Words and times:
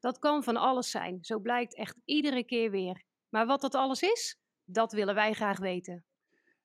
Dat 0.00 0.18
kan 0.18 0.42
van 0.42 0.56
alles 0.56 0.90
zijn, 0.90 1.18
zo 1.24 1.38
blijkt 1.38 1.76
echt 1.76 1.96
iedere 2.04 2.44
keer 2.44 2.70
weer. 2.70 3.02
Maar 3.28 3.46
wat 3.46 3.60
dat 3.60 3.74
alles 3.74 4.02
is, 4.02 4.40
dat 4.64 4.92
willen 4.92 5.14
wij 5.14 5.32
graag 5.32 5.58
weten. 5.58 6.04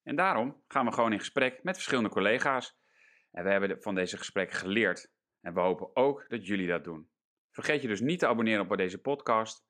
En 0.03 0.15
daarom 0.15 0.63
gaan 0.67 0.85
we 0.85 0.91
gewoon 0.91 1.11
in 1.11 1.19
gesprek 1.19 1.63
met 1.63 1.75
verschillende 1.75 2.09
collega's. 2.09 2.77
En 3.31 3.43
we 3.43 3.49
hebben 3.49 3.81
van 3.81 3.95
deze 3.95 4.17
gesprekken 4.17 4.57
geleerd. 4.57 5.11
En 5.41 5.53
we 5.53 5.59
hopen 5.59 5.95
ook 5.95 6.25
dat 6.27 6.47
jullie 6.47 6.67
dat 6.67 6.83
doen. 6.83 7.09
Vergeet 7.51 7.81
je 7.81 7.87
dus 7.87 8.01
niet 8.01 8.19
te 8.19 8.27
abonneren 8.27 8.69
op 8.69 8.77
deze 8.77 9.01
podcast. 9.01 9.65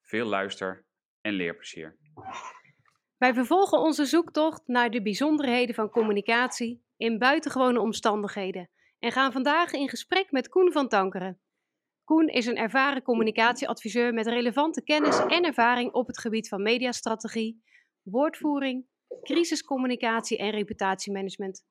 Veel 0.00 0.26
luister 0.26 0.86
en 1.20 1.32
leerplezier. 1.32 1.98
Wij 3.16 3.34
vervolgen 3.34 3.78
onze 3.78 4.04
zoektocht 4.04 4.62
naar 4.66 4.90
de 4.90 5.02
bijzonderheden 5.02 5.74
van 5.74 5.90
communicatie 5.90 6.84
in 6.96 7.18
buitengewone 7.18 7.80
omstandigheden 7.80 8.70
en 8.98 9.12
gaan 9.12 9.32
vandaag 9.32 9.72
in 9.72 9.88
gesprek 9.88 10.30
met 10.30 10.48
Koen 10.48 10.72
van 10.72 10.88
Tankeren. 10.88 11.40
Koen 12.04 12.28
is 12.28 12.46
een 12.46 12.56
ervaren 12.56 13.02
communicatieadviseur 13.02 14.14
met 14.14 14.26
relevante 14.26 14.82
kennis 14.82 15.18
en 15.26 15.44
ervaring 15.44 15.92
op 15.92 16.06
het 16.06 16.18
gebied 16.18 16.48
van 16.48 16.62
mediastrategie, 16.62 17.62
woordvoering, 18.02 18.86
crisiscommunicatie 19.22 20.38
en 20.38 20.50
reputatiemanagement. 20.50 21.64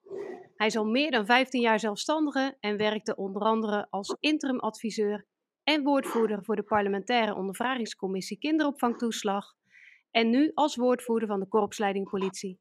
Hij 0.55 0.67
is 0.67 0.75
al 0.75 0.85
meer 0.85 1.11
dan 1.11 1.25
15 1.25 1.61
jaar 1.61 1.79
zelfstandige 1.79 2.57
en 2.59 2.77
werkte 2.77 3.15
onder 3.15 3.41
andere 3.41 3.87
als 3.89 4.15
interimadviseur 4.19 5.25
en 5.63 5.83
woordvoerder 5.83 6.43
voor 6.43 6.55
de 6.55 6.63
parlementaire 6.63 7.35
ondervragingscommissie 7.35 8.37
kinderopvangtoeslag 8.37 9.45
en 10.11 10.29
nu 10.29 10.51
als 10.53 10.75
woordvoerder 10.75 11.27
van 11.27 11.39
de 11.39 11.47
korpsleiding 11.47 12.09
politie. 12.09 12.59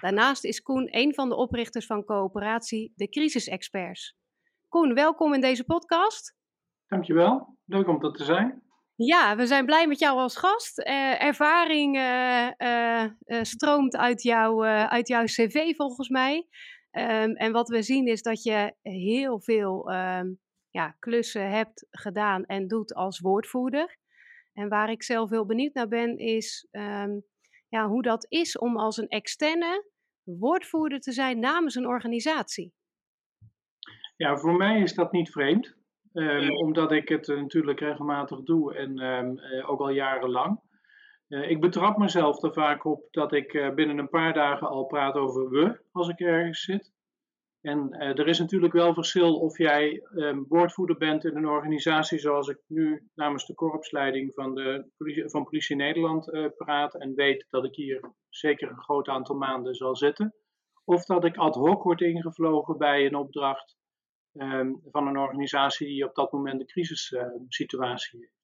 Daarnaast 0.00 0.44
is 0.44 0.62
Koen 0.62 0.88
een 0.90 1.14
van 1.14 1.28
de 1.28 1.36
oprichters 1.36 1.86
van 1.86 2.04
coöperatie 2.04 2.92
De 2.96 3.08
Crisisexperts. 3.08 4.16
Koen, 4.68 4.94
welkom 4.94 5.34
in 5.34 5.40
deze 5.40 5.64
podcast. 5.64 6.34
Dankjewel, 6.86 7.56
leuk 7.64 7.88
om 7.88 8.00
dat 8.00 8.16
te 8.16 8.24
zijn. 8.24 8.62
Ja, 8.94 9.36
we 9.36 9.46
zijn 9.46 9.66
blij 9.66 9.86
met 9.86 9.98
jou 9.98 10.18
als 10.18 10.36
gast. 10.36 10.78
Uh, 10.78 11.22
ervaring 11.22 11.96
uh, 11.96 12.50
uh, 12.58 13.42
stroomt 13.42 13.96
uit, 13.96 14.22
jou, 14.22 14.64
uit 14.66 15.08
jouw 15.08 15.24
cv 15.24 15.74
volgens 15.76 16.08
mij. 16.08 16.46
Um, 16.96 17.36
en 17.36 17.52
wat 17.52 17.68
we 17.68 17.82
zien 17.82 18.06
is 18.06 18.22
dat 18.22 18.42
je 18.42 18.74
heel 18.82 19.40
veel 19.40 19.92
um, 19.92 20.40
ja, 20.70 20.96
klussen 20.98 21.50
hebt 21.50 21.86
gedaan 21.90 22.44
en 22.44 22.68
doet 22.68 22.94
als 22.94 23.20
woordvoerder. 23.20 23.98
En 24.52 24.68
waar 24.68 24.90
ik 24.90 25.02
zelf 25.02 25.30
heel 25.30 25.46
benieuwd 25.46 25.74
naar 25.74 25.88
ben, 25.88 26.18
is 26.18 26.68
um, 26.70 27.24
ja, 27.68 27.88
hoe 27.88 28.02
dat 28.02 28.26
is 28.28 28.58
om 28.58 28.76
als 28.76 28.96
een 28.96 29.08
externe 29.08 29.90
woordvoerder 30.22 31.00
te 31.00 31.12
zijn 31.12 31.38
namens 31.38 31.74
een 31.74 31.86
organisatie. 31.86 32.74
Ja, 34.16 34.36
voor 34.36 34.56
mij 34.56 34.80
is 34.80 34.94
dat 34.94 35.12
niet 35.12 35.30
vreemd. 35.30 35.76
Um, 36.16 36.56
omdat 36.56 36.92
ik 36.92 37.08
het 37.08 37.26
natuurlijk 37.26 37.80
regelmatig 37.80 38.42
doe 38.42 38.74
en 38.74 39.02
um, 39.02 39.38
uh, 39.38 39.70
ook 39.70 39.80
al 39.80 39.90
jarenlang. 39.90 40.60
Uh, 41.28 41.50
ik 41.50 41.60
betrap 41.60 41.96
mezelf 41.96 42.42
er 42.42 42.52
vaak 42.52 42.84
op 42.84 43.08
dat 43.10 43.32
ik 43.32 43.52
uh, 43.52 43.74
binnen 43.74 43.98
een 43.98 44.08
paar 44.08 44.32
dagen 44.32 44.68
al 44.68 44.84
praat 44.84 45.14
over 45.14 45.50
we 45.50 45.80
als 45.92 46.08
ik 46.08 46.20
ergens 46.20 46.60
zit. 46.60 46.92
En 47.60 47.92
er 47.92 48.28
is 48.28 48.38
natuurlijk 48.38 48.72
wel 48.72 48.94
verschil 48.94 49.38
of 49.38 49.58
jij 49.58 50.02
um, 50.14 50.44
woordvoerder 50.48 50.96
bent 50.96 51.24
in 51.24 51.36
een 51.36 51.48
organisatie 51.48 52.18
zoals 52.18 52.48
ik 52.48 52.58
nu 52.66 53.08
namens 53.14 53.46
de 53.46 53.54
korpsleiding 53.54 54.32
van, 54.34 54.54
de 54.54 54.84
politie, 54.96 55.30
van 55.30 55.44
Politie 55.44 55.76
Nederland 55.76 56.52
praat 56.56 56.94
en 56.94 57.14
weet 57.14 57.46
dat 57.50 57.64
ik 57.64 57.74
hier 57.74 58.12
zeker 58.28 58.68
een 58.68 58.82
groot 58.82 59.08
aantal 59.08 59.36
maanden 59.36 59.74
zal 59.74 59.96
zitten. 59.96 60.34
Of 60.84 61.04
dat 61.04 61.24
ik 61.24 61.36
ad 61.36 61.54
hoc 61.54 61.82
word 61.82 62.00
ingevlogen 62.00 62.78
bij 62.78 63.06
een 63.06 63.14
opdracht 63.16 63.76
um, 64.38 64.80
van 64.90 65.06
een 65.06 65.18
organisatie 65.18 65.86
die 65.86 66.04
op 66.04 66.14
dat 66.14 66.32
moment 66.32 66.58
de 66.58 66.66
crisissituatie 66.66 68.18
heeft. 68.18 68.34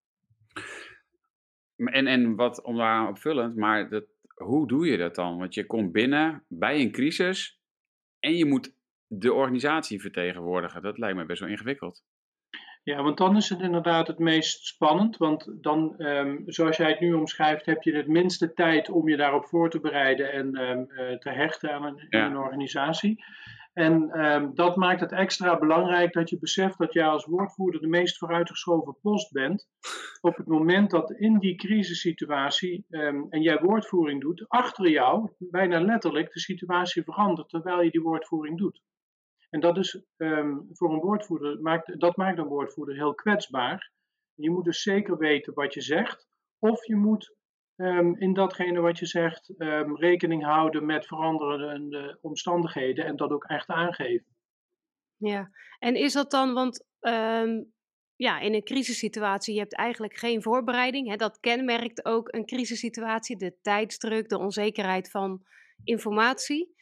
En, 1.76 2.06
en 2.06 2.34
wat 2.36 2.62
om 2.62 2.76
daar 2.76 3.08
opvullend, 3.08 3.56
maar 3.56 3.88
dat, 3.88 4.04
hoe 4.34 4.68
doe 4.68 4.86
je 4.86 4.96
dat 4.96 5.14
dan? 5.14 5.38
Want 5.38 5.54
je 5.54 5.66
komt 5.66 5.92
binnen 5.92 6.44
bij 6.48 6.80
een 6.80 6.92
crisis 6.92 7.60
en 8.18 8.36
je 8.36 8.44
moet 8.44 8.74
de 9.06 9.32
organisatie 9.32 10.00
vertegenwoordigen. 10.00 10.82
Dat 10.82 10.98
lijkt 10.98 11.16
me 11.16 11.26
best 11.26 11.40
wel 11.40 11.48
ingewikkeld. 11.48 12.04
Ja, 12.84 13.02
want 13.02 13.18
dan 13.18 13.36
is 13.36 13.48
het 13.48 13.60
inderdaad 13.60 14.06
het 14.06 14.18
meest 14.18 14.66
spannend. 14.66 15.16
Want 15.16 15.62
dan, 15.62 15.94
um, 15.98 16.42
zoals 16.46 16.76
jij 16.76 16.88
het 16.88 17.00
nu 17.00 17.12
omschrijft, 17.12 17.66
heb 17.66 17.82
je 17.82 17.94
het 17.94 18.06
minste 18.06 18.52
tijd 18.52 18.90
om 18.90 19.08
je 19.08 19.16
daarop 19.16 19.46
voor 19.46 19.70
te 19.70 19.80
bereiden 19.80 20.32
en 20.32 20.60
um, 20.60 20.86
uh, 20.88 21.18
te 21.18 21.30
hechten 21.30 21.72
aan 21.72 21.84
een, 21.84 22.06
ja. 22.08 22.26
een 22.26 22.36
organisatie. 22.36 23.24
En 23.72 24.24
um, 24.24 24.54
dat 24.54 24.76
maakt 24.76 25.00
het 25.00 25.12
extra 25.12 25.58
belangrijk 25.58 26.12
dat 26.12 26.30
je 26.30 26.38
beseft 26.38 26.78
dat 26.78 26.92
jij 26.92 27.06
als 27.06 27.24
woordvoerder 27.24 27.80
de 27.80 27.86
meest 27.86 28.18
vooruitgeschoven 28.18 28.96
post 29.00 29.32
bent. 29.32 29.68
Op 30.20 30.36
het 30.36 30.46
moment 30.46 30.90
dat 30.90 31.10
in 31.10 31.38
die 31.38 31.56
crisissituatie 31.56 32.86
um, 32.90 33.26
en 33.30 33.42
jij 33.42 33.60
woordvoering 33.60 34.20
doet, 34.20 34.44
achter 34.48 34.88
jou 34.88 35.30
bijna 35.38 35.80
letterlijk 35.80 36.32
de 36.32 36.40
situatie 36.40 37.02
verandert 37.02 37.48
terwijl 37.48 37.82
je 37.82 37.90
die 37.90 38.02
woordvoering 38.02 38.58
doet. 38.58 38.82
En 39.50 39.60
dat 39.60 39.76
is 39.76 40.02
um, 40.16 40.68
voor 40.72 40.92
een 40.92 41.00
woordvoerder, 41.00 41.60
maakt, 41.60 42.00
dat 42.00 42.16
maakt 42.16 42.38
een 42.38 42.44
woordvoerder 42.44 42.94
heel 42.94 43.14
kwetsbaar. 43.14 43.92
Je 44.34 44.50
moet 44.50 44.64
dus 44.64 44.82
zeker 44.82 45.16
weten 45.16 45.54
wat 45.54 45.74
je 45.74 45.80
zegt, 45.80 46.28
of 46.58 46.86
je 46.86 46.96
moet 46.96 47.36
um, 47.76 48.16
in 48.16 48.32
datgene 48.32 48.80
wat 48.80 48.98
je 48.98 49.06
zegt 49.06 49.52
um, 49.58 49.96
rekening 49.96 50.44
houden 50.44 50.86
met 50.86 51.06
veranderende 51.06 52.18
omstandigheden 52.20 53.04
en 53.04 53.16
dat 53.16 53.30
ook 53.30 53.44
echt 53.44 53.68
aangeven. 53.68 54.26
Ja, 55.16 55.50
en 55.78 55.94
is 55.94 56.12
dat 56.12 56.30
dan, 56.30 56.54
want 56.54 56.86
um, 57.00 57.72
ja, 58.16 58.40
in 58.40 58.54
een 58.54 58.64
crisissituatie, 58.64 59.54
je 59.54 59.60
hebt 59.60 59.76
eigenlijk 59.76 60.16
geen 60.16 60.42
voorbereiding. 60.42 61.08
Hè? 61.08 61.16
Dat 61.16 61.40
kenmerkt 61.40 62.04
ook 62.04 62.34
een 62.34 62.46
crisissituatie, 62.46 63.36
de 63.36 63.56
tijdsdruk, 63.62 64.28
de 64.28 64.38
onzekerheid 64.38 65.10
van 65.10 65.42
informatie. 65.84 66.74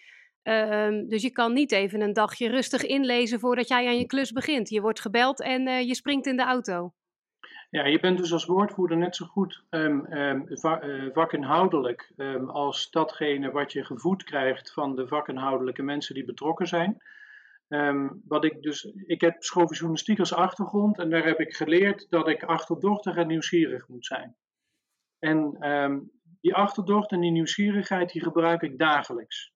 Dus 1.07 1.23
je 1.23 1.31
kan 1.33 1.53
niet 1.53 1.73
even 1.73 2.01
een 2.01 2.13
dagje 2.13 2.49
rustig 2.49 2.83
inlezen 2.83 3.41
voordat 3.41 3.69
jij 3.69 3.87
aan 3.87 3.99
je 3.99 4.07
klus 4.07 4.33
begint. 4.33 4.69
Je 4.69 4.81
wordt 4.81 5.01
gebeld 5.01 5.43
en 5.43 5.67
uh, 5.67 5.81
je 5.81 5.95
springt 5.95 6.27
in 6.27 6.37
de 6.37 6.43
auto. 6.43 6.93
Ja, 7.71 7.87
je 7.87 8.01
bent 8.01 8.19
dus 8.19 8.33
als 8.33 8.45
woordvoerder 8.45 8.97
net 8.97 9.17
zo 9.17 9.27
goed 9.27 9.65
um, 9.71 10.07
va 10.49 10.83
vakinhoudelijk 11.13 12.13
um, 12.17 12.49
als 12.49 12.91
datgene 12.91 13.51
wat 13.51 13.73
je 13.73 13.85
gevoed 13.85 14.25
krijgt 14.25 14.73
van 14.73 14.97
de 14.97 15.07
vakinhoudelijke 15.07 15.83
mensen 15.83 16.15
die 16.15 16.25
betrokken 16.25 16.67
zijn. 16.67 17.03
wat 18.25 18.45
ik, 18.45 18.63
dus, 18.63 18.85
ik 19.07 19.21
heb 19.21 19.43
schooljournalistiek 19.43 20.19
als 20.19 20.35
achtergrond 20.35 20.99
en 20.99 21.11
daar 21.11 21.25
heb 21.25 21.41
ik 21.41 21.55
geleerd 21.55 22.07
dat 22.09 22.29
ik 22.29 22.43
achterdochtig 22.43 23.17
en 23.17 23.27
nieuwsgierig 23.27 23.89
moet 23.89 24.07
zijn. 24.07 24.37
En 25.19 25.57
die 26.41 26.55
achterdocht 26.55 27.11
en 27.11 27.21
die 27.21 27.31
nieuwsgierigheid 27.31 28.13
die 28.13 28.23
gebruik 28.23 28.63
ik 28.63 28.79
dagelijks. 28.79 29.53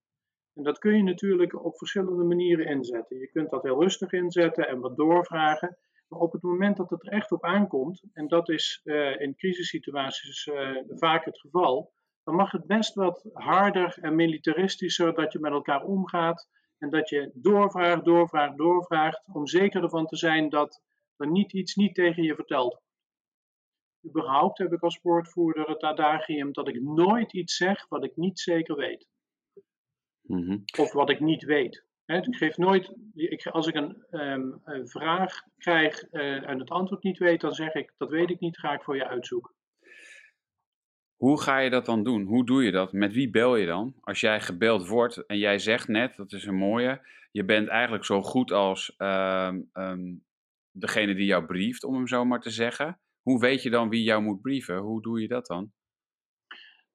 En 0.55 0.63
dat 0.63 0.79
kun 0.79 0.97
je 0.97 1.03
natuurlijk 1.03 1.65
op 1.65 1.79
verschillende 1.79 2.25
manieren 2.25 2.67
inzetten. 2.67 3.19
Je 3.19 3.31
kunt 3.31 3.51
dat 3.51 3.63
heel 3.63 3.81
rustig 3.81 4.13
inzetten 4.13 4.69
en 4.69 4.81
wat 4.81 4.97
doorvragen. 4.97 5.77
Op 6.19 6.33
het 6.33 6.43
moment 6.43 6.77
dat 6.77 6.91
het 6.91 7.07
er 7.07 7.13
echt 7.13 7.33
op 7.33 7.45
aankomt, 7.45 8.03
en 8.13 8.29
dat 8.29 8.49
is 8.49 8.81
uh, 8.85 9.21
in 9.21 9.37
crisissituaties 9.37 10.47
uh, 10.47 10.77
vaak 10.89 11.25
het 11.25 11.41
geval, 11.41 11.93
dan 12.25 12.35
mag 12.35 12.51
het 12.51 12.67
best 12.67 12.95
wat 12.95 13.29
harder 13.33 13.99
en 14.01 14.15
militaristischer 14.15 15.15
dat 15.15 15.33
je 15.33 15.39
met 15.39 15.53
elkaar 15.53 15.83
omgaat. 15.83 16.49
En 16.79 16.91
dat 16.91 17.09
je 17.09 17.31
doorvraagt, 17.35 18.05
doorvraagt, 18.05 18.57
doorvraagt, 18.57 19.23
om 19.33 19.47
zeker 19.47 19.83
ervan 19.83 20.07
te 20.07 20.17
zijn 20.17 20.49
dat 20.49 20.83
er 21.17 21.31
niet 21.31 21.53
iets 21.53 21.75
niet 21.75 21.95
tegen 21.95 22.23
je 22.23 22.35
verteld 22.35 22.73
wordt. 22.73 22.83
Überhaupt 24.07 24.59
heb 24.59 24.73
ik 24.73 24.83
als 24.83 25.01
woordvoerder 25.03 25.69
het 25.69 25.83
adagium 25.83 26.53
dat 26.53 26.69
ik 26.69 26.83
nooit 26.83 27.33
iets 27.33 27.57
zeg 27.57 27.89
wat 27.89 28.05
ik 28.05 28.17
niet 28.17 28.41
zeker 28.41 28.77
weet. 28.77 29.07
Mm 30.23 30.47
-hmm. 30.47 30.65
Of 30.79 30.93
wat 30.93 31.11
ik 31.11 31.21
niet 31.21 31.45
weet. 31.45 31.85
Ik 32.07 32.37
geef 32.37 32.57
nooit, 32.57 32.95
ik, 33.15 33.47
als 33.47 33.67
ik 33.67 33.75
een, 33.75 34.05
um, 34.11 34.61
een 34.65 34.89
vraag 34.89 35.43
krijg 35.59 36.13
uh, 36.13 36.49
en 36.49 36.59
het 36.59 36.71
antwoord 36.71 37.03
niet 37.03 37.19
weet, 37.19 37.41
dan 37.41 37.53
zeg 37.53 37.75
ik, 37.75 37.95
dat 37.97 38.11
weet 38.11 38.31
ik 38.31 38.41
niet, 38.41 38.59
ga 38.59 38.73
ik 38.73 38.83
voor 38.83 38.97
je 38.97 39.09
uitzoeken. 39.09 39.55
Hoe 41.17 41.41
ga 41.41 41.59
je 41.59 41.71
dat 41.71 41.87
dan 41.87 42.05
doen? 42.05 42.25
Hoe 42.25 42.47
doe 42.47 42.65
je 42.65 42.71
dat? 42.71 42.93
Met 42.93 43.13
wie 43.13 43.31
bel 43.31 43.57
je 43.57 43.67
dan? 43.67 43.95
Als 44.01 44.21
jij 44.21 44.41
gebeld 44.41 44.89
wordt 44.89 45.27
en 45.27 45.39
jij 45.39 45.59
zegt 45.59 45.89
net, 45.89 46.17
dat 46.17 46.33
is 46.33 46.45
een 46.45 46.55
mooie, 46.55 47.01
je 47.31 47.45
bent 47.45 47.69
eigenlijk 47.69 48.05
zo 48.05 48.23
goed 48.23 48.53
als 48.53 48.95
um, 48.99 49.71
um, 49.73 50.25
degene 50.71 51.15
die 51.15 51.27
jou 51.27 51.47
brieft, 51.47 51.85
om 51.85 51.95
hem 51.95 52.07
zo 52.07 52.25
maar 52.25 52.41
te 52.41 52.51
zeggen. 52.51 53.01
Hoe 53.23 53.41
weet 53.41 53.63
je 53.63 53.71
dan 53.71 53.89
wie 53.89 54.03
jou 54.03 54.23
moet 54.23 54.41
brieven? 54.41 54.77
Hoe 54.77 55.03
doe 55.03 55.21
je 55.21 55.29
dat 55.29 55.47
dan? 55.47 55.73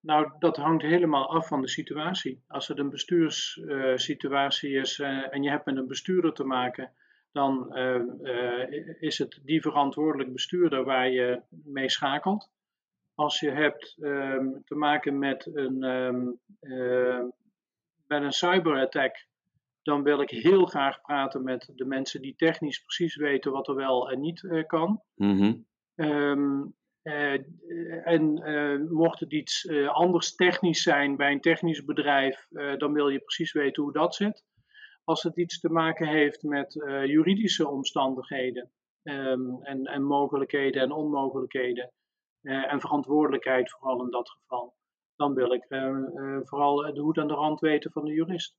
Nou, 0.02 0.32
dat 0.40 0.58
hangt 0.58 0.84
helemaal 0.84 1.30
af 1.30 1.48
van 1.48 1.62
de 1.62 1.68
situatie. 1.68 2.44
Als 2.48 2.68
het 2.68 2.80
een 2.80 2.90
bestuurssituatie 2.90 4.72
is 4.72 5.00
eh, 5.00 5.34
en 5.34 5.44
je 5.44 5.50
hebt 5.50 5.66
met 5.66 5.78
een 5.78 5.88
bestuurder 5.88 6.34
te 6.34 6.44
maken, 6.44 6.92
dan 7.32 7.74
eh, 7.74 8.02
is 9.00 9.18
het 9.18 9.40
die 9.44 9.62
verantwoordelijk 9.62 10.34
bestuurder 10.34 10.84
waar 10.84 11.10
je 11.10 11.42
mee 11.50 11.90
schakelt. 11.90 12.50
Als 13.16 13.40
je 13.40 13.52
hebt 13.52 13.98
ehm, 14.00 14.48
te 14.66 14.76
maken 14.76 15.20
met 15.20 15.50
een, 15.54 15.84
um, 15.84 16.40
met 18.08 18.24
een 18.24 18.32
cyberattack, 18.32 19.28
dan 19.82 20.04
wil 20.04 20.22
ik 20.22 20.30
heel 20.30 20.66
graag 20.66 21.02
praten 21.02 21.44
met 21.44 21.72
de 21.76 21.86
mensen 21.86 22.22
die 22.22 22.36
technisch 22.36 22.84
precies 22.84 23.16
weten 23.16 23.52
wat 23.52 23.68
er 23.68 23.76
wel 23.76 24.12
en 24.12 24.20
niet 24.20 24.64
kan. 24.68 25.02
Mm 25.16 25.68
eh, 26.00 26.64
en 28.04 28.44
eh, 28.44 28.90
mocht 28.90 29.20
het 29.20 29.32
iets 29.32 29.66
eh, 29.66 29.88
anders 29.88 30.36
technisch 30.36 30.84
zijn 30.84 31.16
bij 31.16 31.32
een 31.32 31.42
technisch 31.42 31.86
bedrijf, 31.86 32.48
dan 32.78 32.94
wil 32.94 33.10
je 33.10 33.20
precies 33.20 33.52
weten 33.52 33.84
hoe 33.84 33.92
dat 33.94 34.16
zit. 34.16 34.44
Als 35.04 35.24
het 35.24 35.38
iets 35.38 35.60
te 35.60 35.70
maken 35.70 36.08
heeft 36.08 36.44
met 36.44 36.74
juridische 37.06 37.68
omstandigheden 37.68 38.72
ehm, 39.04 39.62
en, 39.62 39.86
en, 39.86 40.04
mogelijkheden 40.04 40.82
en 40.82 40.92
onmogelijkheden 40.92 41.92
en 42.42 42.80
verantwoordelijkheid 42.80 43.72
vooral 43.72 44.04
in 44.04 44.12
dat 44.12 44.30
geval, 44.30 44.76
dan 45.16 45.34
wil 45.34 45.54
ik 45.54 45.66
vooral 46.44 46.94
de 46.94 47.02
hoed 47.02 47.18
aan 47.18 47.28
de 47.28 47.34
rand 47.34 47.60
weten 47.60 47.92
van 47.92 48.06
de 48.06 48.14
jurist. 48.14 48.56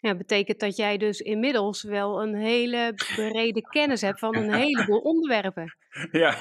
Ja, 0.00 0.14
betekent 0.14 0.60
dat 0.60 0.76
jij 0.76 0.96
dus 0.96 1.20
inmiddels 1.20 1.82
wel 1.82 2.22
een 2.22 2.34
hele 2.34 2.94
brede 3.16 3.60
kennis 3.60 4.00
hebt 4.00 4.18
van 4.18 4.36
een 4.36 4.52
heleboel 4.52 5.00
onderwerpen. 5.12 5.76
Ja, 6.10 6.34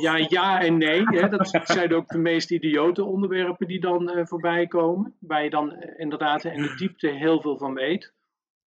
ja, 0.00 0.26
ja 0.28 0.60
en 0.60 0.78
nee. 0.78 1.02
Hè. 1.04 1.28
Dat 1.28 1.60
zijn 1.64 1.94
ook 1.94 2.08
de 2.08 2.18
meest 2.18 2.50
idiote 2.50 3.04
onderwerpen 3.04 3.66
die 3.66 3.80
dan 3.80 4.16
uh, 4.16 4.26
voorbij 4.26 4.66
komen. 4.66 5.14
Waar 5.18 5.44
je 5.44 5.50
dan 5.50 5.72
eh, 5.72 6.00
inderdaad 6.00 6.44
in 6.44 6.62
de 6.62 6.74
diepte 6.74 7.08
heel 7.08 7.40
veel 7.40 7.58
van 7.58 7.74
weet. 7.74 8.12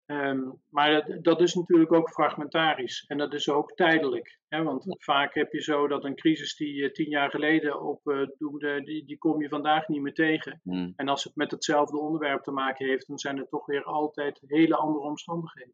Ehm, 0.06 0.42
maar 0.70 1.22
dat, 1.22 1.42
is 1.42 1.54
natuurlijk 1.54 1.94
ook 1.94 2.10
fragmentarisch 2.10 3.06
en 3.08 3.18
dat 3.18 3.34
is 3.34 3.50
ook 3.50 3.72
tijdelijk. 3.72 4.40
Hè? 4.48 4.64
Want 4.64 4.86
vaak 4.88 5.34
heb 5.34 5.52
je 5.52 5.62
zo 5.62 5.88
dat 5.88 6.04
een 6.04 6.16
crisis 6.16 6.56
die 6.56 6.74
je 6.74 6.92
tien 6.92 7.10
jaar 7.10 7.30
geleden 7.30 7.82
opdoende, 7.82 8.80
uh, 8.80 8.86
die, 8.86 9.06
die 9.06 9.18
kom 9.18 9.42
je 9.42 9.50
vandaag 9.50 9.88
niet 9.88 10.02
meer 10.02 10.14
tegen. 10.14 10.60
Hmm. 10.64 10.94
En 10.96 11.08
als 11.08 11.24
het 11.24 11.36
met 11.36 11.52
hetzelfde 11.52 12.00
onderwerp 12.00 12.44
te 12.44 12.52
maken 12.52 12.86
heeft, 12.86 13.08
dan 13.08 13.18
zijn 13.18 13.38
het 13.38 13.50
toch 13.50 13.66
weer 13.66 13.84
altijd 13.84 14.42
hele 14.48 14.76
andere 14.76 15.06
omstandigheden. 15.06 15.74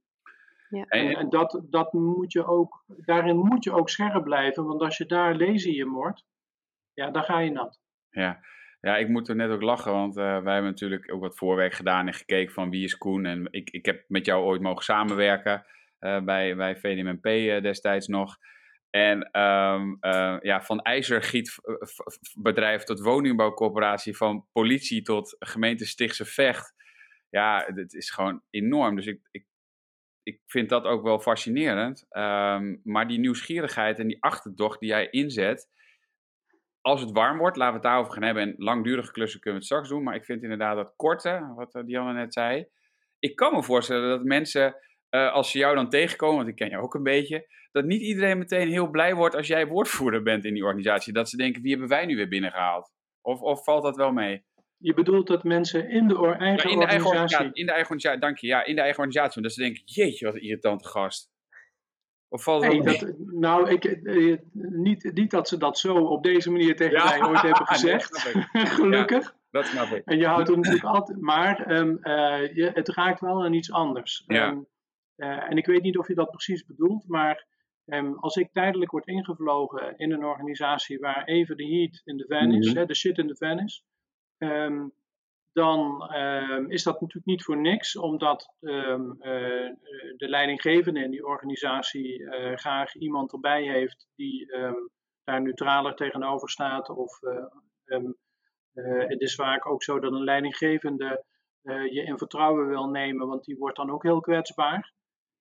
Ja. 0.69 0.85
En, 0.85 1.15
en 1.15 1.29
dat, 1.29 1.61
dat 1.69 1.93
moet 1.93 2.31
je 2.31 2.45
ook, 2.45 2.83
daarin 2.87 3.37
moet 3.37 3.63
je 3.63 3.71
ook 3.71 3.89
scherp 3.89 4.23
blijven, 4.23 4.65
want 4.65 4.81
als 4.81 4.97
je 4.97 5.05
daar 5.05 5.35
lezen 5.35 5.73
je 5.73 5.85
moord, 5.85 6.23
ja, 6.93 7.11
dan 7.11 7.23
ga 7.23 7.39
je 7.39 7.51
nat. 7.51 7.79
Ja, 8.09 8.39
ja, 8.81 8.97
ik 8.97 9.07
moet 9.07 9.27
er 9.27 9.35
net 9.35 9.49
ook 9.49 9.61
lachen, 9.61 9.91
want 9.91 10.17
uh, 10.17 10.23
wij 10.23 10.53
hebben 10.53 10.71
natuurlijk 10.71 11.13
ook 11.13 11.21
wat 11.21 11.37
voorwerk 11.37 11.73
gedaan 11.73 12.07
en 12.07 12.13
gekeken 12.13 12.53
van 12.53 12.69
wie 12.69 12.83
is 12.83 12.97
Koen. 12.97 13.25
En 13.25 13.47
ik, 13.51 13.69
ik 13.69 13.85
heb 13.85 14.03
met 14.07 14.25
jou 14.25 14.43
ooit 14.43 14.61
mogen 14.61 14.83
samenwerken 14.83 15.65
uh, 15.99 16.21
bij, 16.21 16.55
bij 16.55 16.75
VDMP 16.75 17.25
eh, 17.25 17.61
destijds 17.61 18.07
nog. 18.07 18.37
En 18.89 19.41
um, 19.41 19.97
ja, 20.41 20.61
van 20.61 20.81
ijzergietbedrijf 20.81 22.83
tot 22.83 22.99
woningbouwcorporatie, 22.99 24.17
van 24.17 24.47
politie 24.51 25.01
tot 25.01 25.35
gemeente 25.39 25.85
Stichtse 25.85 26.25
Vecht. 26.25 26.73
Ja, 27.29 27.69
het 27.73 27.93
is 27.93 28.09
gewoon 28.09 28.41
enorm. 28.49 28.95
Dus 28.95 29.05
ik, 29.05 29.19
ik, 29.31 29.45
ik 30.23 30.41
vind 30.45 30.69
dat 30.69 30.83
ook 30.83 31.03
wel 31.03 31.19
fascinerend. 31.19 32.05
Um, 32.09 32.81
maar 32.83 33.07
die 33.07 33.19
nieuwsgierigheid 33.19 33.99
en 33.99 34.07
die 34.07 34.23
achterdocht 34.23 34.79
die 34.79 34.89
jij 34.89 35.09
inzet, 35.09 35.69
als 36.81 37.01
het 37.01 37.11
warm 37.11 37.37
wordt, 37.37 37.57
laten 37.57 37.73
we 37.73 37.79
het 37.79 37.87
daarover 37.87 38.13
gaan 38.13 38.23
hebben. 38.23 38.43
En 38.43 38.53
langdurige 38.57 39.11
klussen 39.11 39.39
kunnen 39.39 39.59
we 39.59 39.65
het 39.65 39.75
straks 39.75 39.89
doen. 39.89 40.03
Maar 40.03 40.15
ik 40.15 40.25
vind 40.25 40.43
inderdaad 40.43 40.75
dat 40.75 40.93
korte, 40.95 41.53
wat 41.55 41.75
uh, 41.75 41.83
Dianne 41.83 42.13
net 42.13 42.33
zei. 42.33 42.65
Ik 43.19 43.35
kan 43.35 43.53
me 43.53 43.63
voorstellen 43.63 44.09
dat 44.09 44.23
mensen, 44.23 44.75
uh, 45.09 45.31
als 45.31 45.51
ze 45.51 45.57
jou 45.57 45.75
dan 45.75 45.89
tegenkomen, 45.89 46.35
want 46.35 46.47
ik 46.47 46.55
ken 46.55 46.69
jou 46.69 46.83
ook 46.83 46.93
een 46.93 47.03
beetje, 47.03 47.47
dat 47.71 47.85
niet 47.85 48.01
iedereen 48.01 48.37
meteen 48.37 48.69
heel 48.69 48.89
blij 48.89 49.15
wordt 49.15 49.35
als 49.35 49.47
jij 49.47 49.67
woordvoerder 49.67 50.23
bent 50.23 50.45
in 50.45 50.53
die 50.53 50.63
organisatie. 50.63 51.13
Dat 51.13 51.29
ze 51.29 51.37
denken, 51.37 51.61
wie 51.61 51.71
hebben 51.71 51.89
wij 51.89 52.05
nu 52.05 52.15
weer 52.15 52.27
binnengehaald? 52.27 52.91
Of, 53.21 53.41
of 53.41 53.63
valt 53.63 53.83
dat 53.83 53.95
wel 53.95 54.11
mee? 54.11 54.43
Je 54.77 54.93
bedoelt 54.93 55.27
dat 55.27 55.43
mensen 55.43 55.89
in 55.89 56.07
de 56.07 56.35
eigen, 56.37 56.69
ja, 56.69 56.73
in 56.73 56.79
de 56.79 56.85
eigen 56.85 57.07
organisatie... 57.07 57.53
in 57.53 57.65
de 57.65 57.71
eigen 57.71 57.91
organisatie, 57.91 58.19
dank 58.19 58.37
je. 58.37 58.47
Ja, 58.47 58.65
in 58.65 58.75
de 58.75 58.81
eigen 58.81 58.99
organisatie. 58.99 59.41
Dat 59.41 59.53
ze 59.53 59.61
denken, 59.61 59.81
jeetje, 59.85 60.25
wat 60.25 60.35
een 60.35 60.41
irritante 60.41 60.87
gast. 60.87 61.31
Of 62.31 62.43
valt 62.43 62.83
dat, 62.85 63.13
nou, 63.17 63.69
ik, 63.69 63.85
eh, 63.85 64.37
niet, 64.51 65.11
niet 65.13 65.31
dat 65.31 65.47
ze 65.47 65.57
dat 65.57 65.77
zo 65.77 65.95
op 65.95 66.23
deze 66.23 66.51
manier 66.51 66.75
tegen 66.75 67.03
mij 67.03 67.23
ooit 67.27 67.41
hebben 67.41 67.67
gezegd. 67.73 68.17
Gelukkig. 68.77 69.23
Ja, 69.23 69.33
dat 69.49 69.65
snap 69.65 69.87
ik. 69.87 70.05
En 70.05 70.17
je 70.17 70.25
houdt 70.27 70.49
er 70.49 70.55
natuurlijk 70.55 70.83
altijd. 70.83 71.21
Maar 71.21 71.71
um, 71.71 71.99
uh, 72.01 72.55
je, 72.55 72.71
het 72.73 72.87
raakt 72.87 73.19
wel 73.19 73.43
aan 73.43 73.53
iets 73.53 73.71
anders. 73.71 74.23
Ja. 74.27 74.49
Um, 74.49 74.67
uh, 75.17 75.49
en 75.49 75.57
ik 75.57 75.65
weet 75.65 75.81
niet 75.81 75.97
of 75.97 76.07
je 76.07 76.15
dat 76.15 76.31
precies 76.31 76.65
bedoelt, 76.65 77.07
maar 77.07 77.45
um, 77.85 78.17
als 78.17 78.35
ik 78.35 78.51
tijdelijk 78.51 78.91
word 78.91 79.07
ingevlogen 79.07 79.97
in 79.97 80.11
een 80.11 80.25
organisatie 80.25 80.99
waar 80.99 81.23
even 81.23 81.57
de 81.57 81.67
heat 81.67 82.01
in 82.03 82.17
de 82.17 82.25
van 82.27 82.51
is, 82.51 82.69
mm 82.69 82.75
-hmm. 82.75 82.87
de 82.87 82.95
shit 82.95 83.17
in 83.17 83.27
de 83.27 83.35
van 83.35 83.59
is 83.59 83.85
dan 85.53 86.09
uh, 86.13 86.63
is 86.67 86.83
dat 86.83 87.01
natuurlijk 87.01 87.25
niet 87.25 87.43
voor 87.43 87.57
niks, 87.57 87.97
omdat 87.97 88.53
um, 88.59 89.15
uh, 89.19 89.71
de 90.17 90.27
leidinggevende 90.27 91.03
in 91.03 91.11
die 91.11 91.25
organisatie 91.25 92.19
uh, 92.19 92.55
graag 92.55 92.95
iemand 92.95 93.31
erbij 93.31 93.63
heeft 93.63 94.07
die 94.15 94.55
um, 94.55 94.89
daar 95.23 95.41
neutraler 95.41 95.95
tegenover 95.95 96.49
staat. 96.49 96.89
Of 96.89 97.19
um, 97.85 98.17
het 99.07 99.21
is 99.21 99.35
vaak 99.35 99.65
ook 99.65 99.83
zo 99.83 99.99
dat 99.99 100.11
een 100.11 100.23
leidinggevende 100.23 101.23
je 101.63 102.03
in 102.05 102.17
vertrouwen 102.17 102.67
wil 102.67 102.87
nemen, 102.87 103.27
want 103.27 103.43
die 103.43 103.57
wordt 103.57 103.77
dan 103.77 103.91
ook 103.91 104.03
heel 104.03 104.19
kwetsbaar. 104.19 104.93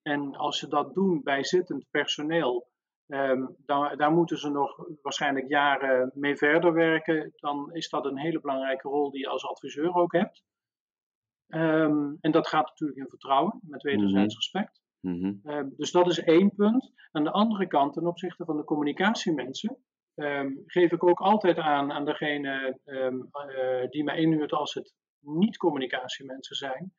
En 0.03 0.37
als 0.37 0.59
ze 0.59 0.69
dat 0.69 0.95
doen 0.95 1.23
bij 1.23 1.45
zittend 1.45 1.87
personeel, 1.91 2.70
Um, 3.11 3.57
dan, 3.67 3.97
daar 3.97 4.13
moeten 4.13 4.39
ze 4.39 4.51
nog 4.51 4.87
waarschijnlijk 5.03 5.49
jaren 5.49 6.11
mee 6.15 6.37
verder 6.37 6.73
werken. 6.73 7.33
Dan 7.35 7.73
is 7.73 7.89
dat 7.89 8.05
een 8.05 8.19
hele 8.19 8.41
belangrijke 8.41 8.89
rol 8.89 9.11
die 9.11 9.21
je 9.21 9.29
als 9.29 9.47
adviseur 9.47 9.95
ook 9.95 10.13
hebt. 10.13 10.43
Um, 11.49 12.17
en 12.21 12.31
dat 12.31 12.49
gaat 12.49 12.67
natuurlijk 12.69 12.99
in 12.99 13.09
vertrouwen, 13.09 13.61
met 13.63 13.83
wederzijds 13.83 14.13
mm 14.15 14.19
-hmm. 14.21 14.35
respect. 14.35 14.81
Mm 15.01 15.21
-hmm. 15.21 15.53
um, 15.53 15.75
dus 15.77 15.91
dat 15.91 16.07
is 16.07 16.21
één 16.21 16.55
punt. 16.55 16.93
Aan 17.11 17.25
de 17.25 17.33
andere 17.33 17.67
kant, 17.67 17.93
ten 17.93 18.07
opzichte 18.07 18.45
van 18.45 18.57
de 18.57 18.65
communicatiemensen, 18.65 19.77
geef 20.67 20.93
ik 20.93 21.05
ook 21.05 21.21
altijd 21.21 21.59
aan 21.59 21.93
aan 21.93 22.05
degene 22.05 22.79
uh, 22.85 23.89
die 23.91 24.05
mij 24.05 24.19
inhuurt 24.19 24.53
als 24.53 24.75
het 24.75 24.95
niet 25.21 25.57
communicatiemensen 25.57 26.57
zijn, 26.57 26.95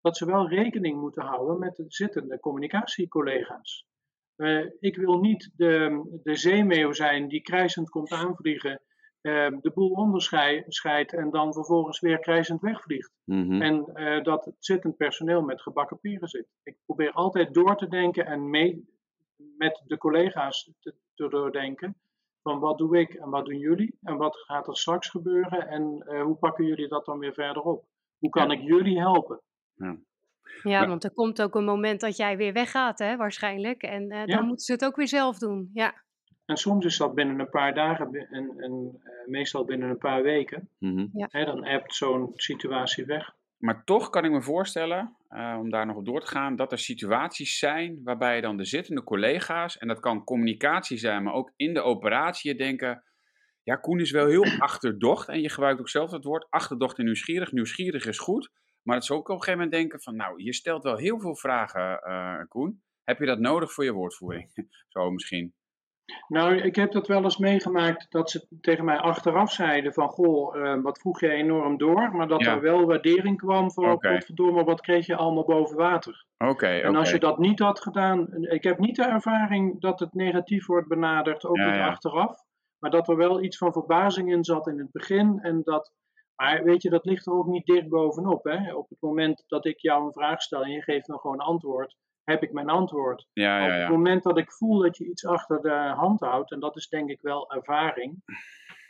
dat 0.00 0.16
ze 0.16 0.26
wel 0.26 0.48
rekening 0.48 1.00
moeten 1.00 1.22
houden 1.22 1.58
met 1.58 1.76
de 1.76 1.84
zittende 1.86 2.40
communicatiecollega's. 2.40 3.86
Uh, 4.36 4.66
ik 4.80 4.96
wil 4.96 5.20
niet 5.20 5.50
de, 5.56 6.02
de 6.22 6.36
zeemeeuw 6.36 6.92
zijn 6.92 7.28
die 7.28 7.42
krijzend 7.42 7.90
komt 7.90 8.12
aanvliegen, 8.12 8.80
uh, 9.22 9.48
de 9.60 9.70
boel 9.74 9.90
onderscheidt 9.90 11.12
en 11.12 11.30
dan 11.30 11.52
vervolgens 11.52 12.00
weer 12.00 12.18
krijzend 12.18 12.60
wegvliegt. 12.60 13.12
Mm 13.24 13.48
-hmm. 13.48 13.62
En 13.62 13.90
uh, 13.94 14.22
dat 14.22 14.44
het 14.44 14.54
zittend 14.58 14.96
personeel 14.96 15.42
met 15.42 15.62
gebakken 15.62 16.00
peren 16.00 16.28
zit. 16.28 16.46
Ik 16.62 16.76
probeer 16.86 17.12
altijd 17.12 17.54
door 17.54 17.76
te 17.76 17.88
denken 17.88 18.26
en 18.26 18.50
mee 18.50 18.94
met 19.36 19.82
de 19.86 19.98
collega's 19.98 20.72
te, 20.80 20.94
te 21.14 21.28
doordenken. 21.28 21.96
Van 22.42 22.58
wat 22.58 22.78
doe 22.78 22.98
ik 22.98 23.14
en 23.14 23.30
wat 23.30 23.44
doen 23.44 23.58
jullie 23.58 23.98
en 24.02 24.16
wat 24.16 24.36
gaat 24.36 24.68
er 24.68 24.76
straks 24.76 25.08
gebeuren 25.08 25.68
en 25.68 26.12
hoe 26.22 26.36
pakken 26.36 26.64
jullie 26.64 26.88
dat 26.88 27.04
dan 27.04 27.18
weer 27.18 27.34
verder 27.34 27.62
op? 27.62 27.84
Hoe 28.18 28.30
kan 28.30 28.50
ja. 28.50 28.56
ik 28.56 28.62
jullie 28.62 28.98
helpen? 28.98 29.40
Ja. 29.74 29.98
Ja, 30.62 30.86
want 30.86 31.04
er 31.04 31.12
komt 31.12 31.42
ook 31.42 31.54
een 31.54 31.64
moment 31.64 32.00
dat 32.00 32.16
jij 32.16 32.36
weer 32.36 32.52
weggaat, 32.52 32.98
hè, 32.98 33.16
waarschijnlijk. 33.16 33.82
En 33.82 34.02
uh, 34.02 34.18
dan 34.18 34.26
ja. 34.26 34.40
moeten 34.40 34.64
ze 34.64 34.72
het 34.72 34.84
ook 34.84 34.96
weer 34.96 35.08
zelf 35.08 35.38
doen. 35.38 35.70
Ja. 35.72 36.04
En 36.44 36.56
soms 36.56 36.84
is 36.84 36.96
dat 36.96 37.14
binnen 37.14 37.38
een 37.38 37.50
paar 37.50 37.74
dagen 37.74 38.12
en, 38.30 38.54
en 38.58 39.00
uh, 39.04 39.10
meestal 39.26 39.64
binnen 39.64 39.90
een 39.90 39.98
paar 39.98 40.22
weken. 40.22 40.68
Mm 40.78 40.96
-hmm. 40.96 41.10
ja. 41.12 41.26
Hè, 41.30 41.44
dan 41.44 41.64
appt 41.64 41.94
zo'n 41.94 42.32
situatie 42.34 43.04
weg. 43.04 43.34
Maar 43.56 43.84
toch 43.84 44.10
kan 44.10 44.24
ik 44.24 44.30
me 44.30 44.42
voorstellen, 44.42 45.16
uh, 45.28 45.56
om 45.60 45.70
daar 45.70 45.86
nog 45.86 45.96
op 45.96 46.04
door 46.04 46.20
te 46.20 46.26
gaan, 46.26 46.56
dat 46.56 46.72
er 46.72 46.78
situaties 46.78 47.58
zijn 47.58 48.00
waarbij 48.04 48.40
dan 48.40 48.56
de 48.56 48.64
zittende 48.64 49.04
collega's, 49.04 49.78
en 49.78 49.88
dat 49.88 50.00
kan 50.00 50.24
communicatie 50.24 50.98
zijn, 50.98 51.22
maar 51.22 51.34
ook 51.34 51.52
in 51.56 51.74
de 51.74 51.82
operatie, 51.82 52.54
denken, 52.54 53.02
ja, 53.66 53.76
Koen 53.76 54.00
is 54.00 54.10
wel 54.10 54.26
heel 54.26 54.44
achterdocht. 54.68 55.28
En 55.28 55.40
je 55.40 55.50
gebruikt 55.50 55.80
ook 55.80 55.88
zelf 55.88 56.10
het 56.10 56.24
woord 56.24 56.46
achterdocht 56.50 56.98
en 56.98 57.04
nieuwsgierig. 57.04 57.52
Nieuwsgierig 57.52 58.06
is 58.06 58.18
goed. 58.18 58.50
Maar 58.86 58.94
het 58.94 59.04
is 59.04 59.10
ook 59.10 59.28
op 59.28 59.34
een 59.34 59.42
gegeven 59.42 59.58
moment 59.58 59.72
denken 59.72 60.00
van, 60.00 60.16
nou, 60.16 60.42
je 60.42 60.54
stelt 60.54 60.82
wel 60.82 60.96
heel 60.96 61.20
veel 61.20 61.36
vragen, 61.36 62.00
uh, 62.08 62.40
Koen. 62.48 62.82
Heb 63.04 63.18
je 63.18 63.26
dat 63.26 63.38
nodig 63.38 63.72
voor 63.72 63.84
je 63.84 63.92
woordvoering? 63.92 64.50
Zo 64.88 65.10
misschien. 65.10 65.54
Nou, 66.28 66.56
ik 66.56 66.76
heb 66.76 66.92
dat 66.92 67.06
wel 67.06 67.22
eens 67.22 67.36
meegemaakt 67.36 68.10
dat 68.10 68.30
ze 68.30 68.46
tegen 68.60 68.84
mij 68.84 68.98
achteraf 68.98 69.52
zeiden 69.52 69.92
van, 69.92 70.08
goh, 70.08 70.56
uh, 70.56 70.82
wat 70.82 70.98
vroeg 70.98 71.20
je 71.20 71.30
enorm 71.30 71.76
door, 71.76 72.16
maar 72.16 72.28
dat 72.28 72.44
ja. 72.44 72.54
er 72.54 72.60
wel 72.60 72.84
waardering 72.84 73.36
kwam 73.36 73.72
voor, 73.72 73.92
okay. 73.92 74.22
maar 74.36 74.64
wat 74.64 74.80
kreeg 74.80 75.06
je 75.06 75.16
allemaal 75.16 75.44
boven 75.44 75.76
water? 75.76 76.26
Oké, 76.38 76.50
okay, 76.50 76.82
En 76.82 76.96
als 76.96 77.10
je 77.10 77.18
dat 77.18 77.38
niet 77.38 77.58
had 77.58 77.80
gedaan, 77.80 78.28
ik 78.34 78.62
heb 78.62 78.78
niet 78.78 78.96
de 78.96 79.04
ervaring 79.04 79.80
dat 79.80 80.00
het 80.00 80.14
negatief 80.14 80.66
wordt 80.66 80.88
benaderd, 80.88 81.44
ook 81.44 81.56
ja, 81.56 81.66
niet 81.66 81.74
ja. 81.74 81.88
achteraf. 81.88 82.44
Maar 82.78 82.90
dat 82.90 83.08
er 83.08 83.16
wel 83.16 83.42
iets 83.42 83.56
van 83.56 83.72
verbazing 83.72 84.32
in 84.32 84.44
zat 84.44 84.66
in 84.66 84.78
het 84.78 84.92
begin. 84.92 85.38
En 85.42 85.62
dat, 85.62 85.92
maar 86.36 86.64
weet 86.64 86.82
je, 86.82 86.90
dat 86.90 87.04
ligt 87.04 87.26
er 87.26 87.32
ook 87.32 87.46
niet 87.46 87.66
dicht 87.66 87.88
bovenop. 87.88 88.44
Hè? 88.44 88.74
Op 88.74 88.88
het 88.88 89.00
moment 89.00 89.44
dat 89.46 89.64
ik 89.66 89.78
jou 89.80 90.06
een 90.06 90.12
vraag 90.12 90.42
stel 90.42 90.62
en 90.62 90.70
je 90.70 90.82
geeft 90.82 91.08
me 91.08 91.18
gewoon 91.18 91.38
antwoord, 91.38 91.96
heb 92.24 92.42
ik 92.42 92.52
mijn 92.52 92.68
antwoord. 92.68 93.26
Ja, 93.32 93.58
ja, 93.58 93.74
Op 93.74 93.80
het 93.80 93.88
moment 93.96 94.22
dat 94.22 94.38
ik 94.38 94.52
voel 94.52 94.78
dat 94.78 94.96
je 94.96 95.04
iets 95.10 95.26
achter 95.26 95.60
de 95.62 95.92
hand 95.96 96.20
houdt, 96.20 96.52
en 96.52 96.60
dat 96.60 96.76
is 96.76 96.88
denk 96.88 97.10
ik 97.10 97.20
wel 97.20 97.50
ervaring. 97.50 98.22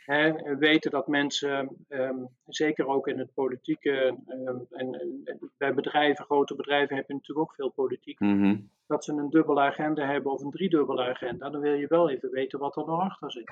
Hè, 0.05 0.31
weten 0.57 0.91
dat 0.91 1.07
mensen, 1.07 1.85
ehm, 1.87 2.25
zeker 2.45 2.87
ook 2.87 3.07
in 3.07 3.19
het 3.19 3.33
politieke, 3.33 4.17
ehm, 4.27 4.57
en, 4.69 4.93
en 5.23 5.51
bij 5.57 5.73
bedrijven, 5.73 6.25
grote 6.25 6.55
bedrijven 6.55 6.95
heb 6.95 7.07
je 7.07 7.13
natuurlijk 7.13 7.49
ook 7.49 7.55
veel 7.55 7.69
politiek, 7.71 8.19
Mhm. 8.19 8.57
dat 8.85 9.03
ze 9.03 9.13
een 9.13 9.29
dubbele 9.29 9.61
agenda 9.61 10.05
hebben 10.05 10.31
of 10.31 10.41
een 10.41 10.51
driedubbele 10.51 11.09
agenda. 11.09 11.49
Dan 11.49 11.61
wil 11.61 11.73
je 11.73 11.87
wel 11.87 12.09
even 12.09 12.29
weten 12.31 12.59
wat 12.59 12.75
er 12.77 12.85
nog 12.85 12.99
achter 13.01 13.31
zit. 13.31 13.51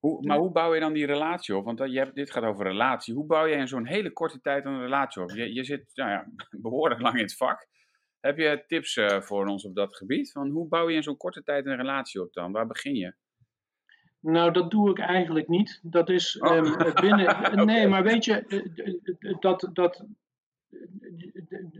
Hoe, 0.00 0.26
maar 0.26 0.38
hoe 0.38 0.52
bouw 0.52 0.74
je 0.74 0.80
dan 0.80 0.92
die 0.92 1.06
relatie 1.06 1.56
op? 1.56 1.64
Want 1.64 1.78
dat- 1.78 1.92
je 1.92 1.98
hebt, 1.98 2.14
dit 2.14 2.30
gaat 2.32 2.44
over 2.44 2.66
relatie. 2.66 3.14
Hoe 3.14 3.26
bouw 3.26 3.46
je 3.46 3.54
in 3.54 3.68
zo'n 3.68 3.86
hele 3.86 4.12
korte 4.12 4.40
tijd 4.40 4.64
een 4.64 4.80
relatie 4.80 5.22
op? 5.22 5.30
Je, 5.30 5.52
je 5.54 5.64
zit 5.64 5.90
nou 5.94 6.10
ja, 6.10 6.26
behoorlijk 6.66 7.00
lang 7.00 7.14
in 7.16 7.22
het 7.22 7.36
vak. 7.36 7.66
Heb 8.20 8.38
je 8.38 8.64
tips 8.66 8.96
eh, 8.96 9.20
voor 9.20 9.46
ons 9.46 9.64
op 9.64 9.74
dat 9.74 9.96
gebied? 9.96 10.32
Van 10.32 10.48
hoe 10.50 10.68
bouw 10.68 10.88
je 10.88 10.96
in 10.96 11.02
zo'n 11.02 11.16
korte 11.16 11.42
tijd 11.42 11.66
een 11.66 11.76
relatie 11.76 12.20
op 12.22 12.32
dan? 12.32 12.52
Waar 12.52 12.66
begin 12.66 12.94
je? 12.94 13.14
Nou, 14.20 14.52
dat 14.52 14.70
doe 14.70 14.90
ik 14.90 14.98
eigenlijk 14.98 15.48
niet. 15.48 15.80
Dat 15.82 16.08
is 16.08 16.38
Oh. 16.38 16.50
ehm, 16.56 17.00
binnen. 17.00 17.36
Nee, 17.66 17.88
maar 17.88 18.02
weet 18.02 18.24
je, 18.24 18.34
eh, 18.46 19.30
eh, 19.30 19.38
dat, 19.40 19.70
dat, 19.72 20.06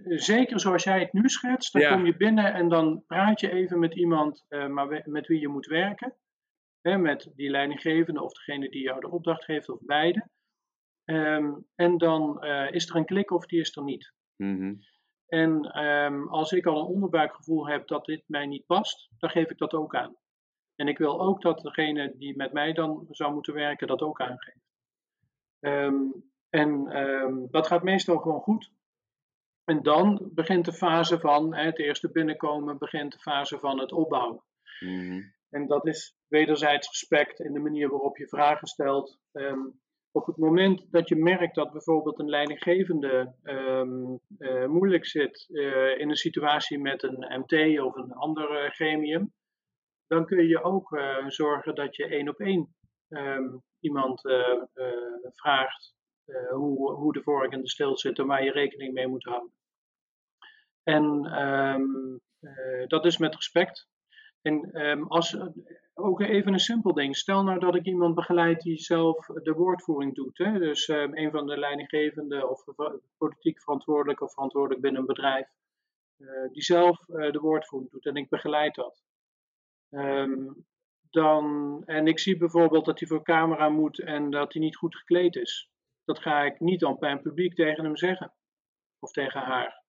zeker 0.04 0.60
zoals 0.60 0.84
jij 0.84 1.00
het 1.00 1.12
nu 1.12 1.28
schetst, 1.28 1.72
dan 1.72 1.82
Ja. 1.82 1.94
kom 1.94 2.06
je 2.06 2.16
binnen 2.16 2.54
en 2.54 2.68
dan 2.68 3.02
praat 3.06 3.40
je 3.40 3.50
even 3.52 3.78
met 3.78 3.94
iemand 3.94 4.44
eh, 4.48 4.66
maar 4.66 5.02
met 5.04 5.26
wie 5.26 5.40
je 5.40 5.48
moet 5.48 5.66
werken. 5.66 6.14
Hè, 6.86 6.98
met 6.98 7.32
die 7.34 7.50
leidinggevende 7.50 8.22
of 8.22 8.32
degene 8.32 8.68
die 8.68 8.82
jou 8.82 9.00
de 9.00 9.10
opdracht 9.10 9.44
geeft, 9.44 9.68
of 9.68 9.78
beide. 9.80 10.28
Ehm, 11.04 11.52
en 11.74 11.98
dan 11.98 12.42
eh, 12.42 12.72
is 12.72 12.88
er 12.88 12.96
een 12.96 13.04
klik 13.04 13.30
of 13.30 13.46
die 13.46 13.60
is 13.60 13.76
er 13.76 13.82
niet. 13.82 14.12
Mhm. 14.36 14.74
En 15.26 15.60
ehm, 15.62 16.28
als 16.28 16.52
ik 16.52 16.66
al 16.66 16.80
een 16.80 16.94
onderbuikgevoel 16.94 17.68
heb 17.68 17.86
dat 17.86 18.04
dit 18.04 18.22
mij 18.26 18.46
niet 18.46 18.66
past, 18.66 19.08
dan 19.18 19.30
geef 19.30 19.50
ik 19.50 19.58
dat 19.58 19.74
ook 19.74 19.94
aan. 19.94 20.16
En 20.74 20.88
ik 20.88 20.98
wil 20.98 21.20
ook 21.20 21.42
dat 21.42 21.60
degene 21.60 22.14
die 22.16 22.36
met 22.36 22.52
mij 22.52 22.72
dan 22.72 23.06
zou 23.10 23.32
moeten 23.32 23.54
werken 23.54 23.86
dat 23.86 24.00
ook 24.02 24.20
aangeeft. 24.20 24.66
Ehm, 25.60 26.04
en 26.50 27.48
dat 27.50 27.66
gaat 27.66 27.82
meestal 27.82 28.18
gewoon 28.18 28.40
goed. 28.40 28.72
En 29.64 29.82
dan 29.82 30.30
begint 30.32 30.64
de 30.64 30.72
fase 30.72 31.20
van 31.20 31.54
hè, 31.54 31.64
het 31.64 31.78
eerste 31.78 32.10
binnenkomen, 32.10 32.78
begint 32.78 33.12
de 33.12 33.18
fase 33.18 33.58
van 33.58 33.78
het 33.78 33.92
opbouwen. 33.92 34.42
Mhm. 34.80 35.22
En 35.56 35.66
dat 35.66 35.86
is 35.86 36.16
wederzijds 36.28 36.88
respect 36.88 37.40
in 37.40 37.52
de 37.52 37.58
manier 37.58 37.88
waarop 37.88 38.16
je 38.16 38.28
vragen 38.28 38.66
stelt. 38.66 39.18
Ehm, 39.32 39.60
op 40.10 40.26
het 40.26 40.36
moment 40.36 40.86
dat 40.90 41.08
je 41.08 41.16
merkt 41.16 41.54
dat 41.54 41.72
bijvoorbeeld 41.72 42.18
een 42.18 42.28
leidinggevende 42.28 43.34
ehm, 43.42 44.16
eh, 44.38 44.66
moeilijk 44.66 45.06
zit 45.06 45.48
eh, 45.52 45.98
in 45.98 46.10
een 46.10 46.16
situatie 46.16 46.78
met 46.78 47.02
een 47.02 47.40
MT 47.40 47.80
of 47.80 47.94
een 47.94 48.12
ander 48.12 48.64
eh, 48.64 48.70
gremium, 48.70 49.32
dan 50.06 50.26
kun 50.26 50.46
je 50.46 50.62
ook 50.62 51.00
zorgen 51.26 51.74
dat 51.74 51.96
je 51.96 52.06
één 52.06 52.28
op 52.28 52.40
één 52.40 52.74
ehm, 53.08 53.56
iemand 53.80 54.20
vraagt 55.34 55.94
hoe, 56.50 56.92
hoe 56.92 57.12
de 57.12 57.22
vork 57.22 57.52
en 57.52 57.60
de 57.60 57.68
stil 57.68 57.98
zitten, 57.98 58.26
waar 58.26 58.44
je 58.44 58.50
rekening 58.50 58.92
mee 58.92 59.06
moet 59.06 59.24
houden. 59.24 59.52
En 60.82 61.22
dat 62.88 63.04
is 63.04 63.18
met 63.18 63.34
respect. 63.34 63.88
En 64.46 64.72
ehm, 64.72 65.02
als, 65.02 65.36
ook 65.94 66.20
even 66.20 66.52
een 66.52 66.58
simpel 66.58 66.92
ding. 66.92 67.16
Stel 67.16 67.42
nou 67.42 67.58
dat 67.58 67.74
ik 67.74 67.84
iemand 67.86 68.14
begeleid 68.14 68.62
die 68.62 68.78
zelf 68.78 69.26
de 69.26 69.52
woordvoering 69.52 70.14
doet. 70.14 70.38
Hè? 70.38 70.58
Dus 70.58 70.88
ehm, 70.88 71.16
een 71.16 71.30
van 71.30 71.46
de 71.46 71.58
leidinggevenden 71.58 72.50
of 72.50 72.64
politiek 73.16 73.60
verantwoordelijk 73.60 74.20
of 74.20 74.32
verantwoordelijk 74.32 74.80
binnen 74.80 75.00
een 75.00 75.06
bedrijf. 75.06 75.48
eh, 76.16 76.50
die 76.52 76.62
zelf 76.62 77.08
eh, 77.08 77.32
de 77.32 77.38
woordvoering 77.40 77.90
doet 77.90 78.06
en 78.06 78.16
ik 78.16 78.28
begeleid 78.28 78.74
dat. 78.74 79.02
Ehm, 79.90 80.52
dan, 81.10 81.82
en 81.86 82.06
ik 82.06 82.18
zie 82.18 82.36
bijvoorbeeld 82.36 82.84
dat 82.84 82.98
hij 82.98 83.08
voor 83.08 83.22
camera 83.22 83.68
moet 83.68 84.00
en 84.00 84.30
dat 84.30 84.52
hij 84.52 84.62
niet 84.62 84.76
goed 84.76 84.96
gekleed 84.96 85.36
is. 85.36 85.70
Dat 86.04 86.18
ga 86.18 86.42
ik 86.42 86.60
niet 86.60 86.80
dan 86.80 86.96
bij 86.98 87.10
een 87.10 87.22
publiek 87.22 87.54
tegen 87.54 87.84
hem 87.84 87.96
zeggen. 87.96 88.32
Of 88.98 89.10
tegen 89.12 89.40
haar. 89.40 89.82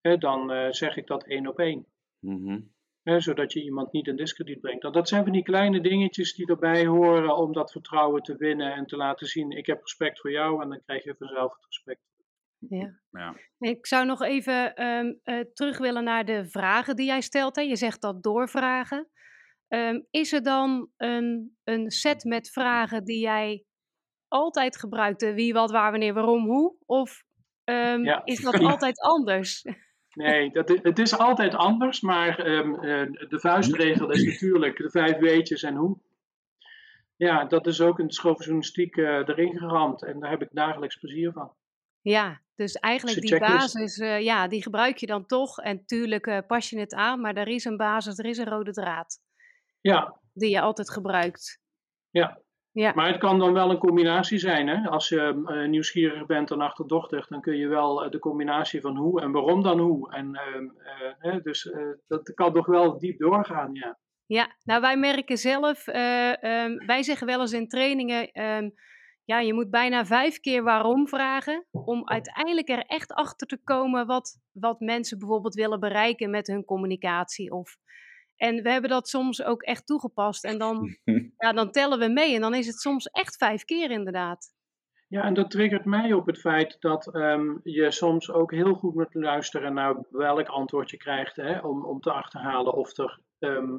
Hè, 0.00 0.16
dan 0.18 0.52
eh, 0.52 0.70
zeg 0.70 0.96
ik 0.96 1.06
dat 1.06 1.24
één 1.24 1.46
op 1.46 1.58
één. 1.58 1.86
Mhm. 2.18 2.60
Hè, 3.02 3.20
zodat 3.20 3.52
je 3.52 3.62
iemand 3.62 3.92
niet 3.92 4.06
in 4.06 4.16
discrediet 4.16 4.60
brengt. 4.60 4.82
Dat, 4.82 4.94
dat 4.94 5.08
zijn 5.08 5.24
van 5.24 5.32
die 5.32 5.42
kleine 5.42 5.80
dingetjes 5.80 6.34
die 6.34 6.46
erbij 6.46 6.86
horen 6.86 7.36
om 7.36 7.52
dat 7.52 7.72
vertrouwen 7.72 8.22
te 8.22 8.36
winnen 8.36 8.72
en 8.74 8.86
te 8.86 8.96
laten 8.96 9.26
zien: 9.26 9.50
ik 9.50 9.66
heb 9.66 9.80
respect 9.80 10.20
voor 10.20 10.30
jou 10.30 10.62
en 10.62 10.68
dan 10.68 10.82
krijg 10.84 11.04
je 11.04 11.14
vanzelf 11.18 11.52
het 11.52 11.64
respect. 11.64 12.00
Ja. 12.58 13.00
Ja. 13.10 13.34
Ik 13.58 13.86
zou 13.86 14.06
nog 14.06 14.22
even 14.22 14.74
ehm, 14.74 15.12
eh, 15.22 15.40
terug 15.52 15.78
willen 15.78 16.04
naar 16.04 16.24
de 16.24 16.46
vragen 16.48 16.96
die 16.96 17.06
jij 17.06 17.20
stelt. 17.20 17.56
Hè. 17.56 17.62
Je 17.62 17.76
zegt 17.76 18.00
dat 18.00 18.22
doorvragen. 18.22 19.08
Ehm, 19.68 20.00
is 20.10 20.32
er 20.32 20.42
dan 20.42 20.90
een, 20.96 21.56
een 21.64 21.90
set 21.90 22.24
met 22.24 22.50
vragen 22.50 23.04
die 23.04 23.20
jij 23.20 23.64
altijd 24.28 24.78
gebruikt? 24.78 25.20
De 25.20 25.34
wie, 25.34 25.52
wat, 25.52 25.70
waar, 25.70 25.90
wanneer, 25.90 26.14
waarom, 26.14 26.44
hoe? 26.46 26.76
Of 26.86 27.22
ehm, 27.64 28.04
Ja. 28.04 28.24
is 28.24 28.40
dat 28.40 28.54
altijd 28.72 29.00
anders? 29.00 29.64
Nee, 30.14 30.50
dat, 30.50 30.68
het 30.68 30.98
is 30.98 31.18
altijd 31.18 31.54
anders, 31.54 32.00
maar 32.00 32.38
ehm, 32.38 32.74
eh, 32.74 33.28
de 33.28 33.40
vuistregel 33.40 34.10
is 34.10 34.24
natuurlijk 34.24 34.76
de 34.76 34.90
vijf 34.90 35.16
weetjes 35.18 35.62
en 35.62 35.74
hoe. 35.74 35.98
Ja, 37.16 37.44
dat 37.44 37.66
is 37.66 37.80
ook 37.80 37.98
in 37.98 38.06
de 38.06 38.12
schooljournalistiek 38.12 38.96
eh 38.96 39.04
erin 39.04 39.58
geramd 39.58 40.02
en 40.02 40.20
daar 40.20 40.30
heb 40.30 40.42
ik 40.42 40.48
dagelijks 40.52 40.96
plezier 40.96 41.32
van. 41.32 41.52
Ja, 42.00 42.40
dus 42.54 42.74
eigenlijk 42.74 43.20
die 43.20 43.30
checklist. 43.30 43.58
basis, 43.74 43.98
eh, 43.98 44.20
ja, 44.20 44.48
die 44.48 44.62
gebruik 44.62 44.96
je 44.96 45.06
dan 45.06 45.26
toch. 45.26 45.58
En 45.58 45.84
tuurlijk 45.84 46.46
pas 46.46 46.70
je 46.70 46.78
het 46.78 46.94
aan, 46.94 47.20
maar 47.20 47.34
er 47.34 47.48
is 47.48 47.64
een 47.64 47.76
basis, 47.76 48.18
er 48.18 48.24
is 48.24 48.38
een 48.38 48.48
rode 48.48 48.72
draad 48.72 49.18
Ja, 49.80 50.20
die 50.32 50.50
je 50.50 50.60
altijd 50.60 50.90
gebruikt. 50.90 51.60
ja. 52.10 52.40
Ja. 52.72 52.92
Maar 52.94 53.06
het 53.06 53.18
kan 53.18 53.38
dan 53.38 53.52
wel 53.52 53.70
een 53.70 53.78
combinatie 53.78 54.38
zijn. 54.38 54.68
Hè? 54.68 54.88
Als 54.88 55.08
je 55.08 55.42
eh, 55.46 55.68
nieuwsgierig 55.68 56.26
bent 56.26 56.50
en 56.50 56.60
achterdochtig, 56.60 57.26
dan 57.26 57.40
kun 57.40 57.56
je 57.56 57.68
wel 57.68 58.04
eh, 58.04 58.10
de 58.10 58.18
combinatie 58.18 58.80
van 58.80 58.96
hoe 58.96 59.20
en 59.20 59.32
waarom 59.32 59.62
dan 59.62 59.78
hoe. 59.78 60.12
En, 60.12 60.34
ehm, 60.34 60.68
eh, 61.18 61.42
dus 61.42 61.72
dat 62.06 62.34
kan 62.34 62.52
toch 62.52 62.66
wel 62.66 62.98
diep 62.98 63.18
doorgaan, 63.18 63.74
ja. 63.74 63.98
Ja, 64.30 64.56
nou 64.64 64.80
wij 64.80 64.96
merken 64.96 65.36
zelf, 65.36 65.86
eh, 65.86 66.42
ehm, 66.42 66.86
wij 66.86 67.02
zeggen 67.02 67.26
wel 67.26 67.40
eens 67.40 67.52
in 67.52 67.68
trainingen, 67.68 68.30
ehm, 68.32 68.70
ja, 69.24 69.40
je 69.40 69.54
moet 69.54 69.70
bijna 69.70 70.04
vijf 70.04 70.40
keer 70.40 70.62
waarom 70.62 71.08
vragen 71.08 71.66
om 71.70 72.08
uiteindelijk 72.08 72.68
er 72.68 72.84
echt 72.86 73.12
achter 73.12 73.46
te 73.46 73.60
komen 73.64 74.06
wat, 74.06 74.38
wat 74.52 74.80
mensen 74.80 75.18
bijvoorbeeld 75.18 75.54
willen 75.54 75.80
bereiken 75.80 76.30
met 76.30 76.46
hun 76.46 76.64
communicatie. 76.64 77.52
Of, 77.52 77.76
en 78.40 78.62
we 78.62 78.70
hebben 78.70 78.90
dat 78.90 79.08
soms 79.08 79.42
ook 79.42 79.62
echt 79.62 79.86
toegepast 79.86 80.44
en 80.44 80.58
dan, 80.58 80.96
ja, 81.44 81.52
dan 81.52 81.70
tellen 81.70 81.98
we 81.98 82.08
mee 82.08 82.34
en 82.34 82.40
dan 82.40 82.54
is 82.54 82.66
het 82.66 82.80
soms 82.80 83.06
echt 83.06 83.36
vijf 83.36 83.64
keer 83.64 83.90
inderdaad. 83.90 84.54
Ja, 85.08 85.22
en 85.22 85.34
dat 85.34 85.50
triggert 85.50 85.84
mij 85.84 86.12
op 86.12 86.26
het 86.26 86.38
feit 86.38 86.76
dat 86.80 87.14
ehm, 87.14 87.56
je 87.62 87.90
soms 87.90 88.30
ook 88.30 88.52
heel 88.52 88.74
goed 88.74 88.94
moet 88.94 89.14
luisteren 89.14 89.74
naar 89.74 90.04
welk 90.10 90.48
antwoord 90.48 90.90
je 90.90 90.96
krijgt, 90.96 91.36
hè, 91.36 91.58
om, 91.58 91.84
om 91.84 92.00
te 92.00 92.12
achterhalen 92.12 92.74
of 92.74 92.98
er. 92.98 93.20
ehm, 93.38 93.78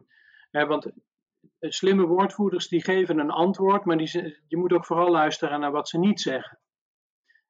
hè, 0.51 0.65
want 0.65 0.86
eh, 0.86 1.70
slimme 1.70 2.06
woordvoerders 2.06 2.68
die 2.68 2.84
geven 2.84 3.20
een 3.20 3.32
antwoord, 3.32 3.86
maar 3.86 3.98
die, 3.98 4.41
je 4.48 4.58
moet 4.58 4.74
ook 4.74 4.86
vooral 4.86 5.10
luisteren 5.12 5.60
naar 5.60 5.72
wat 5.72 5.89
ze 5.89 6.00
niet 6.00 6.22
zeggen. 6.22 6.60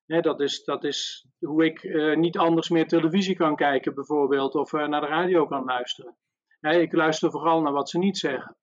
Hè, 0.05 0.21
dat, 0.21 0.41
is, 0.41 0.63
dat 0.63 0.83
is 0.83 1.27
hoe 1.39 1.65
ik 1.65 1.83
eh, 1.83 2.15
niet 2.17 2.37
anders 2.37 2.69
meer 2.69 2.87
televisie 2.87 3.35
kan 3.35 3.55
kijken, 3.55 3.93
bijvoorbeeld, 3.93 4.55
of 4.55 4.73
eh, 4.73 4.87
naar 4.87 5.01
de 5.01 5.07
radio 5.07 5.45
kan 5.45 5.63
luisteren. 5.63 6.17
Hè, 6.61 6.79
ik 6.79 6.93
luister 6.93 7.31
vooral 7.31 7.61
naar 7.61 7.73
wat 7.73 7.89
ze 7.89 7.97
niet 7.97 8.17
zeggen. 8.17 8.55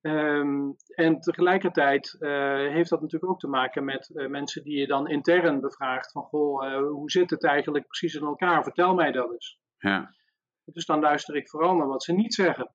Ehm, 0.00 0.70
en 0.86 1.20
tegelijkertijd 1.20 2.16
eh, 2.18 2.30
heeft 2.56 2.90
dat 2.90 3.00
natuurlijk 3.00 3.32
ook 3.32 3.40
te 3.40 3.48
maken 3.48 3.84
met 3.84 4.10
eh, 4.14 4.26
mensen 4.26 4.62
die 4.62 4.78
je 4.78 4.86
dan 4.86 5.08
intern 5.08 5.60
bevraagt 5.60 6.12
van 6.12 6.22
goh, 6.22 6.66
eh, 6.66 6.78
hoe 6.78 7.10
zit 7.10 7.30
het 7.30 7.44
eigenlijk 7.44 7.86
precies 7.86 8.14
in 8.14 8.26
elkaar? 8.26 8.62
Vertel 8.62 8.94
mij 8.94 9.12
dat 9.12 9.32
eens. 9.32 9.58
Ja. 9.78 10.14
Dus 10.64 10.86
dan 10.86 11.00
luister 11.00 11.36
ik 11.36 11.48
vooral 11.48 11.74
naar 11.76 11.86
wat 11.86 12.02
ze 12.04 12.12
niet 12.12 12.34
zeggen. 12.34 12.74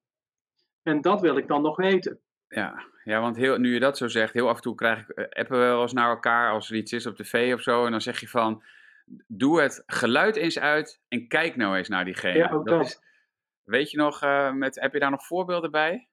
En 0.83 1.01
dat 1.01 1.21
wil 1.21 1.37
ik 1.37 1.47
dan 1.47 1.61
nog 1.61 1.75
weten. 1.75 2.19
Ja, 2.47 2.83
ja 3.03 3.19
want 3.21 3.35
heel, 3.35 3.57
nu 3.57 3.73
je 3.73 3.79
dat 3.79 3.97
zo 3.97 4.07
zegt, 4.07 4.33
heel 4.33 4.49
af 4.49 4.55
en 4.55 4.61
toe 4.61 4.75
krijg 4.75 5.09
ik, 5.09 5.17
appen 5.17 5.59
we 5.59 5.65
wel 5.65 5.81
eens 5.81 5.93
naar 5.93 6.09
elkaar 6.09 6.51
als 6.51 6.69
er 6.69 6.75
iets 6.75 6.93
is 6.93 7.05
op 7.05 7.15
tv 7.15 7.53
of 7.53 7.61
zo. 7.61 7.85
En 7.85 7.91
dan 7.91 8.01
zeg 8.01 8.19
je 8.19 8.27
van, 8.27 8.63
doe 9.27 9.61
het 9.61 9.83
geluid 9.85 10.35
eens 10.35 10.59
uit 10.59 11.01
en 11.07 11.27
kijk 11.27 11.55
nou 11.55 11.77
eens 11.77 11.89
naar 11.89 12.05
diegene. 12.05 12.37
Ja, 12.37 12.49
ook 12.51 12.67
dat. 12.67 12.85
is- 12.85 13.09
weet 13.63 13.91
je 13.91 13.97
nog, 13.97 14.21
eh, 14.21 14.51
met, 14.51 14.79
heb 14.79 14.93
je 14.93 14.99
daar 14.99 15.11
nog 15.11 15.25
voorbeelden 15.25 15.71
bij? 15.71 16.07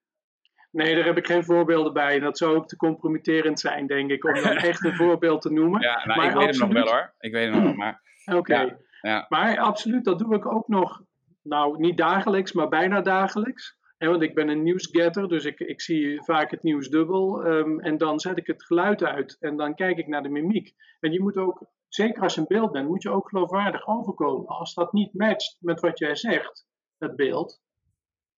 Nee, 0.70 0.94
daar 0.94 1.04
heb 1.04 1.16
ik 1.16 1.26
geen 1.26 1.44
voorbeelden 1.44 1.92
bij. 1.92 2.18
Dat 2.18 2.38
zou 2.38 2.56
ook 2.56 2.68
te 2.68 2.76
compromitterend 2.76 3.60
zijn, 3.60 3.86
denk 3.86 4.10
ik, 4.10 4.24
om 4.24 4.34
dan 4.34 4.56
echt 4.70 4.84
een 4.84 4.94
voorbeeld 4.94 5.40
te 5.42 5.52
noemen. 5.52 5.80
Ja, 5.80 6.04
nou, 6.04 6.18
Maar 6.18 6.30
ik 6.30 6.36
weet 6.36 6.58
hem 6.58 6.68
nog 6.72 6.84
wel 6.84 6.92
hoor. 6.94 7.14
Ik 7.18 7.32
weet 7.32 7.52
hem 7.52 7.62
nog 7.62 7.76
maar 7.76 8.00
Oké. 8.38 8.54
Ja, 8.60 8.78
ja. 9.00 9.26
Maar 9.28 9.58
absoluut, 9.58 10.04
dat 10.04 10.18
doe 10.18 10.34
ik 10.34 10.52
ook 10.52 10.68
nog, 10.68 11.02
nou 11.42 11.78
niet 11.78 11.96
dagelijks, 11.96 12.52
maar 12.52 12.68
bijna 12.68 13.00
dagelijks. 13.00 13.76
hè, 13.98 14.08
want 14.08 14.22
ik 14.22 14.34
ben 14.34 14.48
een 14.48 14.62
nieuwsgetter, 14.62 15.28
dus 15.28 15.44
ik, 15.44 15.58
ik 15.60 15.80
zie 15.80 16.22
vaak 16.24 16.50
het 16.50 16.62
nieuws 16.62 16.88
dubbel. 16.88 17.44
ehm, 17.44 17.78
en 17.80 17.98
dan 17.98 18.20
zet 18.20 18.36
ik 18.36 18.46
het 18.46 18.64
geluid 18.64 19.04
uit 19.04 19.36
en 19.40 19.56
dan 19.56 19.74
kijk 19.74 19.98
ik 19.98 20.06
naar 20.06 20.22
de 20.22 20.28
mimiek. 20.28 20.74
En 21.00 21.12
je 21.12 21.20
moet 21.20 21.36
ook, 21.36 21.66
zeker 21.88 22.22
als 22.22 22.34
je 22.34 22.40
een 22.40 22.46
beeld 22.48 22.72
bent, 22.72 22.88
moet 22.88 23.02
je 23.02 23.10
ook 23.10 23.28
geloofwaardig 23.28 23.86
overkomen. 23.86 24.46
Als 24.46 24.74
dat 24.74 24.92
niet 24.92 25.14
matcht 25.14 25.56
met 25.60 25.80
wat 25.80 25.98
jij 25.98 26.16
zegt, 26.16 26.66
het 26.98 27.16
beeld, 27.16 27.60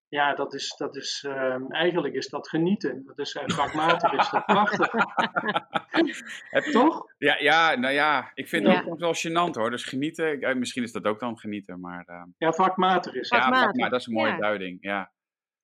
ja, 0.08 0.34
dat 0.34 0.54
is, 0.54 0.74
dat 0.76 0.96
is 0.96 1.24
ehm, 1.28 1.70
eigenlijk 1.72 2.14
is 2.14 2.28
dat 2.28 2.48
genieten. 2.48 3.02
Dat 3.06 3.18
is 3.18 3.34
uh, 3.34 3.42
vakmatig, 3.46 4.12
is 4.12 4.30
dat 4.30 4.44
prachtig. 4.46 4.92
Heb- 6.50 6.64
Toch? 6.64 7.04
Ja, 7.18 7.36
ja, 7.38 7.74
nou 7.74 7.94
ja, 7.94 8.30
ik 8.34 8.48
vind 8.48 8.66
het 8.66 8.84
Ja. 8.84 8.90
ook 8.90 8.98
wel 8.98 9.14
gênant 9.14 9.54
hoor. 9.54 9.70
Dus 9.70 9.84
genieten, 9.84 10.40
eh, 10.40 10.54
misschien 10.54 10.82
is 10.82 10.92
dat 10.92 11.04
ook 11.04 11.20
dan 11.20 11.38
genieten, 11.38 11.80
maar 11.80 12.04
eh, 12.06 12.22
Ja, 12.38 12.52
vakmatig 12.52 13.14
is 13.14 13.30
het. 13.30 13.38
ja, 13.38 13.44
Vakmatig, 13.48 13.74
maar 13.80 13.90
dat 13.90 14.00
is 14.00 14.06
een 14.06 14.12
mooie 14.12 14.30
ja. 14.32 14.36
duiding, 14.38 14.78
ja. 14.80 15.12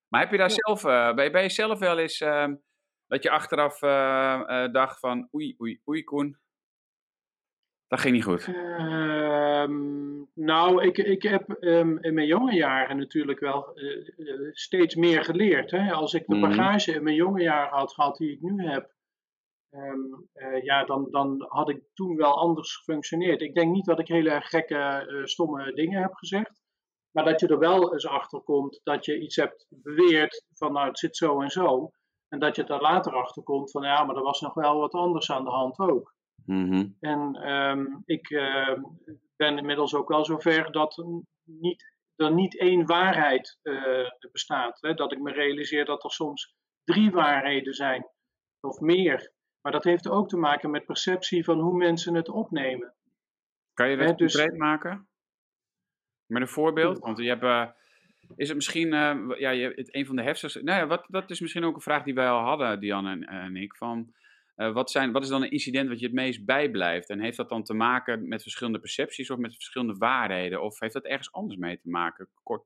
Maar 0.08 0.20
heb 0.20 0.30
je 0.30 0.36
daar 0.36 0.48
Ja. 0.48 0.54
zelf, 0.54 0.84
eh, 0.84 1.14
ben, 1.14 1.24
je, 1.24 1.30
ben 1.30 1.42
je 1.42 1.48
zelf 1.48 1.78
wel 1.78 1.98
eens 1.98 2.20
ehm, 2.20 2.54
dat 3.06 3.22
je 3.22 3.30
achteraf 3.30 3.82
eh, 3.82 4.64
eh, 4.64 4.72
dacht 4.72 4.98
van 4.98 5.28
oei, 5.34 5.54
oei, 5.60 5.80
oei 5.88 6.04
Koen, 6.04 6.38
dat 7.88 8.00
ging 8.00 8.14
niet 8.14 8.24
goed. 8.24 8.46
Ehm, 8.46 10.24
nou, 10.34 10.82
ik, 10.82 10.98
ik 10.98 11.22
heb 11.22 11.50
ehm, 11.50 11.96
in 11.96 12.14
mijn 12.14 12.26
jonge 12.26 12.54
jaren 12.54 12.96
natuurlijk 12.96 13.40
wel 13.40 13.74
eh, 13.74 14.08
eh, 14.16 14.38
steeds 14.52 14.94
meer 14.94 15.24
geleerd. 15.24 15.70
Hè? 15.70 15.92
Als 15.92 16.14
ik 16.14 16.26
de 16.26 16.36
Mhm. 16.36 16.48
bagage 16.48 16.92
in 16.92 17.02
mijn 17.02 17.16
jonge 17.16 17.42
jaren 17.42 17.78
had 17.78 17.92
gehad 17.92 18.16
die 18.16 18.32
ik 18.32 18.40
nu 18.40 18.66
heb, 18.68 18.94
ehm, 19.70 20.00
eh, 20.32 20.62
ja, 20.62 20.84
dan, 20.84 21.08
dan 21.10 21.44
had 21.48 21.68
ik 21.68 21.82
toen 21.94 22.16
wel 22.16 22.38
anders 22.38 22.76
gefunctioneerd. 22.76 23.40
Ik 23.40 23.54
denk 23.54 23.72
niet 23.72 23.86
dat 23.86 23.98
ik 23.98 24.08
hele 24.08 24.40
gekke, 24.40 25.02
stomme 25.24 25.72
dingen 25.72 26.02
heb 26.02 26.14
gezegd. 26.14 26.64
Maar 27.12 27.24
dat 27.24 27.40
je 27.40 27.46
er 27.46 27.58
wel 27.58 27.92
eens 27.92 28.06
achter 28.06 28.40
komt 28.40 28.80
dat 28.84 29.04
je 29.04 29.20
iets 29.20 29.36
hebt 29.36 29.66
beweerd 29.68 30.44
van 30.54 30.72
nou 30.72 30.86
het 30.88 30.98
zit 30.98 31.16
zo 31.16 31.40
en 31.40 31.50
zo. 31.50 31.90
En 32.28 32.38
dat 32.38 32.56
je 32.56 32.64
er 32.64 32.80
later 32.80 33.12
achter 33.12 33.42
komt 33.42 33.70
van 33.70 33.82
ja, 33.82 34.04
maar 34.04 34.16
er 34.16 34.22
was 34.22 34.40
nog 34.40 34.54
wel 34.54 34.78
wat 34.78 34.92
anders 34.92 35.30
aan 35.30 35.44
de 35.44 35.50
hand 35.50 35.78
ook. 35.78 36.14
Mhm. 36.44 36.86
En 37.00 37.34
ehm, 37.34 37.86
ik 38.04 38.30
ehm, 38.30 38.82
ben 39.36 39.58
inmiddels 39.58 39.94
ook 39.94 40.08
wel 40.08 40.24
zover 40.24 40.72
dat 40.72 41.04
niet, 41.42 41.94
er 42.16 42.32
niet 42.32 42.58
één 42.58 42.86
waarheid 42.86 43.58
eh, 43.62 44.10
bestaat. 44.32 44.80
Hè? 44.80 44.94
Dat 44.94 45.12
ik 45.12 45.20
me 45.20 45.32
realiseer 45.32 45.84
dat 45.84 46.04
er 46.04 46.10
soms 46.10 46.54
drie 46.84 47.10
waarheden 47.10 47.74
zijn 47.74 48.06
of 48.60 48.80
meer. 48.80 49.32
Maar 49.60 49.72
dat 49.72 49.84
heeft 49.84 50.08
ook 50.08 50.28
te 50.28 50.36
maken 50.36 50.70
met 50.70 50.86
perceptie 50.86 51.44
van 51.44 51.60
hoe 51.60 51.76
mensen 51.76 52.14
het 52.14 52.28
opnemen. 52.28 52.94
Kan 53.72 53.88
je 53.88 53.96
dat 53.96 54.08
Hè, 54.08 54.14
dus- 54.14 54.34
concreet 54.34 54.58
maken? 54.58 55.08
Met 56.26 56.42
een 56.42 56.48
voorbeeld? 56.48 56.98
Want 56.98 57.18
je 57.18 57.28
hebt, 57.28 57.42
eh, 57.42 57.68
is 58.36 58.46
het 58.48 58.56
misschien, 58.56 58.92
eh, 58.92 59.38
ja, 59.38 59.50
je, 59.50 59.72
het, 59.74 59.94
een 59.94 60.06
van 60.06 60.16
de 60.16 60.22
heftigste, 60.22 60.62
nou 60.62 60.80
ja, 60.80 60.86
wat, 60.86 61.04
dat 61.08 61.30
is 61.30 61.40
misschien 61.40 61.64
ook 61.64 61.74
een 61.74 61.80
vraag 61.80 62.02
die 62.02 62.14
wij 62.14 62.28
al 62.28 62.44
hadden, 62.44 62.80
Diane 62.80 63.10
en, 63.10 63.24
en 63.24 63.56
ik, 63.56 63.76
van 63.76 64.14
eh, 64.56 64.72
wat, 64.72 64.90
zijn, 64.90 65.12
wat 65.12 65.22
is 65.22 65.28
dan 65.28 65.42
een 65.42 65.50
incident 65.50 65.88
wat 65.88 65.98
je 65.98 66.06
het 66.06 66.14
meest 66.14 66.44
bijblijft? 66.44 67.10
En 67.10 67.20
heeft 67.20 67.36
dat 67.36 67.48
dan 67.48 67.64
te 67.64 67.74
maken 67.74 68.28
met 68.28 68.42
verschillende 68.42 68.78
percepties 68.78 69.30
of 69.30 69.38
met 69.38 69.54
verschillende 69.54 69.94
waarheden? 69.94 70.62
Of 70.62 70.80
heeft 70.80 70.92
dat 70.92 71.04
ergens 71.04 71.32
anders 71.32 71.58
mee 71.58 71.78
te 71.78 71.88
maken? 71.88 72.28
Kort. 72.42 72.64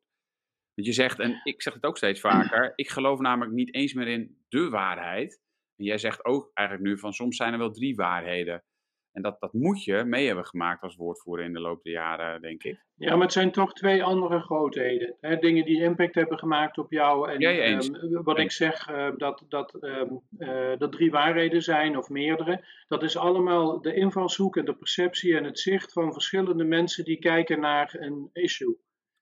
Want 0.74 0.86
je 0.86 0.92
zegt, 0.92 1.18
en 1.18 1.40
ik 1.44 1.62
zeg 1.62 1.74
het 1.74 1.84
ook 1.84 1.96
steeds 1.96 2.20
vaker, 2.20 2.72
ik 2.74 2.88
geloof 2.88 3.18
namelijk 3.18 3.52
niet 3.52 3.74
eens 3.74 3.92
meer 3.92 4.08
in 4.08 4.44
de 4.48 4.68
waarheid. 4.68 5.40
En 5.76 5.84
jij 5.84 5.98
zegt 5.98 6.24
ook 6.24 6.50
eigenlijk 6.54 6.88
nu 6.88 6.98
van 6.98 7.12
soms 7.12 7.36
zijn 7.36 7.52
er 7.52 7.58
wel 7.58 7.72
drie 7.72 7.94
waarheden. 7.94 8.64
En 9.12 9.22
dat, 9.22 9.40
dat 9.40 9.52
moet 9.52 9.84
je 9.84 10.04
mee 10.04 10.26
hebben 10.26 10.44
gemaakt 10.46 10.82
als 10.82 10.96
woordvoerder 10.96 11.46
in 11.46 11.52
de 11.52 11.60
loop 11.60 11.82
der 11.82 11.92
jaren, 11.92 12.40
denk 12.42 12.62
ik. 12.62 12.84
Ja, 12.94 13.12
maar 13.14 13.22
het 13.24 13.32
zijn 13.32 13.50
toch 13.52 13.72
twee 13.72 14.04
andere 14.04 14.40
grootheden. 14.40 15.14
Hè? 15.20 15.36
Dingen 15.36 15.64
die 15.64 15.82
impact 15.82 16.14
hebben 16.14 16.38
gemaakt 16.38 16.78
op 16.78 16.92
jou. 16.92 17.30
En 17.32 17.38
Jij 17.40 17.60
eens? 17.60 17.90
ehm, 17.90 18.22
wat 18.22 18.38
ik 18.38 18.50
zeg, 18.50 18.88
eh, 18.88 19.08
dat, 19.16 19.44
dat, 19.48 19.74
ehm, 19.74 20.14
eh, 20.38 20.78
dat 20.78 20.92
drie 20.92 21.10
waarheden 21.10 21.62
zijn 21.62 21.96
of 21.96 22.08
meerdere. 22.08 22.64
Dat 22.88 23.02
is 23.02 23.16
allemaal 23.16 23.80
de 23.80 23.94
invalshoek 23.94 24.56
en 24.56 24.64
de 24.64 24.74
perceptie 24.74 25.36
en 25.36 25.44
het 25.44 25.58
zicht 25.58 25.92
van 25.92 26.12
verschillende 26.12 26.64
mensen 26.64 27.04
die 27.04 27.18
kijken 27.18 27.60
naar 27.60 27.94
een 27.98 28.30
issue. 28.32 28.76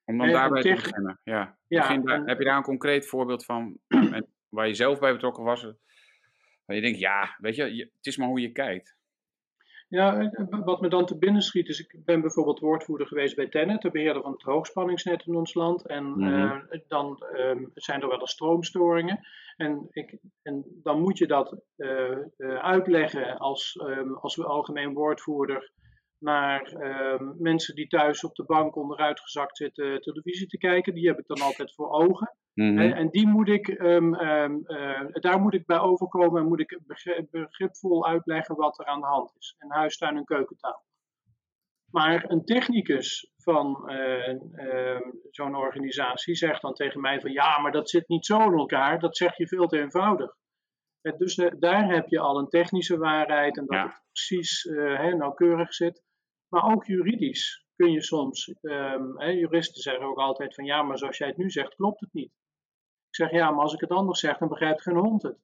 Om 0.04 0.18
dan 0.18 0.28
daarbij 0.30 0.62
te 0.62 0.68
beginnen. 0.74 1.20
Ja. 1.24 1.58
Ja, 1.66 1.80
Begin 1.80 2.04
daar- 2.04 2.14
en- 2.14 2.28
heb 2.28 2.38
je 2.38 2.44
daar 2.44 2.56
een 2.56 2.62
concreet 2.62 3.06
voorbeeld 3.06 3.44
van 3.44 3.78
waar 4.48 4.66
je 4.66 4.74
zelf 4.74 4.98
bij 4.98 5.12
betrokken 5.12 5.44
was? 5.44 5.62
Waar 6.64 6.76
je 6.76 6.82
denkt, 6.82 6.98
ja, 6.98 7.36
weet 7.38 7.56
je- 7.56 7.90
het 7.96 8.06
is 8.06 8.16
maar 8.16 8.28
hoe 8.28 8.40
je 8.40 8.52
kijkt. 8.52 8.96
Ja, 9.88 10.30
wat 10.64 10.80
me 10.80 10.88
dan 10.88 11.06
te 11.06 11.18
binnen 11.18 11.42
schiet 11.42 11.68
is, 11.68 11.80
ik 11.80 12.04
ben 12.04 12.20
bijvoorbeeld 12.20 12.58
woordvoerder 12.58 13.06
geweest 13.06 13.36
bij 13.36 13.48
Tennet, 13.48 13.82
de 13.82 13.90
beheerder 13.90 14.22
van 14.22 14.32
het 14.32 14.42
hoogspanningsnet 14.42 15.26
in 15.26 15.34
ons 15.36 15.54
land. 15.54 15.86
En 15.86 16.04
Mhm. 16.04 16.26
eh, 16.70 16.80
dan 16.88 17.22
ehm, 17.34 17.64
zijn 17.74 18.02
er 18.02 18.08
wel 18.08 18.20
eens 18.20 18.30
stroomstoringen. 18.30 19.20
En, 19.56 19.86
ik, 19.90 20.18
en 20.42 20.64
dan 20.82 21.00
moet 21.00 21.18
je 21.18 21.26
dat 21.26 21.60
eh, 21.76 22.10
eh, 22.10 22.18
uitleggen 22.58 23.38
als, 23.38 23.76
ehm, 23.76 24.12
als 24.12 24.44
algemeen 24.44 24.94
woordvoerder 24.94 25.70
naar 26.18 26.62
ehm, 26.72 27.32
mensen 27.38 27.74
die 27.74 27.86
thuis 27.88 28.24
op 28.24 28.34
de 28.34 28.44
bank 28.44 28.76
onderuitgezakt 28.76 29.56
zitten 29.56 30.00
televisie 30.00 30.46
te 30.46 30.58
kijken. 30.58 30.94
Die 30.94 31.08
heb 31.08 31.18
ik 31.18 31.26
dan 31.26 31.40
altijd 31.40 31.74
voor 31.74 31.90
ogen. 31.90 32.32
Mhm. 32.58 32.76
Hè, 32.78 32.88
En 32.94 33.08
die 33.10 33.26
moet 33.26 33.48
ik, 33.48 33.68
ehm, 33.68 34.14
ehm, 34.14 34.56
eh, 34.64 35.06
daar 35.12 35.40
moet 35.40 35.54
ik 35.54 35.66
bij 35.66 35.78
overkomen 35.78 36.40
en 36.42 36.48
moet 36.48 36.60
ik 36.60 36.78
begri- 36.86 37.26
begripvol 37.30 38.06
uitleggen 38.06 38.56
wat 38.56 38.78
er 38.78 38.84
aan 38.86 39.00
de 39.00 39.06
hand 39.06 39.32
is. 39.38 39.54
En 39.58 39.70
huistuin 39.72 40.16
en 40.16 40.24
keukentaal. 40.24 40.84
Maar 41.90 42.24
een 42.30 42.44
technicus 42.44 43.32
van 43.36 43.88
eh, 43.88 44.28
ehm, 44.52 45.10
zo'n 45.30 45.54
organisatie 45.56 46.34
zegt 46.34 46.62
dan 46.62 46.74
tegen 46.74 47.00
mij 47.00 47.20
van 47.20 47.32
ja, 47.32 47.58
maar 47.58 47.72
dat 47.72 47.90
zit 47.90 48.08
niet 48.08 48.26
zo 48.26 48.40
in 48.40 48.58
elkaar, 48.58 48.98
dat 49.00 49.16
zeg 49.16 49.36
je 49.36 49.48
veel 49.48 49.66
te 49.66 49.80
eenvoudig. 49.80 50.36
Dus 51.16 51.34
daar 51.58 51.88
heb 51.94 52.08
je 52.08 52.18
al 52.18 52.38
een 52.38 52.48
technische 52.48 52.98
waarheid 52.98 53.56
en 53.58 53.66
dat 53.66 53.76
Ja. 53.76 53.86
het 53.86 54.02
precies 54.12 54.64
eh, 54.66 55.14
nauwkeurig 55.14 55.74
zit. 55.74 56.02
Maar 56.48 56.72
ook 56.72 56.84
juridisch 56.86 57.66
kun 57.76 57.90
je 57.92 58.02
soms, 58.02 58.54
juristen 59.18 59.82
zeggen 59.82 60.06
ook 60.06 60.18
altijd 60.18 60.54
van 60.54 60.64
ja, 60.64 60.82
maar 60.82 60.98
zoals 60.98 61.18
jij 61.18 61.28
het 61.28 61.36
nu 61.36 61.50
zegt, 61.50 61.74
klopt 61.74 62.00
het 62.00 62.12
niet. 62.12 62.32
Zeg 63.18 63.30
ja, 63.30 63.50
maar 63.50 63.62
als 63.62 63.74
ik 63.74 63.80
het 63.80 63.90
anders 63.90 64.20
zeg, 64.20 64.38
dan 64.38 64.48
begrijpt 64.48 64.82
geen 64.82 64.96
hond 64.96 65.22
het. 65.22 65.38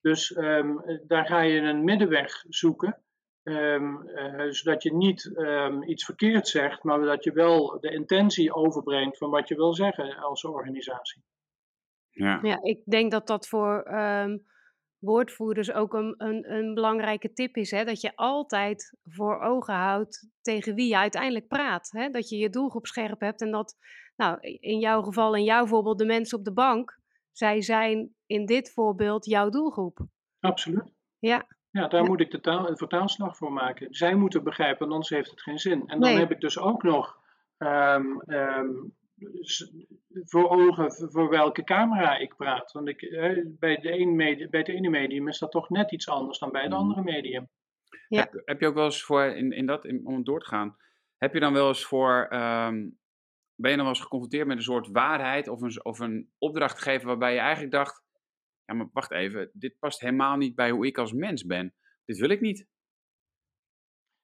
Dus 0.00 0.32
ehm, 0.32 0.78
eh, 0.78 0.98
daar 1.06 1.26
ga 1.26 1.40
je 1.40 1.60
een 1.60 1.84
middenweg 1.84 2.44
zoeken. 2.48 2.98
ehm, 3.42 4.06
eh, 4.06 4.50
zodat 4.50 4.82
je 4.82 4.94
niet 4.94 5.36
ehm, 5.36 5.82
iets 5.82 6.04
verkeerd 6.04 6.48
zegt, 6.48 6.82
maar 6.82 7.00
dat 7.00 7.24
je 7.24 7.32
wel 7.32 7.80
de 7.80 7.90
intentie 7.90 8.54
overbrengt 8.54 9.18
van 9.18 9.30
wat 9.30 9.48
je 9.48 9.54
wil 9.54 9.74
zeggen 9.74 10.16
als 10.16 10.44
organisatie. 10.44 11.22
Ja. 12.10 12.38
Ja, 12.42 12.62
ik 12.62 12.80
denk 12.84 13.10
dat 13.10 13.26
dat 13.26 13.48
voor 13.48 13.82
ehm, 13.82 14.38
woordvoerders 14.98 15.72
ook 15.72 15.94
een, 15.94 16.14
een, 16.16 16.52
een 16.52 16.74
belangrijke 16.74 17.32
tip 17.32 17.56
is. 17.56 17.70
Hè? 17.70 17.84
Dat 17.84 18.00
je 18.00 18.16
altijd 18.16 18.96
voor 19.02 19.40
ogen 19.40 19.74
houdt 19.74 20.28
tegen 20.40 20.74
wie 20.74 20.88
je 20.88 20.96
uiteindelijk 20.96 21.48
praat. 21.48 21.90
Hè? 21.90 22.08
Dat 22.08 22.28
je 22.28 22.36
je 22.36 22.50
doelgroep 22.50 22.86
scherp 22.86 23.20
hebt 23.20 23.40
en 23.40 23.50
dat, 23.50 23.76
nou, 24.16 24.38
in 24.60 24.78
jouw 24.78 25.02
geval, 25.02 25.34
in 25.36 25.44
jouw 25.44 25.66
voorbeeld, 25.66 25.98
de 25.98 26.04
mensen 26.04 26.38
op 26.38 26.44
de 26.44 26.52
bank, 26.52 26.98
zij 27.32 27.62
zijn 27.62 28.14
in 28.26 28.46
dit 28.46 28.72
voorbeeld 28.72 29.24
jouw 29.24 29.48
doelgroep. 29.48 29.98
Absoluut. 30.40 30.92
Ja, 31.18 31.46
Ja, 31.70 31.88
daar 31.88 32.02
Ja. 32.02 32.06
moet 32.08 32.20
ik 32.20 32.30
de, 32.30 32.40
taal, 32.40 32.66
de 32.66 32.76
vertaalslag 32.76 33.36
voor 33.36 33.52
maken. 33.52 33.94
Zij 33.94 34.14
moeten 34.14 34.44
begrijpen, 34.44 34.86
anders 34.86 35.08
heeft 35.08 35.30
het 35.30 35.40
geen 35.42 35.58
zin. 35.58 35.80
En 35.80 36.00
dan 36.00 36.10
Nee. 36.10 36.18
heb 36.18 36.30
ik 36.30 36.40
dus 36.40 36.58
ook 36.58 36.82
nog 36.82 37.22
ehm, 37.58 38.20
ehm, 38.26 38.68
voor 40.24 40.48
ogen 40.48 40.92
voor 41.12 41.28
welke 41.28 41.64
camera 41.64 42.16
ik 42.16 42.36
praat. 42.36 42.72
Want 42.72 42.88
ik, 42.88 43.02
eh, 43.02 43.44
bij, 43.46 43.76
de 43.76 43.98
een 43.98 44.16
medi- 44.16 44.48
bij 44.48 44.60
het 44.60 44.68
ene 44.68 44.88
medium 44.88 45.28
is 45.28 45.38
dat 45.38 45.50
toch 45.50 45.68
net 45.70 45.92
iets 45.92 46.08
anders 46.08 46.38
dan 46.38 46.50
bij 46.50 46.62
het 46.62 46.70
Mhm. 46.70 46.80
andere 46.80 47.02
medium. 47.02 47.48
Ja. 48.08 48.20
Heb, 48.20 48.42
heb 48.44 48.60
je 48.60 48.66
ook 48.66 48.74
wel 48.74 48.84
eens 48.84 49.02
voor, 49.02 49.22
in, 49.24 49.52
in 49.52 49.66
dat, 49.66 49.84
in- 49.84 50.06
om 50.06 50.16
het 50.16 50.24
door 50.24 50.40
te 50.40 50.46
gaan, 50.48 50.76
heb 51.18 51.34
je 51.34 51.40
dan 51.40 51.52
wel 51.52 51.68
eens 51.68 51.84
voor, 51.84 52.26
ehm, 52.30 52.88
ben 53.56 53.70
je 53.70 53.76
dan 53.76 53.86
wel 53.86 53.94
eens 53.94 54.02
geconfronteerd 54.02 54.46
met 54.46 54.56
een 54.56 54.62
soort 54.62 54.88
waarheid 54.88 55.48
of 55.48 55.60
een, 55.60 55.84
of 55.84 55.98
een 55.98 56.30
opdrachtgever 56.38 57.06
waarbij 57.06 57.32
je 57.32 57.38
eigenlijk 57.38 57.72
dacht, 57.72 58.02
ja 58.64 58.74
maar 58.74 58.88
wacht 58.92 59.10
even, 59.10 59.50
dit 59.52 59.78
past 59.78 60.00
helemaal 60.00 60.36
niet 60.36 60.54
bij 60.54 60.70
hoe 60.70 60.86
ik 60.86 60.98
als 60.98 61.12
mens 61.12 61.46
ben. 61.46 61.74
Dit 62.04 62.18
wil 62.18 62.30
ik 62.30 62.40
niet. 62.40 62.66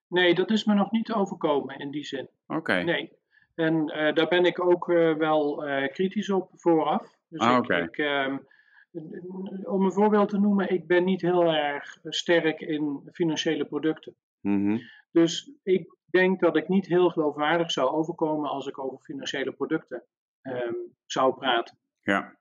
Nee, 0.07 0.35
dat 0.35 0.51
is 0.51 0.65
me 0.65 0.75
nog 0.75 0.91
niet 0.91 1.13
overkomen 1.13 1.79
in 1.79 1.91
die 1.91 2.05
zin. 2.05 2.31
Oké. 2.47 2.83
Nee. 2.83 3.19
En 3.55 3.87
eh, 3.87 4.15
daar 4.15 4.29
ben 4.29 4.45
ik 4.45 4.65
ook 4.65 4.89
eh, 4.89 5.15
wel 5.15 5.67
eh, 5.67 5.93
kritisch 5.93 6.31
op 6.31 6.51
vooraf. 6.55 7.19
Dus 7.29 7.41
Ah, 7.41 7.83
ik, 7.83 7.97
ehm, 7.97 8.39
om 9.63 9.85
een 9.85 9.93
voorbeeld 9.93 10.29
te 10.29 10.39
noemen, 10.39 10.71
ik 10.71 10.87
ben 10.87 11.05
niet 11.05 11.21
heel 11.21 11.55
erg 11.55 11.99
sterk 12.03 12.61
in 12.61 13.09
financiële 13.13 13.65
producten. 13.65 14.15
Mhm. 14.41 14.79
Dus 15.11 15.53
ik 15.63 15.97
denk 16.11 16.41
dat 16.41 16.57
ik 16.57 16.69
niet 16.69 16.87
heel 16.87 17.11
geloofwaardig 17.11 17.71
zou 17.71 17.91
overkomen 17.91 18.51
als 18.51 18.67
ik 18.67 18.79
over 18.79 18.99
financiële 18.99 19.53
producten 19.53 20.05
ehm, 20.43 20.75
zou 21.07 21.35
praten. 21.35 21.79
Ja. 22.01 22.39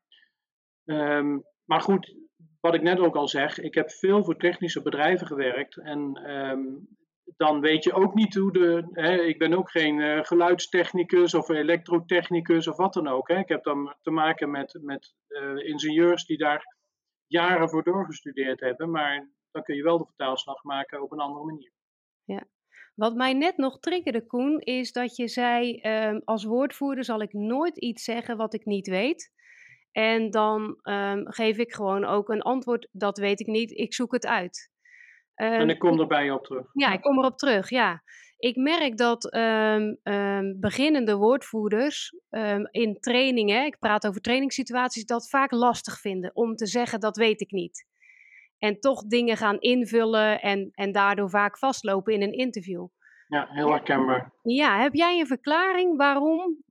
Ehm, 0.86 1.40
maar 1.66 1.82
goed, 1.82 2.16
wat 2.60 2.74
ik 2.74 2.82
net 2.82 3.00
ook 3.00 3.16
al 3.16 3.28
zeg, 3.28 3.60
ik 3.60 3.74
heb 3.74 3.92
veel 3.92 4.24
voor 4.24 4.38
technische 4.38 4.82
bedrijven 4.82 5.28
gewerkt. 5.28 5.78
En 5.78 6.14
ehm, 6.14 6.66
dan 7.38 7.62
weet 7.62 7.84
je 7.84 7.94
ook 7.94 8.14
niet 8.14 8.36
hoe 8.36 8.52
de. 8.52 8.88
Hè, 8.92 9.22
ik 9.22 9.38
ben 9.38 9.54
ook 9.54 9.72
geen 9.72 10.00
uh, 10.00 10.24
geluidstechnicus 10.24 11.34
of 11.34 11.50
elektrotechnicus 11.50 12.68
of 12.68 12.78
wat 12.78 12.94
dan 12.94 13.08
ook. 13.08 13.28
Hè. 13.28 13.38
Ik 13.38 13.50
heb 13.50 13.64
dan 13.64 13.96
te 14.02 14.12
maken 14.12 14.52
met, 14.52 14.80
met 14.82 15.14
uh, 15.28 15.58
ingenieurs 15.58 16.26
die 16.26 16.38
daar 16.38 16.78
jaren 17.28 17.70
voor 17.70 17.84
doorgestudeerd 17.84 18.60
hebben. 18.60 18.92
Maar 18.92 19.30
dan 19.52 19.64
kun 19.64 19.76
je 19.76 19.84
wel 19.84 19.98
de 19.98 20.06
vertaalslag 20.06 20.64
maken 20.64 21.02
op 21.02 21.12
een 21.12 21.20
andere 21.20 21.46
manier. 21.46 21.72
Ja. 22.24 22.44
Wat 23.00 23.16
mij 23.16 23.34
net 23.34 23.58
nog 23.58 23.80
triggerde, 23.80 24.26
Koen, 24.26 24.60
is 24.60 24.92
dat 24.92 25.16
je 25.16 25.28
zei: 25.28 25.80
um, 25.82 26.22
als 26.24 26.44
woordvoerder 26.44 27.04
zal 27.04 27.22
ik 27.22 27.34
nooit 27.34 27.78
iets 27.78 28.04
zeggen 28.04 28.38
wat 28.38 28.54
ik 28.54 28.66
niet 28.66 28.88
weet. 28.88 29.32
En 29.92 30.32
dan 30.32 30.80
um, 30.84 31.32
geef 31.32 31.58
ik 31.58 31.74
gewoon 31.74 32.06
ook 32.06 32.30
een 32.30 32.42
antwoord: 32.42 32.88
dat 32.92 33.18
weet 33.18 33.40
ik 33.40 33.48
niet, 33.48 33.72
ik 33.72 33.94
zoek 33.94 34.12
het 34.12 34.26
uit. 34.26 34.72
Um, 35.36 35.52
en 35.52 35.70
ik 35.70 35.80
kom 35.80 36.00
erbij 36.00 36.32
op 36.32 36.44
terug. 36.44 36.70
Ja, 36.74 36.94
ik 36.94 37.02
kom 37.02 37.18
erop 37.18 37.38
terug, 37.38 37.70
ja. 37.70 38.04
Ik 38.38 38.56
merk 38.56 38.98
dat 38.98 39.22
beginnende 40.60 41.16
woordvoerders 41.16 42.16
in 42.72 42.98
trainingen, 43.00 43.66
ik 43.66 43.80
praat 43.80 44.08
over 44.08 44.22
trainingssituaties, 44.22 45.06
dat 45.06 45.30
vaak 45.30 45.52
lastig 45.52 46.00
vinden 46.00 46.32
om 46.34 46.56
te 46.56 46.68
zeggen: 46.68 47.00
dat 47.00 47.18
weet 47.18 47.42
ik 47.42 47.52
niet. 47.52 47.88
En 48.60 48.80
toch 48.80 49.04
dingen 49.04 49.38
gaan 49.38 49.60
invullen 49.60 50.42
en, 50.42 50.72
en 50.74 50.92
daardoor 50.92 51.30
vaak 51.30 51.58
vastlopen 51.58 52.14
in 52.14 52.22
een 52.22 52.34
interview. 52.34 52.88
Ja, 53.28 53.48
heel 53.50 53.70
herkenbaar. 53.70 54.32
Ja, 54.44 54.82
heb 54.82 54.94
jij 54.94 55.20
een 55.20 55.28
verklaring 55.28 55.98
waarom 55.98 56.64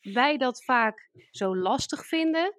wij 0.00 0.36
dat 0.36 0.64
vaak 0.64 1.10
zo 1.30 1.56
lastig 1.56 2.06
vinden 2.06 2.54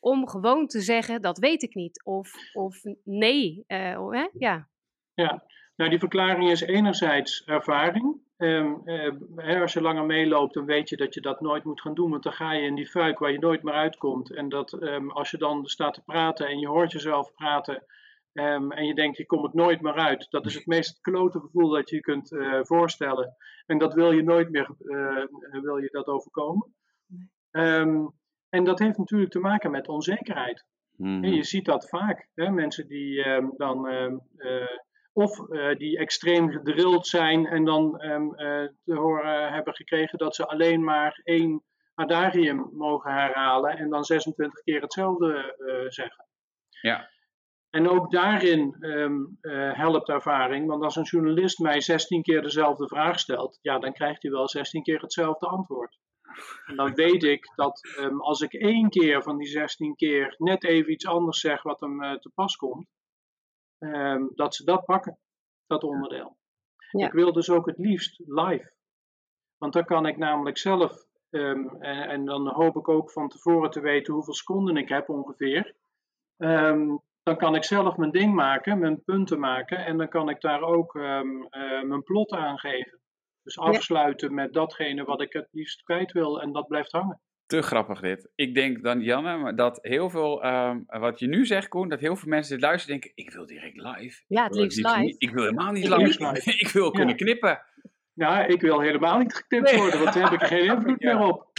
om 0.00 0.28
gewoon 0.28 0.66
te 0.66 0.80
zeggen 0.80 1.22
dat 1.22 1.38
weet 1.38 1.62
ik 1.62 1.74
niet 1.74 2.04
of, 2.04 2.32
of 2.52 2.80
nee? 3.04 3.64
Uh, 3.68 4.10
hè? 4.10 4.28
Ja. 4.32 4.68
ja, 5.14 5.44
nou 5.76 5.90
die 5.90 5.98
verklaring 5.98 6.50
is 6.50 6.60
enerzijds 6.60 7.44
ervaring. 7.44 8.22
Um, 8.36 8.82
uh, 8.84 9.60
als 9.60 9.72
je 9.72 9.80
langer 9.80 10.04
meeloopt, 10.04 10.54
dan 10.54 10.64
weet 10.64 10.88
je 10.88 10.96
dat 10.96 11.14
je 11.14 11.20
dat 11.20 11.40
nooit 11.40 11.64
moet 11.64 11.80
gaan 11.80 11.94
doen, 11.94 12.10
want 12.10 12.22
dan 12.22 12.32
ga 12.32 12.52
je 12.52 12.66
in 12.66 12.74
die 12.74 12.88
fuik 12.88 13.18
waar 13.18 13.32
je 13.32 13.38
nooit 13.38 13.62
meer 13.62 13.74
uitkomt. 13.74 14.34
En 14.34 14.48
dat 14.48 14.72
um, 14.72 15.10
als 15.10 15.30
je 15.30 15.38
dan 15.38 15.66
staat 15.66 15.94
te 15.94 16.02
praten 16.02 16.46
en 16.46 16.58
je 16.58 16.68
hoort 16.68 16.92
jezelf 16.92 17.34
praten, 17.34 17.84
Um, 18.34 18.72
en 18.72 18.86
je 18.86 18.94
denkt, 18.94 19.16
hier 19.16 19.26
kom 19.26 19.44
ik 19.44 19.52
nooit 19.52 19.80
meer 19.80 19.94
uit. 19.94 20.26
Dat 20.30 20.46
is 20.46 20.54
het 20.54 20.66
meest 20.66 21.00
klote 21.00 21.40
gevoel 21.40 21.68
dat 21.68 21.90
je 21.90 21.96
je 21.96 22.02
kunt 22.02 22.32
uh, 22.32 22.60
voorstellen. 22.62 23.36
En 23.66 23.78
dat 23.78 23.94
wil 23.94 24.12
je 24.12 24.22
nooit 24.22 24.50
meer 24.50 24.70
uh, 24.78 25.24
wil 25.62 25.76
je 25.76 25.88
dat 25.90 26.06
overkomen. 26.06 26.74
Um, 27.50 28.12
en 28.48 28.64
dat 28.64 28.78
heeft 28.78 28.98
natuurlijk 28.98 29.30
te 29.30 29.38
maken 29.38 29.70
met 29.70 29.88
onzekerheid. 29.88 30.64
Mm. 30.96 31.24
En 31.24 31.34
je 31.34 31.44
ziet 31.44 31.64
dat 31.64 31.88
vaak. 31.88 32.28
Hè? 32.34 32.50
Mensen 32.50 32.88
die 32.88 33.28
um, 33.28 33.52
dan 33.56 33.88
uh, 33.88 34.66
of 35.12 35.36
die 35.76 35.98
extreem 35.98 36.50
gedrild 36.50 37.06
zijn 37.06 37.46
en 37.46 37.64
dan 37.64 37.92
te 38.84 38.94
horen 38.94 39.52
hebben 39.52 39.74
gekregen 39.74 40.18
dat 40.18 40.34
ze 40.34 40.46
alleen 40.46 40.84
maar 40.84 41.20
één 41.24 41.62
adagium 41.94 42.70
mogen 42.72 43.12
herhalen 43.12 43.76
en 43.76 43.90
dan 43.90 44.04
26 44.04 44.62
keer 44.62 44.80
hetzelfde 44.80 45.54
zeggen. 45.88 46.26
Ja. 46.80 47.12
En 47.74 47.88
ook 47.88 48.10
daarin 48.10 48.76
um, 48.80 49.38
uh, 49.42 49.72
helpt 49.72 50.08
ervaring, 50.08 50.66
want 50.66 50.82
als 50.82 50.96
een 50.96 51.02
journalist 51.02 51.58
mij 51.58 51.80
16 51.80 52.22
keer 52.22 52.42
dezelfde 52.42 52.88
vraag 52.88 53.18
stelt, 53.18 53.58
ja, 53.62 53.78
dan 53.78 53.92
krijgt 53.92 54.22
hij 54.22 54.30
wel 54.30 54.48
16 54.48 54.82
keer 54.82 55.00
hetzelfde 55.00 55.46
antwoord. 55.46 55.98
En 56.66 56.76
dan 56.76 56.94
weet 56.94 57.22
ik 57.22 57.52
dat 57.54 57.96
um, 57.98 58.20
als 58.20 58.40
ik 58.40 58.52
één 58.52 58.88
keer 58.88 59.22
van 59.22 59.36
die 59.36 59.46
16 59.46 59.94
keer 59.94 60.34
net 60.38 60.64
even 60.64 60.92
iets 60.92 61.06
anders 61.06 61.40
zeg 61.40 61.62
wat 61.62 61.80
hem 61.80 62.02
uh, 62.02 62.14
te 62.14 62.30
pas 62.34 62.56
komt, 62.56 62.86
um, 63.78 64.30
dat 64.34 64.54
ze 64.54 64.64
dat 64.64 64.84
pakken, 64.84 65.18
dat 65.66 65.84
onderdeel. 65.84 66.36
Ja. 66.90 67.06
Ik 67.06 67.12
wil 67.12 67.32
dus 67.32 67.50
ook 67.50 67.66
het 67.66 67.78
liefst 67.78 68.22
live. 68.24 68.72
Want 69.58 69.72
dan 69.72 69.84
kan 69.84 70.06
ik 70.06 70.16
namelijk 70.16 70.58
zelf, 70.58 71.06
en, 71.30 71.80
en, 71.80 72.24
dan 72.24 72.48
hoop 72.48 72.76
ik 72.76 72.88
ook 72.88 73.10
van 73.10 73.28
tevoren 73.28 73.70
te 73.70 73.80
weten 73.80 74.14
hoeveel 74.14 74.34
seconden 74.34 74.76
ik 74.76 74.88
heb 74.88 75.08
ongeveer 75.08 75.74
dan 77.24 77.36
kan 77.36 77.54
ik 77.54 77.64
zelf 77.64 77.96
mijn 77.96 78.10
ding 78.10 78.34
maken, 78.34 78.78
mijn 78.78 79.04
punten 79.04 79.40
maken 79.40 79.78
en 79.78 79.96
dan 79.96 80.08
kan 80.08 80.28
ik 80.28 80.40
daar 80.40 80.62
ook 80.62 80.94
um, 80.94 81.42
uh, 81.42 81.82
mijn 81.82 82.02
plot 82.02 82.32
aan 82.32 82.58
geven. 82.58 83.00
Dus 83.42 83.58
afsluiten 83.58 84.34
met 84.34 84.52
datgene 84.52 85.04
wat 85.04 85.20
ik 85.20 85.32
het 85.32 85.48
liefst 85.50 85.82
kwijt 85.82 86.12
wil 86.12 86.42
en 86.42 86.52
dat 86.52 86.66
blijft 86.66 86.92
hangen. 86.92 87.20
Te 87.46 87.62
grappig 87.62 88.00
dit. 88.00 88.30
Ik 88.34 88.54
denk 88.54 88.82
dan, 88.82 89.00
Janne, 89.00 89.54
dat 89.54 89.78
heel 89.82 90.10
veel, 90.10 90.44
um, 90.46 90.84
wat 90.86 91.18
je 91.18 91.26
nu 91.26 91.46
zegt, 91.46 91.68
Koen, 91.68 91.88
dat 91.88 92.00
heel 92.00 92.16
veel 92.16 92.28
mensen 92.28 92.54
dit 92.54 92.64
luisteren 92.64 93.00
denken, 93.00 93.24
ik 93.24 93.32
wil 93.32 93.46
direct 93.46 93.76
live. 93.76 94.24
Ja, 94.26 94.44
het 94.44 94.54
liefst 94.54 94.78
live. 94.78 94.98
Niet, 94.98 95.22
ik 95.22 95.30
wil 95.30 95.42
helemaal 95.42 95.72
niet 95.72 95.88
live. 95.88 96.30
live. 96.30 96.58
ik 96.64 96.68
wil 96.68 96.90
kunnen 96.90 97.16
ja. 97.16 97.24
knippen. 97.24 97.62
Ja, 98.12 98.46
ik 98.46 98.60
wil 98.60 98.80
helemaal 98.80 99.18
niet 99.18 99.34
geknipt 99.34 99.70
nee. 99.70 99.80
worden, 99.80 100.00
want 100.00 100.14
daar 100.14 100.30
heb 100.30 100.40
ik 100.40 100.46
geen 100.46 100.64
invloed 100.64 101.02
ja. 101.02 101.18
meer 101.18 101.26
op. 101.26 101.52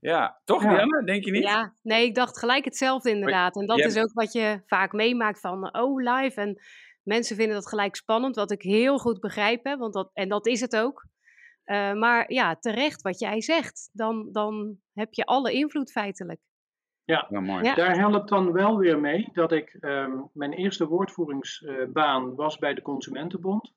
Ja, 0.00 0.40
toch 0.44 0.62
ja. 0.62 0.86
denk 1.04 1.24
je 1.24 1.30
niet? 1.30 1.42
Ja, 1.42 1.74
nee, 1.82 2.04
ik 2.04 2.14
dacht 2.14 2.38
gelijk 2.38 2.64
hetzelfde 2.64 3.10
inderdaad. 3.10 3.56
En 3.56 3.66
dat 3.66 3.78
is 3.78 3.98
ook 3.98 4.12
wat 4.12 4.32
je 4.32 4.62
vaak 4.66 4.92
meemaakt 4.92 5.40
van, 5.40 5.78
oh, 5.78 6.02
live. 6.02 6.40
En 6.40 6.60
mensen 7.02 7.36
vinden 7.36 7.54
dat 7.54 7.68
gelijk 7.68 7.96
spannend, 7.96 8.36
wat 8.36 8.50
ik 8.50 8.62
heel 8.62 8.98
goed 8.98 9.20
begrijp, 9.20 9.64
hè, 9.64 9.76
want 9.76 9.92
dat, 9.92 10.10
en 10.12 10.28
dat 10.28 10.46
is 10.46 10.60
het 10.60 10.76
ook. 10.76 11.06
Uh, 11.66 11.92
maar 11.92 12.32
ja, 12.32 12.56
terecht 12.56 13.02
wat 13.02 13.18
jij 13.18 13.40
zegt, 13.40 13.90
dan, 13.92 14.28
dan 14.32 14.76
heb 14.92 15.12
je 15.12 15.24
alle 15.24 15.52
invloed 15.52 15.90
feitelijk. 15.90 16.40
Ja, 17.04 17.26
ja 17.28 17.40
mooi. 17.40 17.74
daar 17.74 17.98
helpt 17.98 18.28
dan 18.28 18.52
wel 18.52 18.78
weer 18.78 19.00
mee 19.00 19.28
dat 19.32 19.52
ik, 19.52 19.76
um, 19.80 20.30
mijn 20.32 20.52
eerste 20.52 20.86
woordvoeringsbaan 20.86 22.28
uh, 22.28 22.36
was 22.36 22.58
bij 22.58 22.74
de 22.74 22.82
Consumentenbond. 22.82 23.72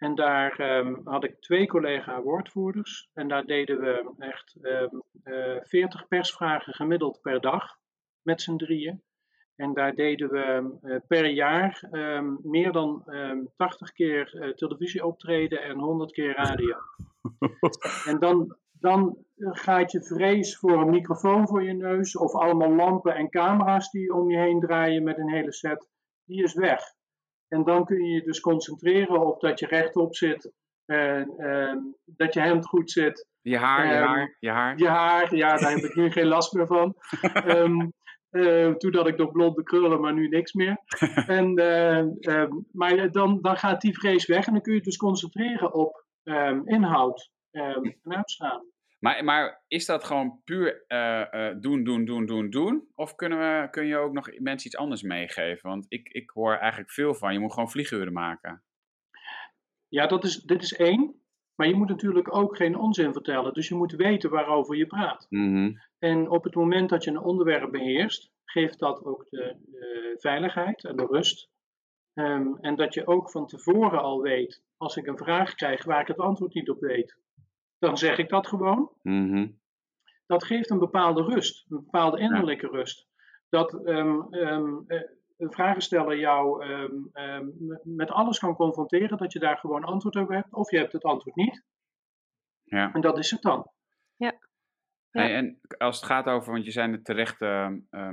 En 0.00 0.14
daar 0.14 0.78
um, 0.78 1.00
had 1.04 1.24
ik 1.24 1.40
twee 1.40 1.66
collega-woordvoerders. 1.66 3.10
En 3.14 3.28
daar 3.28 3.44
deden 3.44 3.80
we 3.80 4.12
echt 4.18 4.56
um, 4.62 5.02
uh, 5.24 5.56
40 5.62 6.08
persvragen 6.08 6.74
gemiddeld 6.74 7.20
per 7.22 7.40
dag 7.40 7.78
met 8.22 8.42
z'n 8.42 8.56
drieën. 8.56 9.02
En 9.56 9.74
daar 9.74 9.94
deden 9.94 10.30
we 10.30 10.78
uh, 10.82 10.96
per 11.06 11.26
jaar 11.26 11.88
um, 11.92 12.38
meer 12.42 12.72
dan 12.72 13.04
80 13.56 13.92
keer 13.92 14.34
uh, 14.34 14.52
televisie 14.54 15.06
optreden 15.06 15.62
en 15.62 15.78
100 15.78 16.12
keer 16.12 16.36
radio. 16.36 16.76
en 18.10 18.18
dan, 18.18 18.56
dan 18.72 19.24
gaat 19.38 19.92
je 19.92 20.02
vrees 20.02 20.56
voor 20.56 20.80
een 20.80 20.90
microfoon 20.90 21.48
voor 21.48 21.62
je 21.62 21.72
neus 21.72 22.16
of 22.16 22.34
allemaal 22.34 22.74
lampen 22.74 23.14
en 23.14 23.30
camera's 23.30 23.90
die 23.90 24.14
om 24.14 24.30
je 24.30 24.38
heen 24.38 24.60
draaien 24.60 25.02
met 25.02 25.18
een 25.18 25.30
hele 25.30 25.52
set, 25.52 25.88
die 26.24 26.42
is 26.42 26.54
weg. 26.54 26.98
En 27.50 27.64
dan 27.64 27.84
kun 27.84 28.04
je 28.04 28.14
je 28.14 28.22
dus 28.22 28.40
concentreren 28.40 29.26
op 29.26 29.40
dat 29.40 29.58
je 29.58 29.66
rechtop 29.66 30.14
zit, 30.14 30.52
uh, 30.86 31.22
dat 32.04 32.34
je 32.34 32.40
hemd 32.40 32.66
goed 32.66 32.90
zit. 32.90 33.28
Je 33.40 33.56
haar, 33.56 33.86
je 33.86 33.92
haar, 33.92 34.36
je 34.38 34.50
haar. 34.50 34.78
Je 34.78 34.88
haar, 34.88 35.34
ja, 35.34 35.56
daar 35.56 35.70
heb 35.70 35.84
ik 35.84 35.94
nu 35.94 36.10
geen 36.10 36.26
last 36.26 36.52
meer 36.52 36.66
van. 36.66 36.94
um, 37.46 37.92
uh, 38.30 38.74
toen 38.74 38.94
had 38.94 39.06
ik 39.06 39.16
nog 39.16 39.32
blonde 39.32 39.62
krullen, 39.62 40.00
maar 40.00 40.14
nu 40.14 40.28
niks 40.28 40.52
meer. 40.52 40.76
en, 41.38 41.58
uh, 41.60 42.44
maar 42.72 43.10
dan, 43.10 43.38
dan 43.40 43.56
gaat 43.56 43.80
die 43.80 43.98
vrees 43.98 44.26
weg 44.26 44.46
en 44.46 44.52
dan 44.52 44.62
kun 44.62 44.74
je 44.74 44.80
dus 44.80 44.96
concentreren 44.96 45.74
op 45.74 46.04
inhoud 46.64 47.30
en 47.50 47.96
uitstraling. 48.02 48.72
Maar, 49.00 49.24
maar 49.24 49.64
is 49.68 49.86
dat 49.86 50.04
gewoon 50.04 50.40
puur 50.44 50.84
uh, 50.88 51.24
uh, 51.30 51.54
doen, 51.60 51.84
doen, 51.84 52.04
doen, 52.04 52.26
doen, 52.26 52.50
doen? 52.50 52.88
Of 52.94 53.14
kunnen 53.14 53.38
we, 53.38 53.70
kun 53.70 53.86
je 53.86 53.96
ook 53.96 54.12
nog 54.12 54.30
mensen 54.38 54.66
iets 54.66 54.76
anders 54.76 55.02
meegeven? 55.02 55.68
Want 55.68 55.86
ik, 55.88 56.08
ik 56.08 56.30
hoor 56.30 56.56
eigenlijk 56.56 56.90
veel 56.90 57.14
van, 57.14 57.32
je 57.32 57.38
moet 57.38 57.52
gewoon 57.52 57.70
vlieguren 57.70 58.12
maken. 58.12 58.62
Ja, 59.88 60.06
dat 60.06 60.24
is, 60.24 60.40
dit 60.42 60.62
is 60.62 60.74
één. 60.74 61.14
Maar 61.54 61.68
je 61.68 61.74
moet 61.74 61.88
natuurlijk 61.88 62.36
ook 62.36 62.56
geen 62.56 62.76
onzin 62.76 63.12
vertellen. 63.12 63.52
Dus 63.52 63.68
je 63.68 63.74
moet 63.74 63.92
weten 63.92 64.30
waarover 64.30 64.76
je 64.76 64.86
praat. 64.86 65.26
Mm 65.28 65.54
-hmm. 65.54 65.80
En 65.98 66.30
op 66.30 66.44
het 66.44 66.54
moment 66.54 66.88
dat 66.88 67.04
je 67.04 67.10
een 67.10 67.18
onderwerp 67.18 67.70
beheerst, 67.70 68.32
geeft 68.44 68.78
dat 68.78 69.04
ook 69.04 69.26
de, 69.30 69.56
de 69.70 70.16
veiligheid 70.18 70.84
en 70.84 70.96
de 70.96 71.06
rust. 71.06 71.50
Um, 72.14 72.56
en 72.56 72.76
dat 72.76 72.94
je 72.94 73.06
ook 73.06 73.30
van 73.30 73.46
tevoren 73.46 74.02
al 74.02 74.20
weet, 74.20 74.62
als 74.76 74.96
ik 74.96 75.06
een 75.06 75.18
vraag 75.18 75.54
krijg 75.54 75.84
waar 75.84 76.00
ik 76.00 76.06
het 76.06 76.18
antwoord 76.18 76.54
niet 76.54 76.70
op 76.70 76.80
weet, 76.80 77.18
dan 77.80 77.98
zeg 77.98 78.18
ik 78.18 78.28
dat 78.28 78.46
gewoon. 78.46 78.90
Mm-hmm. 79.02 79.58
Dat 80.26 80.44
geeft 80.44 80.70
een 80.70 80.78
bepaalde 80.78 81.22
rust, 81.22 81.70
een 81.70 81.84
bepaalde 81.84 82.18
innerlijke 82.18 82.66
ja. 82.66 82.72
rust. 82.72 83.08
Dat 83.48 83.72
um, 83.86 84.34
um, 84.34 84.84
een 85.36 85.52
vragensteller 85.52 86.18
jou 86.18 86.64
um, 86.64 87.10
met 87.82 88.10
alles 88.10 88.38
kan 88.38 88.54
confronteren, 88.54 89.18
dat 89.18 89.32
je 89.32 89.38
daar 89.38 89.56
gewoon 89.56 89.84
antwoord 89.84 90.16
op 90.16 90.28
hebt, 90.28 90.52
of 90.52 90.70
je 90.70 90.78
hebt 90.78 90.92
het 90.92 91.02
antwoord 91.02 91.36
niet. 91.36 91.64
Ja. 92.62 92.92
En 92.92 93.00
dat 93.00 93.18
is 93.18 93.30
het 93.30 93.42
dan. 93.42 93.70
Ja. 94.16 94.32
ja. 95.10 95.20
Hey, 95.20 95.34
en 95.34 95.60
als 95.78 95.96
het 95.96 96.06
gaat 96.06 96.26
over, 96.26 96.52
want 96.52 96.64
je 96.64 96.70
zei 96.70 96.92
het 96.92 97.04
terecht 97.04 97.40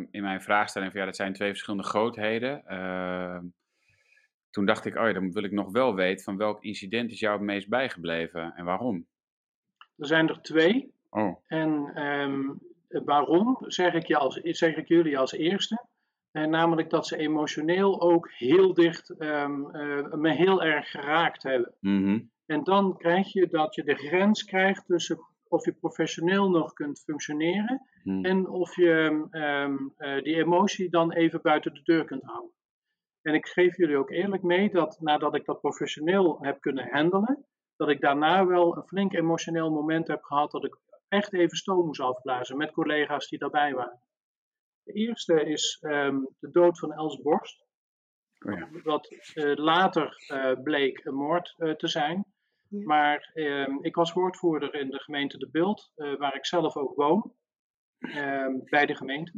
in 0.09 0.21
mijn 0.21 0.41
vraagstelling, 0.41 0.91
van 0.91 0.99
ja, 0.99 1.05
dat 1.05 1.15
zijn 1.15 1.33
twee 1.33 1.49
verschillende 1.49 1.87
grootheden. 1.87 2.63
toen 4.49 4.65
dacht 4.65 4.85
ik, 4.85 4.95
oh 4.95 5.05
ja, 5.07 5.13
dan 5.13 5.31
wil 5.31 5.43
ik 5.43 5.51
nog 5.51 5.71
wel 5.71 5.95
weten 5.95 6.23
van 6.23 6.37
welk 6.37 6.63
incident 6.63 7.11
is 7.11 7.19
jou 7.19 7.33
het 7.33 7.45
meest 7.45 7.69
bijgebleven 7.69 8.53
en 8.55 8.65
waarom? 8.65 9.07
Er 9.97 10.07
zijn 10.07 10.29
er 10.29 10.41
twee. 10.41 10.93
Oh. 11.09 11.35
En 11.47 12.01
um, 12.03 12.59
waarom 12.87 13.57
zeg 13.59 13.93
ik, 13.93 14.07
je 14.07 14.17
als, 14.17 14.35
zeg 14.35 14.75
ik 14.75 14.87
jullie 14.87 15.17
als 15.17 15.31
eerste? 15.31 15.85
En 16.31 16.49
namelijk 16.49 16.89
dat 16.89 17.07
ze 17.07 17.17
emotioneel 17.17 18.01
ook 18.01 18.31
heel 18.31 18.73
dicht 18.73 19.09
ehm, 19.09 19.61
me 20.21 20.31
heel 20.31 20.63
erg 20.63 20.89
geraakt 20.91 21.43
hebben. 21.43 21.73
Mhm. 21.79 22.19
En 22.45 22.63
dan 22.63 22.97
krijg 22.97 23.33
je 23.33 23.47
dat 23.47 23.75
je 23.75 23.83
de 23.83 23.95
grens 23.95 24.43
krijgt 24.43 24.85
tussen 24.85 25.19
of 25.47 25.65
je 25.65 25.73
professioneel 25.73 26.49
nog 26.49 26.73
kunt 26.73 26.99
functioneren 26.99 27.81
Mhm. 28.07 28.25
en 28.25 28.49
of 28.49 28.75
je 28.75 29.27
ehm, 29.31 29.77
eh, 29.97 30.23
die 30.23 30.35
emotie 30.35 30.89
dan 30.89 31.11
even 31.11 31.41
buiten 31.41 31.73
de 31.73 31.81
deur 31.83 32.05
kunt 32.05 32.23
houden. 32.23 32.51
En 33.21 33.33
ik 33.33 33.47
geef 33.47 33.77
jullie 33.77 33.97
ook 33.97 34.11
eerlijk 34.11 34.43
mee 34.43 34.69
dat 34.69 34.97
nadat 35.01 35.35
ik 35.35 35.45
dat 35.45 35.61
professioneel 35.61 36.37
heb 36.41 36.61
kunnen 36.61 36.87
handelen, 36.91 37.45
dat 37.77 37.89
ik 37.89 38.01
daarna 38.01 38.45
wel 38.45 38.77
een 38.77 38.87
flink 38.87 39.13
emotioneel 39.13 39.71
moment 39.71 40.07
heb 40.07 40.23
gehad 40.23 40.51
dat 40.51 40.63
ik 40.65 40.77
echt 41.07 41.33
even 41.33 41.57
stoom 41.57 41.85
moest 41.85 42.01
afblazen 42.01 42.57
met 42.57 42.71
collega's 42.71 43.27
die 43.27 43.39
daarbij 43.39 43.73
waren. 43.73 44.01
De 44.83 44.93
eerste 44.93 45.43
is 45.43 45.77
ehm, 45.81 46.19
de 46.39 46.51
dood 46.51 46.79
van 46.79 46.93
Els 46.93 47.21
Borst, 47.21 47.65
Oh 48.45 48.57
ja. 48.57 48.69
wat 48.83 49.07
eh, 49.33 49.55
later 49.55 50.23
eh, 50.27 50.61
bleek 50.63 51.05
een 51.05 51.15
moord 51.15 51.53
eh, 51.57 51.71
te 51.71 51.87
zijn. 51.87 52.25
Ja. 52.69 52.85
Maar 52.85 53.31
ehm, 53.33 53.77
ik 53.81 53.95
was 53.95 54.13
woordvoerder 54.13 54.73
in 54.75 54.89
de 54.89 54.99
gemeente 54.99 55.37
De 55.37 55.49
Bult, 55.49 55.91
eh, 55.95 56.15
waar 56.15 56.35
ik 56.35 56.45
zelf 56.45 56.77
ook 56.77 56.95
woon, 56.95 57.33
ehm, 57.99 58.51
bij 58.63 58.85
de 58.85 58.95
gemeente. 58.95 59.33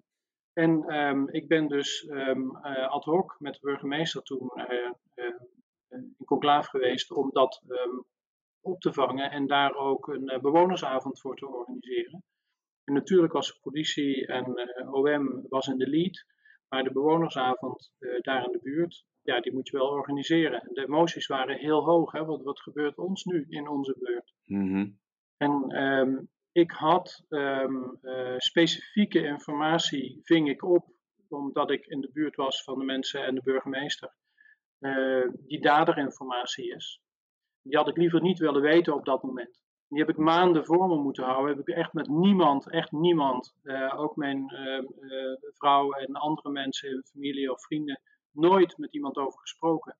En 0.54 0.84
ehm, 0.84 1.28
ik 1.28 1.47
ben 1.47 1.67
dus 1.67 2.06
ehm, 2.06 2.56
eh, 2.56 2.89
ad 2.89 3.04
hoc 3.04 3.36
met 3.39 3.54
de 3.54 3.60
burgemeester 3.62 4.21
toen 4.21 4.52
in 5.89 6.15
conclaaf 6.25 6.67
geweest 6.67 7.12
om 7.12 7.30
dat 7.32 7.63
ehm, 7.67 7.97
op 8.62 8.80
te 8.80 8.93
vangen 8.93 9.32
en 9.32 9.48
daar 9.48 9.76
ook 9.76 10.08
een 10.08 10.30
eh, 10.30 10.39
bewonersavond 10.39 11.19
voor 11.19 11.36
te 11.36 11.48
organiseren. 11.48 12.24
En 12.84 12.93
natuurlijk 12.93 13.34
was 13.34 13.48
de 13.48 13.60
politie 13.62 14.28
en 14.28 14.56
eh, 14.56 14.93
OM 14.93 15.45
was 15.50 15.67
in 15.67 15.78
de 15.78 15.89
lead, 15.89 16.26
maar 16.69 16.84
de 16.84 16.91
bewonersavond 16.91 17.91
eh, 18.00 18.22
daar 18.22 18.45
in 18.45 18.52
de 18.52 18.60
buurt, 18.63 19.06
ja, 19.22 19.39
die 19.39 19.54
moet 19.54 19.67
je 19.67 19.78
wel 19.78 19.88
organiseren. 19.88 20.62
En 20.62 20.74
de 20.74 20.82
emoties 20.82 21.28
waren 21.28 21.58
heel 21.58 21.84
hoog, 21.84 22.12
hè? 22.12 22.26
Wat, 22.26 22.43
wat 22.43 22.62
gebeurt 22.62 22.98
ons 22.98 23.24
nu 23.24 23.45
in 23.50 23.67
onze 23.67 23.95
buurt? 24.00 24.34
Mhm. 24.43 24.89
En 25.38 25.65
ehm, 25.67 26.17
ik 26.52 26.72
had 26.72 27.26
ehm, 27.30 27.84
eh, 28.02 28.38
specifieke 28.38 29.24
informatie, 29.24 30.19
ving 30.24 30.50
ik 30.50 30.63
op, 30.63 30.86
omdat 31.28 31.72
ik 31.72 31.86
in 31.86 32.02
de 32.02 32.10
buurt 32.13 32.36
was 32.36 32.63
van 32.63 32.80
de 32.80 32.86
mensen 32.86 33.26
en 33.26 33.36
de 33.36 33.41
burgemeester, 33.43 34.13
eh, 34.80 35.28
die 35.45 35.62
daderinformatie 35.62 36.76
is. 36.76 37.02
Die 37.69 37.77
had 37.77 37.88
ik 37.88 37.97
liever 37.97 38.21
niet 38.21 38.39
willen 38.39 38.62
weten 38.62 38.93
op 38.93 39.05
dat 39.05 39.23
moment. 39.23 39.62
Die 39.88 39.99
heb 39.99 40.10
ik 40.10 40.17
maanden 40.17 40.65
voor 40.65 40.88
me 40.88 40.95
moeten 40.95 41.23
houden. 41.23 41.58
Heb 41.58 41.67
ik 41.67 41.75
echt 41.75 41.93
met 41.93 42.08
niemand, 42.08 42.69
echt 42.69 42.91
niemand, 42.91 43.55
eh, 43.63 43.99
ook 43.99 44.15
mijn 44.15 44.49
ehm, 44.49 44.86
eh, 44.86 45.36
vrouw 45.53 45.91
en 45.91 46.13
andere 46.13 46.49
mensen 46.49 46.89
in 46.89 47.03
familie 47.12 47.51
of 47.51 47.62
vrienden, 47.62 48.01
nooit 48.32 48.77
met 48.77 48.93
iemand 48.93 49.17
over 49.17 49.39
gesproken. 49.39 49.97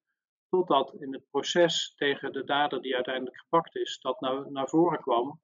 Totdat 0.50 0.94
in 0.94 1.14
het 1.14 1.30
proces 1.30 1.94
tegen 1.96 2.32
de 2.32 2.44
dader 2.44 2.82
die 2.82 2.96
uiteindelijk 2.96 3.38
gepakt 3.38 3.76
is, 3.76 4.00
dat 4.02 4.20
naar, 4.20 4.52
naar 4.52 4.68
voren 4.68 5.02
kwam. 5.02 5.40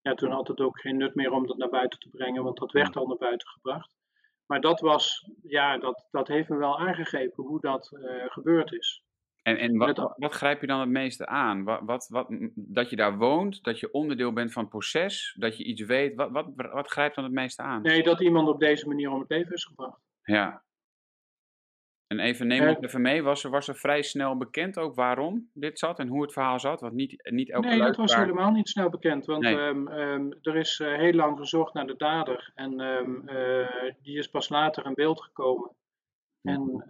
Ja, 0.00 0.14
toen 0.14 0.30
had 0.30 0.48
het 0.48 0.60
ook 0.60 0.80
geen 0.80 0.96
nut 0.96 1.14
meer 1.14 1.32
om 1.32 1.46
dat 1.46 1.56
naar 1.56 1.68
buiten 1.68 1.98
te 1.98 2.08
brengen, 2.08 2.42
want 2.42 2.58
dat 2.58 2.72
werd 2.72 2.96
al 2.96 3.06
naar 3.06 3.16
buiten 3.16 3.48
gebracht. 3.48 3.96
Maar 4.46 4.60
dat 4.60 4.80
was, 4.80 5.30
ja, 5.42 5.78
dat, 5.78 6.06
dat 6.10 6.28
heeft 6.28 6.48
me 6.48 6.56
wel 6.56 6.78
aangegeven 6.78 7.44
hoe 7.44 7.60
dat 7.60 7.92
eh, 7.92 8.24
gebeurd 8.26 8.72
is. 8.72 9.04
En, 9.42 9.56
en 9.56 9.76
wat, 9.76 10.14
wat 10.16 10.32
grijp 10.32 10.60
je 10.60 10.66
dan 10.66 10.80
het 10.80 10.88
meeste 10.88 11.26
aan? 11.26 11.64
Wat, 11.64 11.80
wat, 11.84 12.08
wat, 12.08 12.26
dat 12.54 12.90
je 12.90 12.96
daar 12.96 13.16
woont, 13.16 13.64
dat 13.64 13.80
je 13.80 13.92
onderdeel 13.92 14.32
bent 14.32 14.52
van 14.52 14.62
het 14.62 14.70
proces, 14.70 15.36
dat 15.38 15.56
je 15.56 15.64
iets 15.64 15.82
weet. 15.82 16.14
Wat, 16.14 16.30
wat, 16.30 16.46
wat 16.54 16.90
grijpt 16.90 17.14
dan 17.14 17.24
het 17.24 17.32
meeste 17.32 17.62
aan? 17.62 17.82
Nee, 17.82 18.02
dat 18.02 18.20
iemand 18.20 18.48
op 18.48 18.60
deze 18.60 18.88
manier 18.88 19.10
om 19.10 19.20
het 19.20 19.30
leven 19.30 19.52
is 19.52 19.64
gebracht. 19.64 20.00
Ja. 20.22 20.62
En 22.06 22.18
even 22.18 22.46
neem 22.46 22.68
ons 22.68 22.80
even 22.80 23.00
mee, 23.00 23.22
was 23.22 23.44
er, 23.44 23.50
was 23.50 23.68
er 23.68 23.76
vrij 23.76 24.02
snel 24.02 24.36
bekend 24.36 24.78
ook 24.78 24.94
waarom 24.94 25.50
dit 25.52 25.78
zat 25.78 25.98
en 25.98 26.08
hoe 26.08 26.22
het 26.22 26.32
verhaal 26.32 26.60
zat? 26.60 26.80
Want 26.80 26.92
niet, 26.92 27.30
niet 27.30 27.50
elke 27.50 27.68
Nee, 27.68 27.78
dat 27.78 27.96
was 27.96 28.16
helemaal 28.16 28.50
niet 28.50 28.68
snel 28.68 28.90
bekend, 28.90 29.26
want 29.26 29.42
Nee. 29.42 29.56
ehm, 29.58 29.88
ehm, 29.88 30.30
er 30.42 30.56
is 30.56 30.80
eh, 30.80 30.96
heel 30.96 31.12
lang 31.12 31.38
gezocht 31.38 31.74
naar 31.74 31.86
de 31.86 31.96
dader 31.96 32.52
en 32.54 32.80
ehm, 32.80 33.28
eh, 33.28 33.92
die 34.02 34.18
is 34.18 34.28
pas 34.28 34.48
later 34.48 34.86
in 34.86 34.94
beeld 34.94 35.22
gekomen. 35.22 35.70
En, 36.42 36.84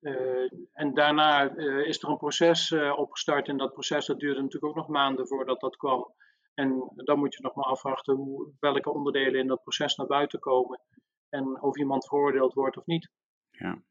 eh, 0.00 0.52
en 0.72 0.94
daarna 0.94 1.56
eh, 1.56 1.86
is 1.86 2.02
er 2.02 2.08
een 2.08 2.16
proces 2.16 2.70
eh, 2.70 2.98
opgestart 2.98 3.48
en 3.48 3.56
dat 3.56 3.72
proces 3.72 4.06
dat 4.06 4.18
duurde 4.18 4.40
natuurlijk 4.40 4.72
ook 4.72 4.78
nog 4.78 4.88
maanden 4.88 5.26
voordat 5.26 5.60
dat 5.60 5.76
kwam. 5.76 6.14
En 6.54 6.92
dan 6.94 7.18
moet 7.18 7.34
je 7.34 7.42
nog 7.42 7.54
maar 7.54 7.64
afwachten 7.64 8.14
hoe, 8.14 8.52
welke 8.60 8.92
onderdelen 8.92 9.40
in 9.40 9.46
dat 9.46 9.62
proces 9.62 9.96
naar 9.96 10.06
buiten 10.06 10.38
komen 10.38 10.80
en 11.28 11.62
of 11.62 11.76
iemand 11.76 12.06
veroordeeld 12.06 12.54
wordt 12.54 12.76
of 12.76 12.86
niet. 12.86 13.10
Ja. 13.50 13.82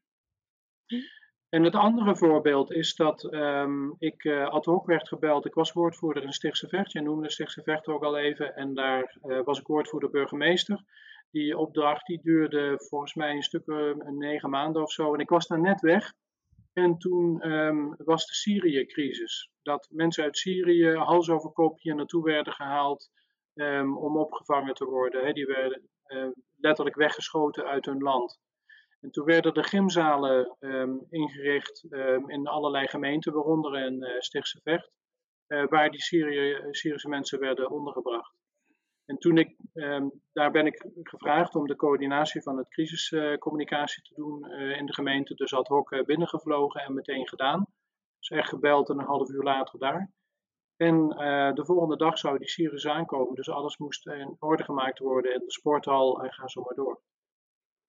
En 1.48 1.64
het 1.64 1.74
andere 1.74 2.16
voorbeeld 2.16 2.72
is 2.72 2.94
dat 2.94 3.24
ehm, 3.24 3.90
ik 3.98 4.26
ad 4.26 4.64
hoc 4.64 4.86
werd 4.86 5.08
gebeld. 5.08 5.46
Ik 5.46 5.54
was 5.54 5.72
woordvoerder 5.72 6.22
in 6.22 6.32
Stichtse 6.32 6.68
Vecht. 6.68 6.92
Jij 6.92 7.02
noemde 7.02 7.30
Stichtse 7.30 7.62
Vecht 7.62 7.86
ook 7.86 8.02
al 8.02 8.16
even. 8.16 8.56
En 8.56 8.74
daar 8.74 9.16
was 9.44 9.60
ik 9.60 9.66
woordvoerder 9.66 10.10
burgemeester. 10.10 10.84
Die 11.30 11.58
opdracht 11.58 12.06
die 12.06 12.20
duurde 12.22 12.74
volgens 12.88 13.14
mij 13.14 13.34
een 13.34 13.42
stuk 13.42 13.66
eh, 13.66 13.94
negen 13.94 14.50
maanden 14.50 14.82
of 14.82 14.92
zo. 14.92 15.14
En 15.14 15.20
ik 15.20 15.28
was 15.28 15.46
daar 15.46 15.60
net 15.60 15.80
weg. 15.80 16.12
En 16.72 16.98
toen 16.98 17.40
ehm, 17.40 17.92
was 17.96 18.26
de 18.26 18.34
Syrië-crisis. 18.34 19.50
Dat 19.62 19.88
mensen 19.90 20.24
uit 20.24 20.36
Syrië 20.36 20.94
hals 20.96 21.30
over 21.30 21.50
kop 21.50 21.80
hier 21.80 21.94
naartoe 21.94 22.24
werden 22.24 22.52
gehaald 22.52 23.10
ehm, 23.54 23.96
om 23.96 24.16
opgevangen 24.16 24.74
te 24.74 24.84
worden. 24.84 25.34
Die 25.34 25.46
werden 25.46 25.88
eh, 26.02 26.28
letterlijk 26.56 26.96
weggeschoten 26.96 27.64
uit 27.64 27.84
hun 27.84 27.98
land. 27.98 28.38
En 29.00 29.10
toen 29.10 29.24
werden 29.24 29.54
de 29.54 29.62
gymzalen 29.62 30.56
ehm, 30.58 30.96
ingericht 31.08 31.86
ehm, 31.90 32.30
in 32.30 32.46
allerlei 32.46 32.88
gemeenten, 32.88 33.32
waaronder 33.32 33.78
in 33.86 34.02
eh 34.02 34.20
Stichtse 34.20 34.60
Vecht, 34.62 34.90
eh, 35.46 35.66
waar 35.66 35.90
die 35.90 36.02
Syrië, 36.02 36.58
Syrische 36.70 37.08
mensen 37.08 37.40
werden 37.40 37.70
ondergebracht. 37.70 38.39
En 39.10 39.18
toen 39.18 39.38
ik, 39.38 39.56
ehm, 39.72 40.08
daar 40.32 40.50
ben 40.50 40.66
ik 40.66 40.86
gevraagd 41.02 41.54
om 41.54 41.66
de 41.66 41.76
coördinatie 41.76 42.42
van 42.42 42.56
het 42.56 42.68
crisiscommunicatie 42.68 44.02
te 44.02 44.14
doen 44.14 44.44
eh, 44.44 44.76
in 44.76 44.86
de 44.86 44.94
gemeente, 44.94 45.34
dus 45.34 45.54
ad 45.54 45.68
hoc 45.68 45.92
eh, 45.92 46.04
binnengevlogen 46.04 46.80
en 46.80 46.94
meteen 46.94 47.28
gedaan. 47.28 47.66
Dus 48.18 48.28
echt 48.28 48.48
gebeld 48.48 48.88
en 48.88 48.98
een 48.98 49.04
half 49.04 49.28
uur 49.28 49.42
later 49.42 49.78
daar. 49.78 50.12
En 50.76 51.10
eh, 51.10 51.52
de 51.52 51.64
volgende 51.64 51.96
dag 51.96 52.18
zou 52.18 52.38
die 52.38 52.48
Syriërs 52.48 52.86
aankomen, 52.86 53.34
dus 53.34 53.50
alles 53.50 53.78
moest 53.78 54.06
in 54.06 54.36
orde 54.38 54.64
gemaakt 54.64 54.98
worden 54.98 55.34
in 55.34 55.44
de 55.44 55.52
sporthal 55.52 56.22
en 56.22 56.32
ga 56.32 56.48
zo 56.48 56.62
maar 56.62 56.74
door. 56.74 57.00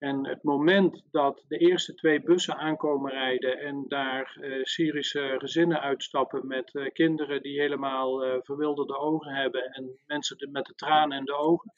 En 0.01 0.27
het 0.27 0.43
moment 0.43 1.03
dat 1.11 1.43
de 1.47 1.57
eerste 1.57 1.93
twee 1.93 2.21
bussen 2.21 2.57
aankomen 2.57 3.11
rijden 3.11 3.59
en 3.59 3.85
daar 3.87 4.37
eh, 4.41 4.63
Syrische 4.63 5.35
gezinnen 5.37 5.81
uitstappen 5.81 6.47
met 6.47 6.75
eh, 6.75 6.91
kinderen 6.93 7.41
die 7.41 7.59
helemaal 7.59 8.23
eh, 8.23 8.37
verwilderde 8.41 8.97
ogen 8.97 9.33
hebben 9.35 9.63
en 9.71 9.99
mensen 10.05 10.37
de- 10.37 10.47
met 10.47 10.65
de 10.65 10.75
tranen 10.75 11.17
in 11.17 11.25
de 11.25 11.35
ogen, 11.35 11.73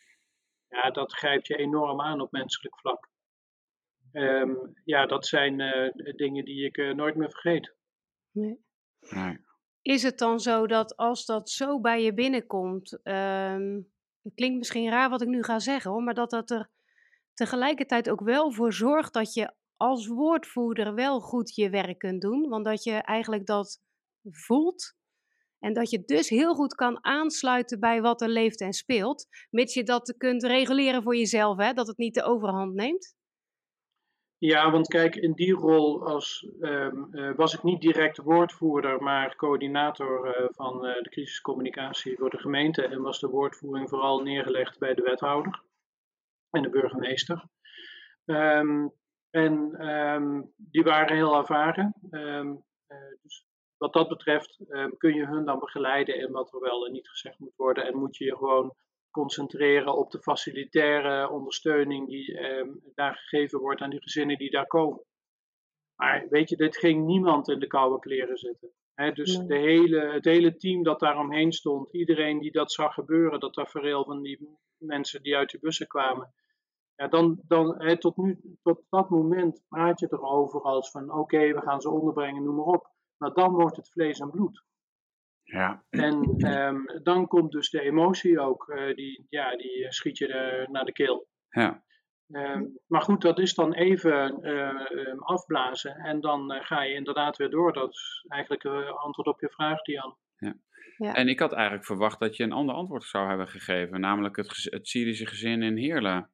ja, 0.69 0.91
dat 0.91 1.13
grijpt 1.13 1.47
je 1.47 1.55
enorm 1.55 2.01
aan 2.01 2.21
op 2.21 2.31
menselijk 2.31 2.79
vlak. 2.79 3.09
Ehm, 4.11 4.55
ja, 4.83 5.05
dat 5.05 5.27
zijn 5.27 5.59
eh, 5.59 6.15
dingen 6.15 6.45
die 6.45 6.65
ik 6.65 6.93
nooit 6.95 7.15
meer 7.15 7.29
vergeet. 7.31 7.75
Nee. 8.31 8.59
Nee. 8.99 9.37
Is 9.81 10.03
het 10.03 10.17
dan 10.17 10.39
zo 10.39 10.67
dat 10.67 10.95
als 10.97 11.25
dat 11.25 11.49
zo 11.49 11.79
bij 11.79 12.03
je 12.03 12.13
binnenkomt, 12.13 12.99
ehm, 13.03 13.81
het 14.21 14.33
klinkt 14.35 14.57
misschien 14.57 14.89
raar 14.89 15.09
wat 15.09 15.21
ik 15.21 15.27
nu 15.27 15.43
ga 15.43 15.59
zeggen 15.59 15.91
hoor, 15.91 16.03
maar 16.03 16.13
dat 16.13 16.29
dat 16.29 16.49
er 16.49 16.69
tegelijkertijd 17.33 18.09
ook 18.09 18.21
wel 18.21 18.51
voor 18.51 18.73
zorgt 18.73 19.13
dat 19.13 19.33
je 19.33 19.53
als 19.77 20.07
woordvoerder 20.07 20.93
wel 20.93 21.19
goed 21.19 21.55
je 21.55 21.69
werk 21.69 21.97
kunt 21.97 22.21
doen, 22.21 22.49
want 22.49 22.65
dat 22.65 22.83
je 22.83 22.91
eigenlijk 22.91 23.45
dat 23.45 23.81
voelt 24.29 24.95
en 25.59 25.73
dat 25.73 25.89
je 25.89 26.03
dus 26.05 26.29
heel 26.29 26.55
goed 26.55 26.75
kan 26.75 27.05
aansluiten 27.05 27.79
bij 27.79 28.01
wat 28.01 28.21
er 28.21 28.29
leeft 28.29 28.61
en 28.61 28.73
speelt, 28.73 29.27
mits 29.49 29.73
je 29.73 29.83
dat 29.83 30.15
kunt 30.17 30.43
reguleren 30.43 31.03
voor 31.03 31.15
jezelf, 31.15 31.57
hè, 31.57 31.73
dat 31.73 31.87
het 31.87 31.97
niet 31.97 32.13
de 32.13 32.23
overhand 32.23 32.73
neemt. 32.73 33.15
Ja, 34.37 34.71
want 34.71 34.87
kijk, 34.87 35.15
in 35.15 35.33
die 35.33 35.53
rol 35.53 36.05
als, 36.05 36.47
ehm, 36.61 37.03
eh, 37.11 37.35
was 37.35 37.53
ik 37.53 37.63
niet 37.63 37.81
direct 37.81 38.17
woordvoerder, 38.17 39.03
maar 39.03 39.35
coördinator 39.35 40.25
eh, 40.25 40.47
van 40.51 40.85
eh, 40.85 41.01
de 41.01 41.09
crisiscommunicatie 41.09 42.17
voor 42.17 42.29
de 42.29 42.37
gemeente. 42.37 42.85
En 42.85 43.01
was 43.01 43.19
de 43.19 43.27
woordvoering 43.27 43.89
vooral 43.89 44.19
neergelegd 44.19 44.79
bij 44.79 44.93
de 44.93 45.01
wethouder 45.01 45.61
en 46.53 46.61
de 46.61 46.69
burgemeester. 46.69 47.43
Ehm, 48.25 48.87
en 49.29 49.75
ehm, 49.77 50.41
die 50.57 50.83
waren 50.83 51.15
heel 51.15 51.35
ervaren. 51.35 51.93
Ehm, 52.09 52.55
eh, 52.87 52.97
dus 53.21 53.45
wat 53.77 53.93
dat 53.93 54.07
betreft 54.07 54.59
kun 54.97 55.13
je 55.13 55.25
hun 55.25 55.45
dan 55.45 55.59
begeleiden 55.59 56.15
in 56.15 56.31
wat 56.31 56.53
er 56.53 56.59
wel 56.59 56.85
en 56.85 56.91
niet 56.91 57.09
gezegd 57.09 57.39
moet 57.39 57.55
worden. 57.55 57.85
En 57.85 57.97
moet 57.97 58.17
je 58.17 58.25
je 58.25 58.35
gewoon 58.37 58.73
concentreren 59.11 59.97
op 59.97 60.11
de 60.11 60.21
facilitaire 60.21 61.29
ondersteuning 61.29 62.07
die 62.07 62.39
daar 62.95 63.15
gegeven 63.15 63.59
wordt 63.59 63.81
aan 63.81 63.89
die 63.89 64.01
gezinnen 64.01 64.37
die 64.37 64.51
daar 64.51 64.67
komen. 64.67 65.03
Maar 65.95 66.27
weet 66.29 66.49
je, 66.49 66.55
dit 66.55 66.77
ging 66.77 67.05
niemand 67.05 67.49
in 67.49 67.59
de 67.59 67.67
koude 67.67 67.99
kleren 67.99 68.37
zitten. 68.37 68.71
Dus 69.13 69.37
Nee. 69.37 69.47
de 69.47 69.55
hele, 69.57 69.99
het 69.99 70.25
hele 70.25 70.55
team 70.55 70.83
dat 70.83 70.99
daaromheen 70.99 71.51
stond, 71.51 71.93
iedereen 71.93 72.39
die 72.39 72.51
dat 72.51 72.71
zag 72.71 72.93
gebeuren, 72.93 73.39
dat 73.39 73.53
tafereel 73.53 74.03
van 74.03 74.21
die 74.21 74.57
mensen 74.77 75.23
die 75.23 75.35
uit 75.35 75.49
die 75.49 75.59
bussen 75.59 75.87
kwamen, 75.87 76.33
ja, 76.95 77.07
dan, 77.07 77.39
dan 77.47 77.81
hè, 77.81 77.97
tot, 77.97 78.17
nu, 78.17 78.39
tot 78.61 78.81
dat 78.89 79.09
moment 79.09 79.63
praat 79.67 79.99
je 79.99 80.07
erover 80.09 80.61
als 80.61 80.91
van 80.91 81.11
oké, 81.11 81.53
we 81.53 81.61
gaan 81.61 81.81
ze 81.81 81.89
onderbrengen, 81.89 82.43
noem 82.43 82.55
maar 82.55 82.65
op. 82.65 82.91
Maar 83.17 83.33
dan 83.33 83.53
wordt 83.53 83.75
het 83.75 83.91
vlees 83.91 84.19
en 84.19 84.29
bloed. 84.29 84.63
Ja. 85.43 85.83
En 85.89 86.35
ehm, 86.37 87.03
dan 87.03 87.27
komt 87.27 87.51
dus 87.51 87.69
de 87.69 87.81
emotie 87.81 88.39
ook, 88.39 88.69
eh, 88.69 88.95
die, 88.95 89.25
ja, 89.29 89.55
die 89.55 89.85
schiet 89.89 90.17
je 90.17 90.27
er 90.27 90.71
naar 90.71 90.85
de 90.85 90.91
keel. 90.91 91.27
Ja. 91.49 91.83
Ehm, 92.27 92.63
maar 92.87 93.01
goed, 93.01 93.21
dat 93.21 93.39
is 93.39 93.53
dan 93.53 93.73
even 93.73 94.41
eh, 94.41 94.91
ehm, 94.91 95.17
afblazen 95.17 95.95
en 95.95 96.21
dan 96.21 96.51
eh, 96.51 96.65
ga 96.65 96.83
je 96.83 96.93
inderdaad 96.93 97.37
weer 97.37 97.49
door. 97.49 97.73
Dat 97.73 97.89
is 97.89 98.25
eigenlijk 98.27 98.63
uh, 98.63 98.89
antwoord 98.89 99.27
op 99.27 99.39
je 99.39 99.49
vraag, 99.49 99.81
Dian. 99.81 100.17
Ja. 100.37 100.55
Ja. 100.97 101.13
En 101.13 101.27
ik 101.27 101.39
had 101.39 101.53
eigenlijk 101.53 101.85
verwacht 101.85 102.19
dat 102.19 102.35
je 102.35 102.43
een 102.43 102.51
ander 102.51 102.75
antwoord 102.75 103.03
zou 103.03 103.27
hebben 103.27 103.47
gegeven, 103.47 103.99
namelijk 103.99 104.35
het, 104.35 104.67
het 104.69 104.87
Syrische 104.87 105.25
gezin 105.25 105.61
in 105.61 105.77
Heerlen. 105.77 106.31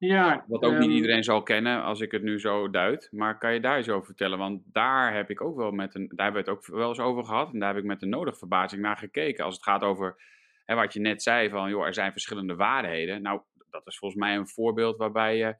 Ja, 0.00 0.44
Wat 0.46 0.62
ook 0.62 0.72
niet 0.72 0.82
ehm, 0.82 0.90
iedereen 0.90 1.24
zal 1.24 1.42
kennen 1.42 1.82
als 1.82 2.00
ik 2.00 2.10
het 2.10 2.22
nu 2.22 2.40
zo 2.40 2.70
duid. 2.70 3.08
Maar 3.10 3.38
kan 3.38 3.52
je 3.54 3.60
daar 3.60 3.76
eens 3.76 3.88
over 3.88 4.06
vertellen? 4.06 4.38
Want 4.38 4.62
daar 4.64 5.14
heb 5.14 5.30
ik 5.30 5.40
ook 5.40 5.56
wel 5.56 5.70
met 5.70 5.94
een. 5.94 6.08
Daar 6.08 6.24
hebben 6.24 6.44
we 6.44 6.50
het 6.50 6.58
ook 6.58 6.66
wel 6.66 6.88
eens 6.88 6.98
over 6.98 7.24
gehad. 7.24 7.52
En 7.52 7.58
daar 7.58 7.68
heb 7.68 7.78
ik 7.78 7.88
met 7.88 8.00
de 8.00 8.06
nodige 8.06 8.38
verbazing 8.38 8.82
naar 8.82 8.96
gekeken. 8.96 9.44
Als 9.44 9.54
het 9.54 9.62
gaat 9.62 9.82
over 9.82 10.22
hè, 10.64 10.74
wat 10.74 10.92
je 10.92 11.00
net 11.00 11.22
zei: 11.22 11.50
van 11.50 11.70
joh, 11.70 11.86
er 11.86 11.94
zijn 11.94 12.12
verschillende 12.12 12.54
waarheden. 12.54 13.22
Nou, 13.22 13.40
dat 13.70 13.86
is 13.86 13.98
volgens 13.98 14.20
mij 14.20 14.36
een 14.36 14.48
voorbeeld 14.48 14.96
waarbij 14.96 15.36
je. 15.36 15.56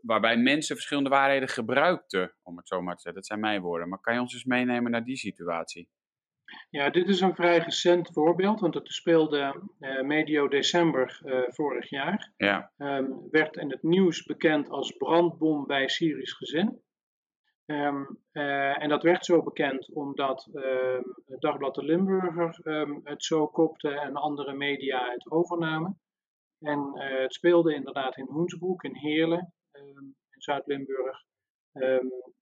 Waarbij 0.00 0.36
mensen 0.36 0.74
verschillende 0.74 1.10
waarheden 1.10 1.48
gebruikten, 1.48 2.34
om 2.42 2.56
het 2.56 2.68
zo 2.68 2.82
maar 2.82 2.94
te 2.94 3.00
zeggen. 3.00 3.20
Dat 3.20 3.26
zijn 3.26 3.40
mijn 3.40 3.60
woorden. 3.60 3.88
Maar 3.88 4.00
kan 4.00 4.14
je 4.14 4.20
ons 4.20 4.34
eens 4.34 4.44
meenemen 4.44 4.90
naar 4.90 5.04
die 5.04 5.16
situatie? 5.16 5.88
Ja, 6.70 6.90
dit 6.90 7.08
is 7.08 7.20
een 7.20 7.34
vrij 7.34 7.58
recent 7.58 8.12
voorbeeld, 8.12 8.60
want 8.60 8.74
het 8.74 8.92
speelde 8.92 9.62
eh, 9.78 10.02
medio 10.02 10.48
december 10.48 11.20
eh, 11.24 11.42
vorig 11.46 11.90
jaar. 11.90 12.32
Ja, 12.36 12.72
Ehm, 12.76 13.10
werd 13.30 13.56
in 13.56 13.70
het 13.70 13.82
nieuws 13.82 14.22
bekend 14.22 14.70
als 14.70 14.92
brandbom 14.92 15.66
bij 15.66 15.88
Syrisch 15.88 16.36
gezin. 16.36 16.82
Ehm, 17.66 18.04
eh, 18.32 18.82
en 18.82 18.88
dat 18.88 19.02
werd 19.02 19.24
zo 19.24 19.42
bekend 19.42 19.92
omdat 19.92 20.48
ehm, 20.52 21.02
het 21.26 21.40
Dagblad 21.40 21.74
de 21.74 21.84
Limburger 21.84 22.58
het 23.04 23.24
zo 23.24 23.46
kopte 23.46 23.88
en 23.88 24.14
andere 24.14 24.52
media 24.52 25.10
het 25.10 25.30
overnamen. 25.30 26.00
En 26.58 26.90
het 26.94 27.34
speelde 27.34 27.74
inderdaad 27.74 28.16
in 28.16 28.26
Hoensbroek, 28.26 28.84
in 28.84 28.96
Heerlen, 28.96 29.54
in 29.72 30.14
Zuid-Limburg. 30.30 31.24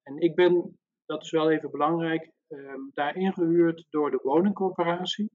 En 0.02 0.16
ik 0.18 0.34
ben, 0.34 0.78
dat 1.06 1.22
is 1.22 1.30
wel 1.30 1.50
even 1.50 1.70
belangrijk, 1.70 2.32
ehm, 2.50 2.80
daar 2.94 3.16
ingehuurd 3.16 3.86
door 3.90 4.10
de 4.10 4.20
woningcorporatie 4.22 5.30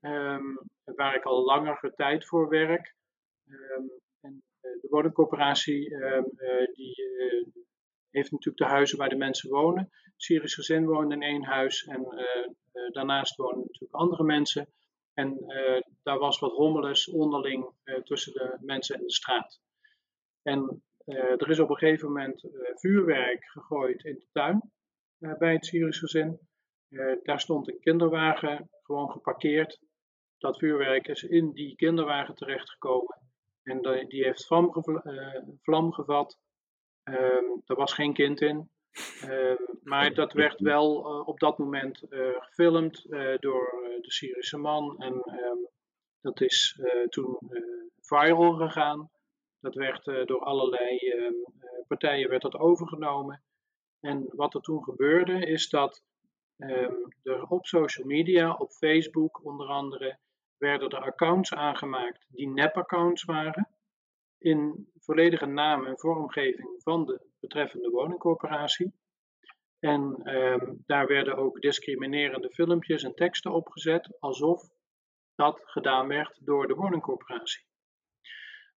ehm, 0.00 0.54
waar 0.84 1.14
ik 1.16 1.24
al 1.24 1.44
langere 1.44 1.92
tijd 1.94 2.26
voor 2.26 2.48
werk. 2.48 2.94
Ehm, 3.46 3.86
en 4.20 4.42
eh, 4.60 4.70
de 4.80 4.88
woningcorporatie 4.90 5.96
eh, 5.96 6.22
die, 6.74 6.94
eh, 7.18 7.62
heeft 8.10 8.30
natuurlijk 8.30 8.64
de 8.64 8.74
huizen 8.74 8.98
waar 8.98 9.08
de 9.08 9.16
mensen 9.16 9.50
wonen. 9.50 9.90
Syrisch 10.16 10.54
gezin 10.54 10.86
woont 10.86 11.12
in 11.12 11.22
één 11.22 11.44
huis 11.44 11.84
en 11.84 12.06
daarnaast 12.92 13.36
wonen 13.36 13.58
natuurlijk 13.58 13.94
andere 13.94 14.24
mensen. 14.24 14.66
En 15.14 15.38
daar 16.02 16.18
was 16.18 16.38
wat 16.38 16.52
rommeles 16.52 17.08
onderling 17.08 17.70
tussen 18.04 18.32
de 18.32 18.56
mensen 18.60 18.96
en 18.96 19.02
de 19.02 19.12
straat. 19.12 19.60
En 20.42 20.82
er 21.04 21.50
is 21.50 21.58
op 21.58 21.70
een 21.70 21.76
gegeven 21.76 22.08
moment 22.08 22.44
vuurwerk 22.74 23.44
gegooid 23.44 24.04
in 24.04 24.14
de 24.14 24.26
tuin 24.32 24.72
bij 25.38 25.52
het 25.52 25.66
Syrisch 25.66 25.98
gezin. 25.98 26.38
Eh, 26.88 27.16
daar 27.22 27.40
stond 27.40 27.68
een 27.68 27.80
kinderwagen 27.80 28.68
gewoon 28.82 29.10
geparkeerd. 29.10 29.80
Dat 30.38 30.58
vuurwerk 30.58 31.08
is 31.08 31.22
in 31.22 31.52
die 31.52 31.76
kinderwagen 31.76 32.34
terechtgekomen. 32.34 33.18
En 33.62 34.06
die, 34.08 34.24
heeft 34.24 34.46
vlam, 34.46 34.74
eh, 34.74 35.42
vlam 35.62 35.92
gevat. 35.92 36.38
Ehm, 37.02 37.44
er 37.64 37.76
was 37.76 37.92
geen 37.92 38.12
kind 38.12 38.40
in. 38.40 38.70
Ehm, 39.20 39.62
maar 39.82 40.14
dat 40.14 40.32
werd 40.32 40.60
wel 40.60 41.06
eh, 41.06 41.28
op 41.28 41.38
dat 41.38 41.58
moment 41.58 42.02
eh, 42.02 42.28
gefilmd 42.38 43.04
eh, 43.10 43.38
door 43.38 43.82
eh, 43.84 44.02
de 44.02 44.12
Syrische 44.12 44.58
man. 44.58 44.98
En 44.98 45.12
ehm, 45.12 45.58
dat 46.20 46.40
is 46.40 46.80
eh, 46.82 47.06
toen 47.08 47.38
eh, 47.48 47.62
viral 48.00 48.52
gegaan. 48.52 49.10
Dat 49.60 49.74
werd 49.74 50.06
eh, 50.06 50.24
door 50.24 50.40
allerlei 50.40 50.98
eh, 50.98 51.32
partijen 51.86 52.28
werd 52.28 52.42
dat 52.42 52.56
overgenomen. 52.56 53.42
En 54.02 54.28
wat 54.32 54.54
er 54.54 54.60
toen 54.60 54.84
gebeurde 54.84 55.46
is 55.46 55.68
dat 55.68 56.04
ehm, 56.56 56.94
er 57.22 57.46
op 57.48 57.66
social 57.66 58.06
media, 58.06 58.54
op 58.54 58.70
Facebook 58.70 59.44
onder 59.44 59.66
andere, 59.66 60.18
werden 60.56 60.90
er 60.90 61.04
accounts 61.04 61.54
aangemaakt 61.54 62.26
die 62.28 62.48
nep-accounts 62.48 63.24
waren. 63.24 63.68
In 64.38 64.90
volledige 64.98 65.46
naam 65.46 65.86
en 65.86 65.98
vormgeving 65.98 66.82
van 66.82 67.04
de 67.06 67.20
betreffende 67.40 67.90
woningcorporatie. 67.90 68.92
En 69.78 70.20
ehm, 70.22 70.74
daar 70.86 71.06
werden 71.06 71.36
ook 71.36 71.60
discriminerende 71.60 72.50
filmpjes 72.50 73.02
en 73.02 73.14
teksten 73.14 73.52
opgezet, 73.52 74.20
alsof 74.20 74.70
dat 75.34 75.60
gedaan 75.64 76.08
werd 76.08 76.38
door 76.40 76.66
de 76.66 76.74
woningcorporatie. 76.74 77.64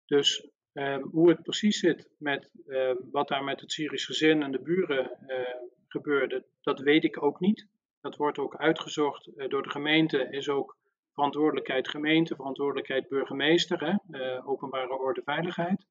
Dus 0.06 0.55
ehm, 0.76 1.02
hoe 1.02 1.30
het 1.30 1.44
precies 1.44 1.80
zit 1.80 2.10
met 2.18 2.52
ehm, 2.68 2.96
wat 3.12 3.28
daar 3.28 3.44
met 3.44 3.62
het 3.62 3.72
Syrisch 3.72 4.06
gezin 4.06 4.44
en 4.44 4.52
de 4.52 4.62
buren 4.62 5.12
eh, 5.28 5.56
gebeurde, 5.88 6.46
dat 6.62 6.80
weet 6.80 7.04
ik 7.04 7.24
ook 7.24 7.40
niet. 7.40 7.68
Dat 8.06 8.16
wordt 8.16 8.38
ook 8.38 8.56
uitgezocht 8.56 9.28
eh, 9.28 9.50
door 9.50 9.64
de 9.64 9.70
gemeente, 9.70 10.28
is 10.30 10.50
ook 10.50 10.78
verantwoordelijkheid 11.14 11.88
gemeente, 11.90 12.36
verantwoordelijkheid 12.36 13.08
burgemeester, 13.08 13.80
hè, 13.80 14.20
eh, 14.20 14.48
openbare 14.48 15.00
orde 15.00 15.22
veiligheid. 15.24 15.86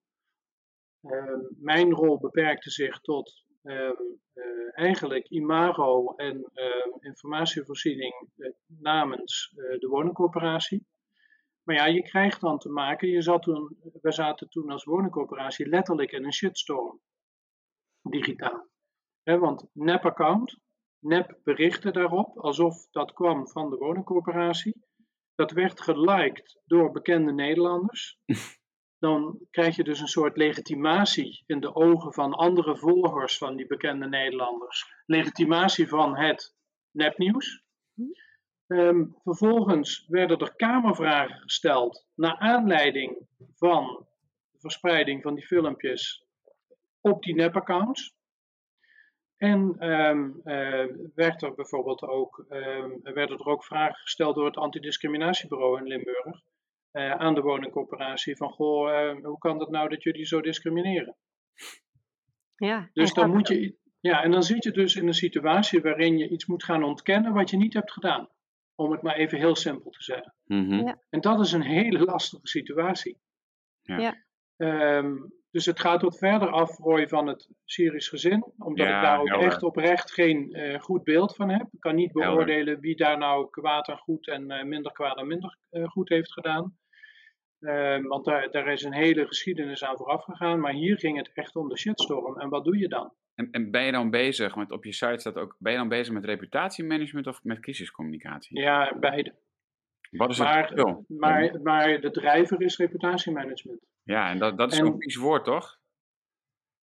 Ehm, 1.02 1.40
mijn 1.58 1.92
rol 1.92 2.18
beperkte 2.18 2.70
zich 2.70 3.00
tot 3.00 3.42
ehm, 3.62 3.92
eh, 4.32 4.44
eigenlijk 4.72 5.28
imago 5.28 6.14
en 6.16 6.50
ehm, 6.54 6.88
informatievoorziening 7.00 8.28
namens 8.66 9.52
de 9.54 9.86
woningcorporatie. 9.90 10.86
Maar 11.64 11.76
ja, 11.76 11.86
je 11.86 12.02
krijgt 12.02 12.40
dan 12.40 12.58
te 12.58 12.68
maken, 12.68 13.08
je 13.08 13.22
zat 13.22 13.42
toen, 13.42 13.76
we 14.02 14.12
zaten 14.12 14.48
toen 14.48 14.70
als 14.70 14.84
woningcorporatie 14.84 15.68
letterlijk 15.68 16.12
in 16.12 16.24
een 16.24 16.32
shitstorm, 16.32 17.00
digitaal. 18.02 18.68
Hè, 19.22 19.38
want 19.38 19.66
nep-account, 19.72 20.58
nep 20.98 21.38
berichten 21.42 21.92
daarop, 21.92 22.38
alsof 22.38 22.86
dat 22.90 23.12
kwam 23.12 23.48
van 23.48 23.70
de 23.70 23.76
woningcorporatie. 23.76 24.86
Dat 25.34 25.50
werd 25.50 25.80
geliked 25.80 26.60
door 26.64 26.90
bekende 26.90 27.32
Nederlanders. 27.32 28.18
Dan 28.98 29.38
krijg 29.50 29.76
je 29.76 29.84
dus 29.84 30.00
een 30.00 30.06
soort 30.08 30.36
legitimatie 30.36 31.42
in 31.46 31.60
de 31.60 31.74
ogen 31.74 32.12
van 32.12 32.32
andere 32.32 32.76
volgers 32.76 33.38
van 33.38 33.56
die 33.56 33.66
bekende 33.66 34.08
Nederlanders. 34.08 35.02
Legitimatie 35.06 35.88
van 35.88 36.16
het 36.16 36.54
nepnieuws. 36.90 37.62
Ehm, 38.66 39.04
vervolgens 39.22 40.06
werden 40.08 40.38
er 40.38 40.54
kamervragen 40.56 41.40
gesteld 41.40 42.06
naar 42.14 42.36
aanleiding 42.36 43.26
van 43.54 44.06
de 44.50 44.60
verspreiding 44.60 45.22
van 45.22 45.34
die 45.34 45.46
filmpjes 45.46 46.24
op 47.00 47.22
die 47.22 47.34
nepaccounts. 47.34 48.14
En 49.36 49.76
eh, 49.78 50.86
werd 51.14 51.42
er 51.42 51.54
bijvoorbeeld 51.54 52.02
ook, 52.02 52.44
werden 53.02 53.38
er 53.38 53.46
ook 53.46 53.64
vragen 53.64 54.00
gesteld 54.00 54.34
door 54.34 54.46
het 54.46 54.56
antidiscriminatiebureau 54.56 55.78
in 55.78 55.86
Limburg 55.86 56.42
eh, 56.90 57.10
aan 57.10 57.34
de 57.34 57.40
woningcorporatie 57.40 58.36
van 58.36 58.50
goh, 58.50 59.16
hoe 59.22 59.38
kan 59.38 59.58
dat 59.58 59.70
nou 59.70 59.88
dat 59.88 60.02
jullie 60.02 60.26
zo 60.26 60.40
discrimineren? 60.40 61.16
Ja, 62.56 62.90
Dus 62.92 63.14
dan 63.14 63.30
moet 63.30 63.48
je, 63.48 63.76
ja, 64.00 64.22
en 64.22 64.30
dan 64.30 64.42
zit 64.42 64.64
je 64.64 64.70
dus 64.70 64.96
in 64.96 65.06
een 65.06 65.14
situatie 65.14 65.80
waarin 65.80 66.18
je 66.18 66.28
iets 66.28 66.46
moet 66.46 66.64
gaan 66.64 66.82
ontkennen 66.82 67.32
wat 67.32 67.50
je 67.50 67.56
niet 67.56 67.74
hebt 67.74 67.92
gedaan. 67.92 68.28
Om 68.74 68.92
het 68.92 69.02
maar 69.02 69.14
even 69.16 69.38
heel 69.38 69.56
simpel 69.56 69.90
te 69.90 70.02
zeggen. 70.02 70.34
mhm, 70.44 70.74
Ja. 70.86 70.98
En 71.10 71.20
dat 71.20 71.40
is 71.40 71.52
een 71.52 71.62
hele 71.62 71.98
lastige 72.04 72.46
situatie. 72.46 73.18
Ja. 73.82 73.98
Ja. 73.98 74.14
Ehm, 74.56 75.14
dus 75.50 75.66
het 75.66 75.80
gaat 75.80 76.02
wat 76.02 76.18
verder 76.18 76.48
af, 76.50 76.78
Roy, 76.78 77.08
van 77.08 77.26
het 77.26 77.48
Syrisch 77.64 78.08
gezin. 78.08 78.44
Omdat 78.58 78.86
Ja, 78.86 78.96
ik 78.96 79.02
daar 79.02 79.20
ook 79.20 79.28
helder. 79.28 79.46
echt 79.46 79.62
oprecht 79.62 80.12
geen 80.12 80.52
eh, 80.52 80.80
goed 80.80 81.04
beeld 81.04 81.34
van 81.36 81.48
heb. 81.50 81.66
Ik 81.72 81.80
kan 81.80 81.94
niet 81.94 82.12
Helder. 82.12 82.30
beoordelen 82.30 82.80
wie 82.80 82.96
daar 82.96 83.18
nou 83.18 83.50
kwaad 83.50 83.88
en 83.88 83.98
goed 83.98 84.28
en 84.28 84.50
eh, 84.50 84.64
minder 84.64 84.92
kwaad 84.92 85.18
en 85.18 85.26
minder 85.26 85.58
eh, 85.70 85.88
goed 85.88 86.08
heeft 86.08 86.32
gedaan. 86.32 86.78
Ehm, 87.60 88.02
want 88.02 88.24
daar, 88.24 88.50
daar 88.50 88.66
is 88.72 88.82
een 88.82 88.92
hele 88.94 89.26
geschiedenis 89.26 89.84
aan 89.84 89.96
vooraf 89.96 90.24
gegaan. 90.24 90.60
Maar 90.60 90.72
hier 90.72 90.98
ging 90.98 91.16
het 91.16 91.30
echt 91.34 91.56
om 91.56 91.68
de 91.68 91.78
shitstorm. 91.78 92.40
En 92.40 92.48
wat 92.48 92.64
doe 92.64 92.78
je 92.78 92.88
dan? 92.88 93.12
En, 93.34 93.48
en 93.50 93.70
ben 93.70 93.82
je 93.84 93.92
dan 93.92 94.10
bezig, 94.10 94.56
met 94.56 94.70
op 94.70 94.84
je 94.84 94.92
site 94.92 95.18
staat 95.18 95.36
ook, 95.36 95.56
ben 95.58 95.72
je 95.72 95.78
dan 95.78 95.88
bezig 95.88 96.14
met 96.14 96.24
reputatiemanagement 96.24 97.26
of 97.26 97.42
met 97.44 97.60
crisiscommunicatie? 97.60 98.60
Ja, 98.60 98.96
beide. 99.00 99.34
Wat 100.10 100.30
is 100.30 100.38
het 100.38 100.46
Maar, 100.46 100.66
verschil? 100.68 101.04
maar, 101.08 101.60
maar 101.62 102.00
de 102.00 102.10
drijver 102.10 102.62
is 102.62 102.76
reputatiemanagement. 102.76 103.80
Ja, 104.02 104.30
en 104.30 104.38
dat, 104.38 104.58
dat 104.58 104.72
is 104.72 104.78
en- 104.78 104.86
zo'n 104.86 105.00
vies 105.00 105.16
woord, 105.16 105.44
toch? 105.44 105.78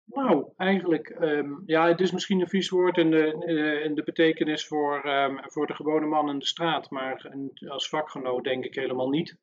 Nou, 0.05 0.51
eigenlijk, 0.57 1.09
ehm, 1.09 1.53
ja, 1.65 1.87
het 1.87 1.99
is 1.99 2.11
misschien 2.11 2.39
een 2.41 2.47
vies 2.47 2.69
woord 2.69 2.97
in 2.97 3.11
de, 3.11 3.81
in 3.83 3.95
de 3.95 4.03
betekenis 4.03 4.67
voor, 4.67 5.01
ehm, 5.03 5.37
voor 5.41 5.67
de 5.67 5.73
gewone 5.75 6.05
man 6.05 6.29
in 6.29 6.39
de 6.39 6.45
straat, 6.45 6.89
maar 6.89 7.25
een- 7.25 7.69
als 7.69 7.89
vakgenoot 7.89 8.43
denk 8.43 8.65
ik 8.65 8.75
helemaal 8.75 9.09
niet. 9.09 9.37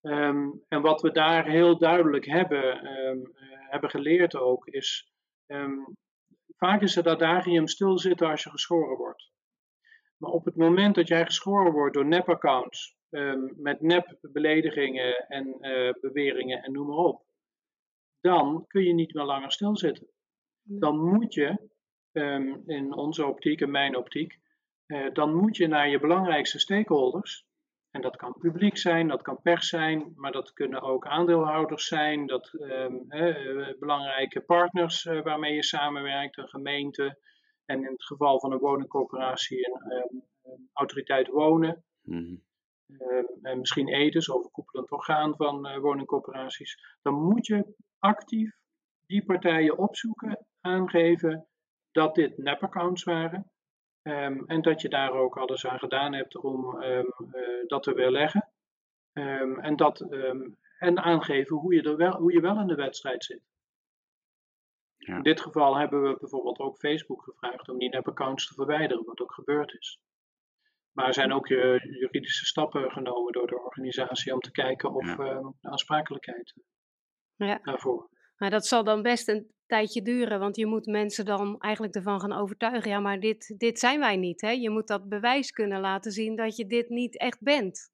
Ehm, 0.00 0.48
en 0.68 0.80
wat 0.82 1.00
we 1.02 1.10
daar 1.10 1.46
heel 1.46 1.78
duidelijk 1.78 2.26
hebben, 2.26 2.84
eh, 2.84 3.16
hebben 3.70 3.90
geleerd 3.90 4.36
ook, 4.36 4.66
is 4.66 5.12
vaak 6.62 6.82
is 6.82 6.94
het 6.94 7.06
adagium 7.06 7.66
stilzitten 7.66 8.30
als 8.30 8.42
je 8.42 8.50
geschoren 8.50 8.96
wordt. 8.96 9.30
Maar 10.16 10.30
op 10.30 10.44
het 10.44 10.56
moment 10.56 10.94
dat 10.94 11.08
jij 11.08 11.24
geschoren 11.24 11.72
wordt 11.72 11.94
door 11.94 12.06
nep-accounts, 12.06 12.96
met 13.56 13.80
nep-beledigingen 13.80 15.28
en 15.28 15.56
uh, 15.60 15.92
beweringen 16.00 16.62
en 16.62 16.72
noem 16.72 16.86
maar 16.86 16.96
op, 16.96 17.24
dan 18.20 18.64
kun 18.66 18.84
je 18.84 18.92
niet 18.92 19.14
meer 19.14 19.24
langer 19.24 19.52
stilzitten. 19.52 20.08
Dan 20.62 20.98
moet 20.98 21.34
je, 21.34 21.68
in 22.66 22.94
onze 22.94 23.26
optiek 23.26 23.60
en 23.60 23.70
mijn 23.70 23.96
optiek, 23.96 24.38
uh, 24.86 25.12
dan 25.12 25.34
moet 25.34 25.56
je 25.56 25.66
naar 25.66 25.88
je 25.88 26.00
belangrijkste 26.00 26.58
stakeholders, 26.58 27.46
en 27.92 28.00
dat 28.00 28.16
kan 28.16 28.34
publiek 28.38 28.76
zijn, 28.76 29.08
dat 29.08 29.22
kan 29.22 29.40
pers 29.42 29.68
zijn, 29.68 30.12
maar 30.16 30.32
dat 30.32 30.52
kunnen 30.52 30.82
ook 30.82 31.06
aandeelhouders 31.06 31.86
zijn, 31.86 32.26
dat 32.26 32.52
um, 32.52 33.04
eh, 33.10 33.78
belangrijke 33.78 34.40
partners 34.40 35.04
uh, 35.04 35.22
waarmee 35.22 35.54
je 35.54 35.64
samenwerkt, 35.64 36.38
een 36.38 36.48
gemeente 36.48 37.18
en 37.64 37.84
in 37.84 37.92
het 37.92 38.04
geval 38.04 38.40
van 38.40 38.52
een 38.52 38.58
woningcorporatie 38.58 39.68
een 39.68 40.22
um, 40.44 40.68
autoriteit 40.72 41.28
wonen. 41.28 41.84
Mm 42.02 42.42
en 43.42 43.58
misschien 43.58 43.88
EDES, 43.88 44.30
overkoepelend 44.30 44.90
orgaan 44.90 45.36
van 45.36 45.66
uh, 45.66 45.78
woningcorporaties. 45.78 46.98
Dan 47.02 47.14
moet 47.14 47.46
je 47.46 47.74
actief 47.98 48.56
die 49.06 49.24
partijen 49.24 49.78
opzoeken, 49.78 50.46
aangeven 50.60 51.46
dat 51.90 52.14
dit 52.14 52.38
nep-accounts 52.38 53.04
waren. 53.04 53.51
Um, 54.02 54.46
en 54.46 54.62
dat 54.62 54.80
je 54.80 54.88
daar 54.88 55.12
ook 55.12 55.36
alles 55.36 55.66
aan 55.66 55.78
gedaan 55.78 56.12
hebt 56.12 56.36
om 56.36 56.82
um, 56.82 57.14
uh, 57.34 57.66
dat 57.66 57.82
te 57.82 57.94
weerleggen. 57.94 58.48
Um, 59.12 59.60
en, 59.60 59.76
dat, 59.76 60.00
en 60.78 60.98
aangeven 60.98 61.56
hoe 61.56 61.74
je, 61.74 61.82
er 61.82 61.96
wel, 61.96 62.12
hoe 62.12 62.32
je 62.32 62.40
wel 62.40 62.60
in 62.60 62.66
de 62.66 62.74
wedstrijd 62.74 63.24
zit. 63.24 63.42
Ja. 64.96 65.16
In 65.16 65.22
dit 65.22 65.40
geval 65.40 65.76
hebben 65.76 66.02
we 66.02 66.16
bijvoorbeeld 66.20 66.58
ook 66.58 66.78
Facebook 66.78 67.22
gevraagd 67.22 67.68
om 67.68 67.78
die 67.78 67.88
nep-accounts 67.88 68.46
te 68.46 68.54
verwijderen, 68.54 69.04
wat 69.04 69.20
ook 69.20 69.32
gebeurd 69.32 69.74
is. 69.74 70.00
Maar 70.92 71.06
er 71.06 71.14
zijn 71.14 71.32
ook 71.32 71.48
uh, 71.48 71.78
juridische 71.78 72.46
stappen 72.46 72.90
genomen 72.90 73.32
door 73.32 73.46
de 73.46 73.60
organisatie 73.60 74.32
om 74.32 74.40
te 74.40 74.50
kijken 74.50 74.94
of 74.94 75.06
ja. 75.06 75.16
de 75.16 75.52
aansprakelijkheid 75.60 76.54
ja. 77.36 77.60
daarvoor. 77.62 78.08
Maar 78.42 78.50
dat 78.50 78.66
zal 78.66 78.84
dan 78.84 79.02
best 79.02 79.28
een 79.28 79.46
tijdje 79.66 80.02
duren, 80.02 80.38
want 80.38 80.56
je 80.56 80.66
moet 80.66 80.86
mensen 80.86 81.24
dan 81.24 81.58
eigenlijk 81.58 81.94
ervan 81.94 82.20
gaan 82.20 82.32
overtuigen. 82.32 82.90
Ja, 82.90 83.00
maar 83.00 83.20
dit, 83.20 83.54
dit 83.58 83.78
zijn 83.78 84.00
wij 84.00 84.16
niet. 84.16 84.40
Hè? 84.40 84.50
Je 84.50 84.70
moet 84.70 84.86
dat 84.86 85.08
bewijs 85.08 85.50
kunnen 85.50 85.80
laten 85.80 86.12
zien 86.12 86.36
dat 86.36 86.56
je 86.56 86.66
dit 86.66 86.88
niet 86.88 87.18
echt 87.18 87.40
bent. 87.40 87.90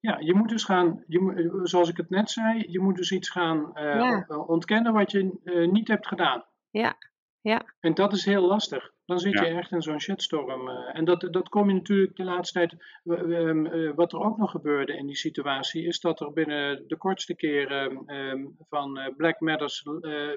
Ja, 0.00 0.18
je 0.18 0.34
moet 0.34 0.48
dus 0.48 0.64
gaan, 0.64 1.04
je, 1.06 1.60
zoals 1.62 1.88
ik 1.88 1.96
het 1.96 2.10
net 2.10 2.30
zei, 2.30 2.64
je 2.68 2.80
moet 2.80 2.96
dus 2.96 3.10
iets 3.12 3.28
gaan 3.30 3.70
uh, 3.74 3.82
ja. 3.82 4.26
ontkennen 4.46 4.92
wat 4.92 5.10
je 5.10 5.38
uh, 5.44 5.70
niet 5.70 5.88
hebt 5.88 6.06
gedaan. 6.06 6.44
Ja, 6.70 6.96
ja. 7.40 7.62
En 7.80 7.94
dat 7.94 8.12
is 8.12 8.24
heel 8.24 8.46
lastig. 8.46 8.92
Dan 9.10 9.18
zit 9.18 9.38
je 9.38 9.46
echt 9.46 9.72
in 9.72 9.82
zo'n 9.82 10.00
shitstorm. 10.00 10.68
Uh, 10.68 10.96
en 10.96 11.04
dat, 11.04 11.28
dat 11.30 11.48
kom 11.48 11.68
je 11.68 11.74
natuurlijk 11.74 12.16
de 12.16 12.24
laatste 12.24 12.58
tijd. 12.58 12.76
Uh, 13.04 13.94
wat 13.94 14.12
er 14.12 14.20
ook 14.20 14.36
nog 14.36 14.50
gebeurde 14.50 14.96
in 14.96 15.06
die 15.06 15.16
situatie, 15.16 15.86
is 15.86 16.00
dat 16.00 16.20
er 16.20 16.32
binnen 16.32 16.88
de 16.88 16.96
kortste 16.96 17.34
keren 17.34 18.14
um, 18.14 18.56
van 18.68 19.14
Black, 19.16 19.40
Matters, 19.40 19.82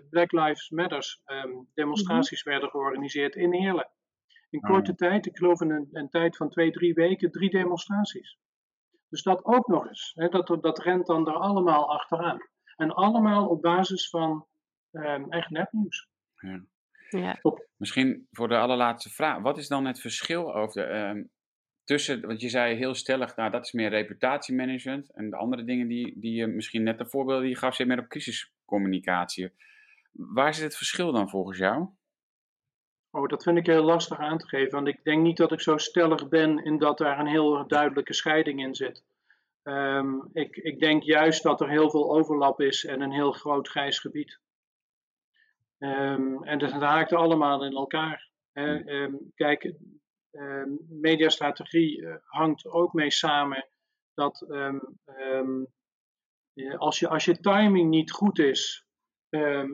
Black 0.09 0.31
Lives 0.31 0.69
Matters 0.69 1.21
um, 1.25 1.67
demonstraties 1.73 2.43
mm 2.43 2.51
-hmm. 2.51 2.61
werden 2.61 2.79
georganiseerd 2.79 3.35
in 3.35 3.53
Heerlen. 3.53 3.89
In 4.49 4.61
korte 4.61 4.91
oh. 4.91 4.97
tijd, 4.97 5.25
ik 5.25 5.37
geloof 5.37 5.61
in 5.61 5.71
een, 5.71 5.89
een, 5.91 6.09
tijd 6.09 6.37
van 6.37 6.49
twee, 6.49 6.71
drie 6.71 6.93
weken, 6.93 7.31
drie 7.31 7.49
demonstraties. 7.49 8.37
Dus 9.09 9.23
dat 9.23 9.45
ook 9.45 9.67
nog 9.67 9.87
eens. 9.87 10.11
Hè, 10.15 10.27
dat, 10.29 10.57
dat 10.61 10.79
rent 10.79 11.05
dan 11.05 11.27
er 11.27 11.37
allemaal 11.37 11.93
achteraan. 11.93 12.39
En 12.75 12.91
allemaal 12.91 13.47
op 13.47 13.61
basis 13.61 14.09
van 14.09 14.47
um, 14.91 15.31
echt 15.31 15.49
nepnieuws. 15.49 16.09
Ja. 16.35 16.63
Ja. 17.19 17.39
Misschien 17.77 18.27
voor 18.31 18.47
de 18.47 18.57
allerlaatste 18.57 19.09
vraag. 19.09 19.41
Wat 19.41 19.57
is 19.57 19.67
dan 19.67 19.85
het 19.85 19.99
verschil 19.99 20.55
over 20.55 20.81
de, 20.81 20.93
um, 20.93 21.31
tussen, 21.83 22.27
want 22.27 22.41
je 22.41 22.49
zei 22.49 22.75
heel 22.75 22.93
stellig, 22.93 23.35
nou 23.35 23.51
dat 23.51 23.65
is 23.65 23.71
meer 23.71 23.89
reputatiemanagement. 23.89 25.11
En 25.13 25.29
de 25.29 25.35
andere 25.35 25.63
dingen 25.63 25.87
die, 25.87 26.19
die 26.19 26.33
je 26.33 26.47
misschien 26.47 26.83
net 26.83 26.97
de 26.97 27.05
voorbeelden 27.05 27.43
die 27.43 27.51
je 27.51 27.57
gaf, 27.57 27.75
zit 27.75 27.87
meer 27.87 27.99
op 27.99 28.07
crisiscommunicatie. 28.07 29.51
Waar 30.11 30.53
zit 30.53 30.63
het 30.63 30.77
verschil 30.77 31.11
dan 31.11 31.29
volgens 31.29 31.57
jou? 31.57 31.87
Oh, 33.11 33.27
dat 33.27 33.43
vind 33.43 33.57
ik 33.57 33.65
heel 33.65 33.83
lastig 33.83 34.17
aan 34.17 34.37
te 34.37 34.47
geven. 34.47 34.71
Want 34.71 34.87
ik 34.87 35.03
denk 35.03 35.23
niet 35.23 35.37
dat 35.37 35.51
ik 35.51 35.61
zo 35.61 35.77
stellig 35.77 36.27
ben 36.27 36.63
in 36.63 36.77
dat 36.77 36.97
daar 36.97 37.19
een 37.19 37.27
heel 37.27 37.67
duidelijke 37.67 38.13
scheiding 38.13 38.61
in 38.61 38.75
zit. 38.75 39.03
Um, 39.63 40.29
ik, 40.33 40.55
ik 40.55 40.79
denk 40.79 41.03
juist 41.03 41.43
dat 41.43 41.61
er 41.61 41.69
heel 41.69 41.89
veel 41.89 42.11
overlap 42.11 42.61
is 42.61 42.85
en 42.85 43.01
een 43.01 43.11
heel 43.11 43.31
groot 43.31 43.67
grijs 43.67 43.99
gebied. 43.99 44.39
Um, 45.83 46.43
en 46.43 46.59
dat 46.59 46.71
haakt 46.71 47.13
allemaal 47.13 47.65
in 47.65 47.73
elkaar. 47.73 48.31
Um, 48.53 49.31
kijk, 49.35 49.73
um, 50.31 50.79
mediastrategie 50.89 52.01
uh, 52.01 52.15
hangt 52.25 52.65
ook 52.65 52.93
mee 52.93 53.11
samen 53.11 53.67
dat 54.13 54.45
als, 56.77 56.99
je, 56.99 57.07
als 57.07 57.25
je 57.25 57.39
timing 57.39 57.89
niet 57.89 58.11
goed 58.11 58.39
is 58.39 58.85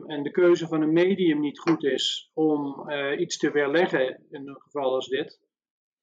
en 0.06 0.22
de 0.22 0.30
keuze 0.30 0.66
van 0.66 0.82
een 0.82 0.92
medium 0.92 1.40
niet 1.40 1.58
goed 1.58 1.84
is 1.84 2.30
om 2.34 2.90
uh, 2.90 3.20
iets 3.20 3.36
te 3.36 3.50
weerleggen, 3.50 4.26
in 4.30 4.48
een 4.48 4.60
geval 4.60 4.94
als 4.94 5.08
dit, 5.08 5.40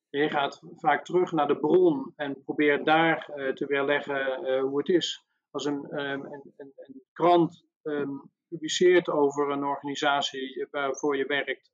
je 0.10 0.30
gaat 0.30 0.62
vaak 0.76 1.06
terug 1.06 1.32
naar 1.32 1.48
de 1.48 1.58
bron 1.58 2.14
en 2.16 2.44
probeert 2.44 2.86
daar 2.86 3.30
uh, 3.36 3.54
te 3.54 3.66
weerleggen 3.66 4.46
uh, 4.46 4.62
hoe 4.62 4.78
het 4.78 4.90
is. 4.90 5.26
Als 5.52 5.66
een, 5.66 6.00
een, 6.00 6.54
een, 6.58 6.74
een 6.76 7.02
krant 7.14 7.66
um, 7.84 8.32
publiceert 8.50 9.10
over 9.10 9.50
een 9.50 9.64
organisatie 9.64 10.68
waarvoor 10.72 11.18
je 11.18 11.26
werkt 11.26 11.72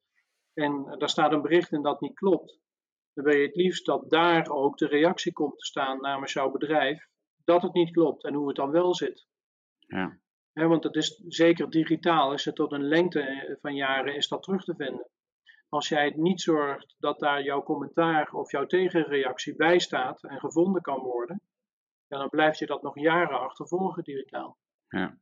en 0.53 0.95
daar 0.97 1.09
staat 1.09 1.31
een 1.31 1.41
bericht 1.41 1.71
in 1.71 1.81
dat 1.81 2.01
niet 2.01 2.13
klopt, 2.13 2.59
dan 3.13 3.23
wil 3.23 3.35
je 3.35 3.45
het 3.45 3.55
liefst 3.55 3.85
dat 3.85 4.09
daar 4.09 4.49
ook 4.49 4.77
de 4.77 4.87
reactie 4.87 5.33
komt 5.33 5.57
te 5.57 5.65
staan 5.65 6.01
namens 6.01 6.33
jouw 6.33 6.51
bedrijf 6.51 7.07
dat 7.43 7.61
het 7.61 7.73
niet 7.73 7.91
klopt 7.91 8.23
en 8.23 8.33
hoe 8.33 8.47
het 8.47 8.55
dan 8.55 8.71
wel 8.71 8.95
zit. 8.95 9.27
Ja. 9.79 10.19
want 10.53 10.83
het 10.83 10.95
is 10.95 11.23
zeker 11.27 11.69
digitaal, 11.69 12.33
is 12.33 12.45
het 12.45 12.55
tot 12.55 12.71
een 12.71 12.87
lengte 12.87 13.57
van 13.61 13.75
jaren 13.75 14.15
is 14.15 14.27
dat 14.27 14.43
terug 14.43 14.63
te 14.63 14.75
vinden. 14.75 15.07
Als 15.69 15.89
jij 15.89 16.05
het 16.05 16.15
niet 16.15 16.41
zorgt 16.41 16.95
dat 16.99 17.19
daar 17.19 17.43
jouw 17.43 17.63
commentaar 17.63 18.31
of 18.31 18.51
jouw 18.51 18.65
tegenreactie 18.65 19.55
bij 19.55 19.79
staat 19.79 20.23
en 20.23 20.39
gevonden 20.39 20.81
kan 20.81 20.99
worden, 20.99 21.41
dan 22.07 22.29
blijft 22.29 22.59
je 22.59 22.65
dat 22.65 22.81
nog 22.81 22.99
jaren 22.99 23.39
achtervolgen 23.39 24.03
digitaal. 24.03 24.57
Ja. 24.87 25.17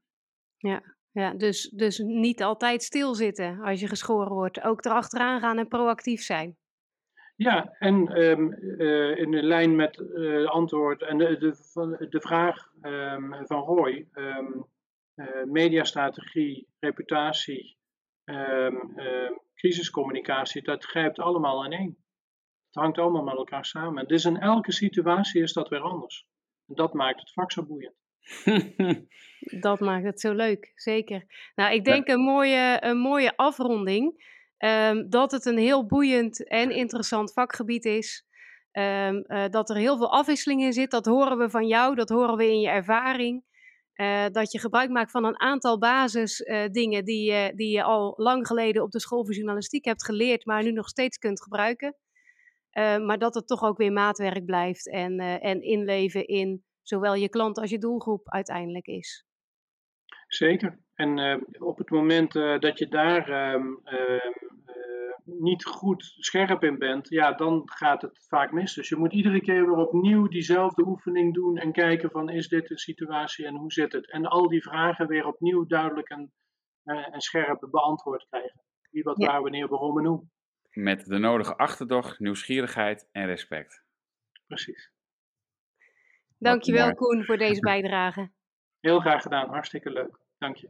Ja, 0.57 0.95
ja, 1.11 1.33
dus, 1.33 1.69
dus 1.69 1.97
niet 1.97 2.43
altijd 2.43 2.83
stilzitten 2.83 3.59
als 3.61 3.79
je 3.79 3.87
geschoren 3.87 4.33
wordt. 4.33 4.63
Ook 4.63 4.85
erachteraan 4.85 5.39
gaan 5.39 5.57
en 5.57 5.67
proactief 5.67 6.21
zijn. 6.21 6.57
Ja, 7.35 7.75
en 7.79 8.21
um, 8.21 8.53
uh, 8.61 9.17
in 9.17 9.31
de 9.31 9.43
lijn 9.43 9.75
met 9.75 9.97
uh, 9.97 10.45
antwoord 10.45 11.01
en 11.01 11.17
de, 11.17 11.37
de, 11.37 12.07
de 12.09 12.21
vraag 12.21 12.71
um, 12.81 13.45
van 13.45 13.59
Roy, 13.63 14.07
um, 14.13 14.65
uh, 15.15 15.43
mediastrategie, 15.43 16.67
reputatie, 16.79 17.77
crisiscommunicatie, 19.53 20.61
dat 20.61 20.85
grijpt 20.85 21.19
allemaal 21.19 21.65
in 21.65 21.71
één. 21.71 21.97
Het 22.65 22.83
hangt 22.83 22.97
allemaal 22.97 23.23
met 23.23 23.35
elkaar 23.35 23.65
samen. 23.65 24.07
Dus 24.07 24.25
in 24.25 24.39
elke 24.39 24.71
situatie 24.71 25.41
is 25.41 25.53
dat 25.53 25.69
weer 25.69 25.81
anders. 25.81 26.27
En 26.67 26.75
dat 26.75 26.93
maakt 26.93 27.19
het 27.19 27.33
vak 27.33 27.51
zo 27.51 27.65
boeiend. 27.65 28.00
Dat 29.61 29.79
maakt 29.79 30.05
het 30.05 30.19
zo 30.19 30.33
leuk, 30.33 30.71
zeker. 30.75 31.51
Nou, 31.55 31.73
ik 31.73 31.85
denk 31.85 32.07
een, 32.07 32.21
mooie, 32.21 32.77
een 32.79 32.97
mooie 32.97 33.37
afronding. 33.37 34.29
Um, 34.57 35.09
dat 35.09 35.31
het 35.31 35.45
een 35.45 35.57
heel 35.57 35.85
boeiend 35.85 36.47
en 36.47 36.71
interessant 36.71 37.33
vakgebied 37.33 37.85
is. 37.85 38.25
Um, 38.71 39.23
uh, 39.27 39.45
dat 39.49 39.69
er 39.69 39.75
heel 39.75 39.97
veel 39.97 40.11
afwisseling 40.11 40.61
in 40.61 40.73
zit. 40.73 40.91
Dat 40.91 41.05
horen 41.05 41.37
we 41.37 41.49
van 41.49 41.67
jou, 41.67 41.95
dat 41.95 42.09
horen 42.09 42.37
we 42.37 42.47
in 42.47 42.59
je 42.59 42.69
ervaring. 42.69 43.43
Uh, 43.95 44.25
dat 44.31 44.51
je 44.51 44.59
gebruik 44.59 44.89
maakt 44.89 45.11
van 45.11 45.25
een 45.25 45.39
aantal 45.39 45.77
basisdingen 45.77 46.99
uh, 46.99 47.05
die, 47.05 47.55
die 47.55 47.69
je 47.69 47.83
al 47.83 48.13
lang 48.17 48.47
geleden 48.47 48.83
op 48.83 48.91
de 48.91 48.99
school 48.99 49.25
voor 49.25 49.33
journalistiek 49.33 49.85
hebt 49.85 50.05
geleerd, 50.05 50.45
maar 50.45 50.63
nu 50.63 50.71
nog 50.71 50.87
steeds 50.87 51.17
kunt 51.17 51.41
gebruiken. 51.41 51.95
maar 53.05 53.17
dat 53.17 53.35
het 53.35 53.47
toch 53.47 53.63
ook 53.63 53.77
weer 53.77 53.91
maatwerk 53.91 54.45
blijft 54.45 54.89
en, 54.89 55.19
en 55.19 55.61
inleven 55.61 56.27
in 56.27 56.63
zowel 56.81 57.13
je 57.13 57.29
klant 57.29 57.57
als 57.57 57.69
je 57.69 57.77
doelgroep 57.77 58.29
uiteindelijk 58.29 58.85
is. 58.85 59.25
Zeker. 60.27 60.79
En 60.93 61.17
uh, 61.17 61.37
op 61.59 61.77
het 61.77 61.89
moment 61.89 62.35
uh, 62.35 62.59
dat 62.59 62.79
je 62.79 62.87
daar 62.87 63.29
uh, 63.29 63.65
niet 65.23 65.65
goed 65.65 66.13
scherp 66.17 66.63
in 66.63 66.77
bent, 66.77 67.09
ja, 67.09 67.33
dan 67.33 67.61
gaat 67.65 68.01
het 68.01 68.25
vaak 68.27 68.51
mis. 68.51 68.73
Dus 68.73 68.89
je 68.89 68.95
moet 68.95 69.13
iedere 69.13 69.41
keer 69.41 69.65
weer 69.65 69.87
opnieuw 69.87 70.27
diezelfde 70.27 70.85
oefening 70.85 71.33
doen 71.33 71.57
en 71.57 71.71
kijken 71.71 72.11
van 72.11 72.29
is 72.29 72.47
dit 72.47 72.69
een 72.69 72.77
situatie 72.77 73.45
en 73.45 73.55
hoe 73.55 73.71
zit 73.71 73.91
het? 73.91 74.11
En 74.11 74.25
al 74.25 74.47
die 74.47 74.61
vragen 74.61 75.07
weer 75.07 75.25
opnieuw 75.25 75.65
duidelijk 75.65 76.09
en, 76.09 76.33
en 76.83 77.21
scherp 77.21 77.67
beantwoord 77.71 78.25
krijgen. 78.29 78.61
Wie, 78.89 79.03
wat, 79.03 79.17
ja. 79.17 79.27
waar, 79.27 79.41
wanneer, 79.41 79.67
waarom 79.67 79.99
en 79.99 80.05
hoe. 80.05 80.23
Met 80.71 81.05
de 81.05 81.17
nodige 81.17 81.55
achterdocht, 81.55 82.19
nieuwsgierigheid 82.19 83.09
en 83.11 83.25
respect. 83.25 83.83
Precies. 84.47 84.91
Dankjewel 86.41 86.83
mooi. 86.83 86.95
Koen 86.95 87.25
voor 87.25 87.37
deze 87.37 87.59
bijdrage. 87.71 88.31
Heel 88.79 88.99
graag 88.99 89.21
gedaan, 89.21 89.49
hartstikke 89.49 89.89
leuk. 89.89 90.19
Dank 90.37 90.55
je. 90.55 90.69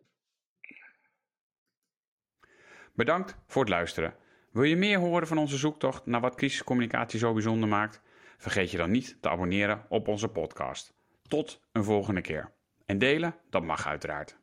Bedankt 2.94 3.38
voor 3.48 3.62
het 3.62 3.72
luisteren. 3.72 4.16
Wil 4.52 4.64
je 4.64 4.76
meer 4.76 5.00
horen 5.00 5.28
van 5.28 5.38
onze 5.38 5.58
zoektocht 5.58 6.06
naar 6.06 6.22
wat 6.22 6.36
crisiscommunicatie 6.36 7.20
zo 7.20 7.34
bijzonder 7.34 7.70
maakt? 7.70 8.02
Vergeet 8.38 8.72
je 8.72 8.78
dan 8.78 8.92
niet 8.92 9.22
te 9.22 9.30
abonneren 9.30 9.86
op 9.90 10.08
onze 10.08 10.28
podcast. 10.28 10.94
Tot 11.28 11.62
een 11.72 11.84
volgende 11.84 12.22
keer. 12.22 12.52
En 12.86 12.98
delen, 12.98 13.36
dat 13.50 13.64
mag 13.64 13.88
uiteraard. 13.88 14.40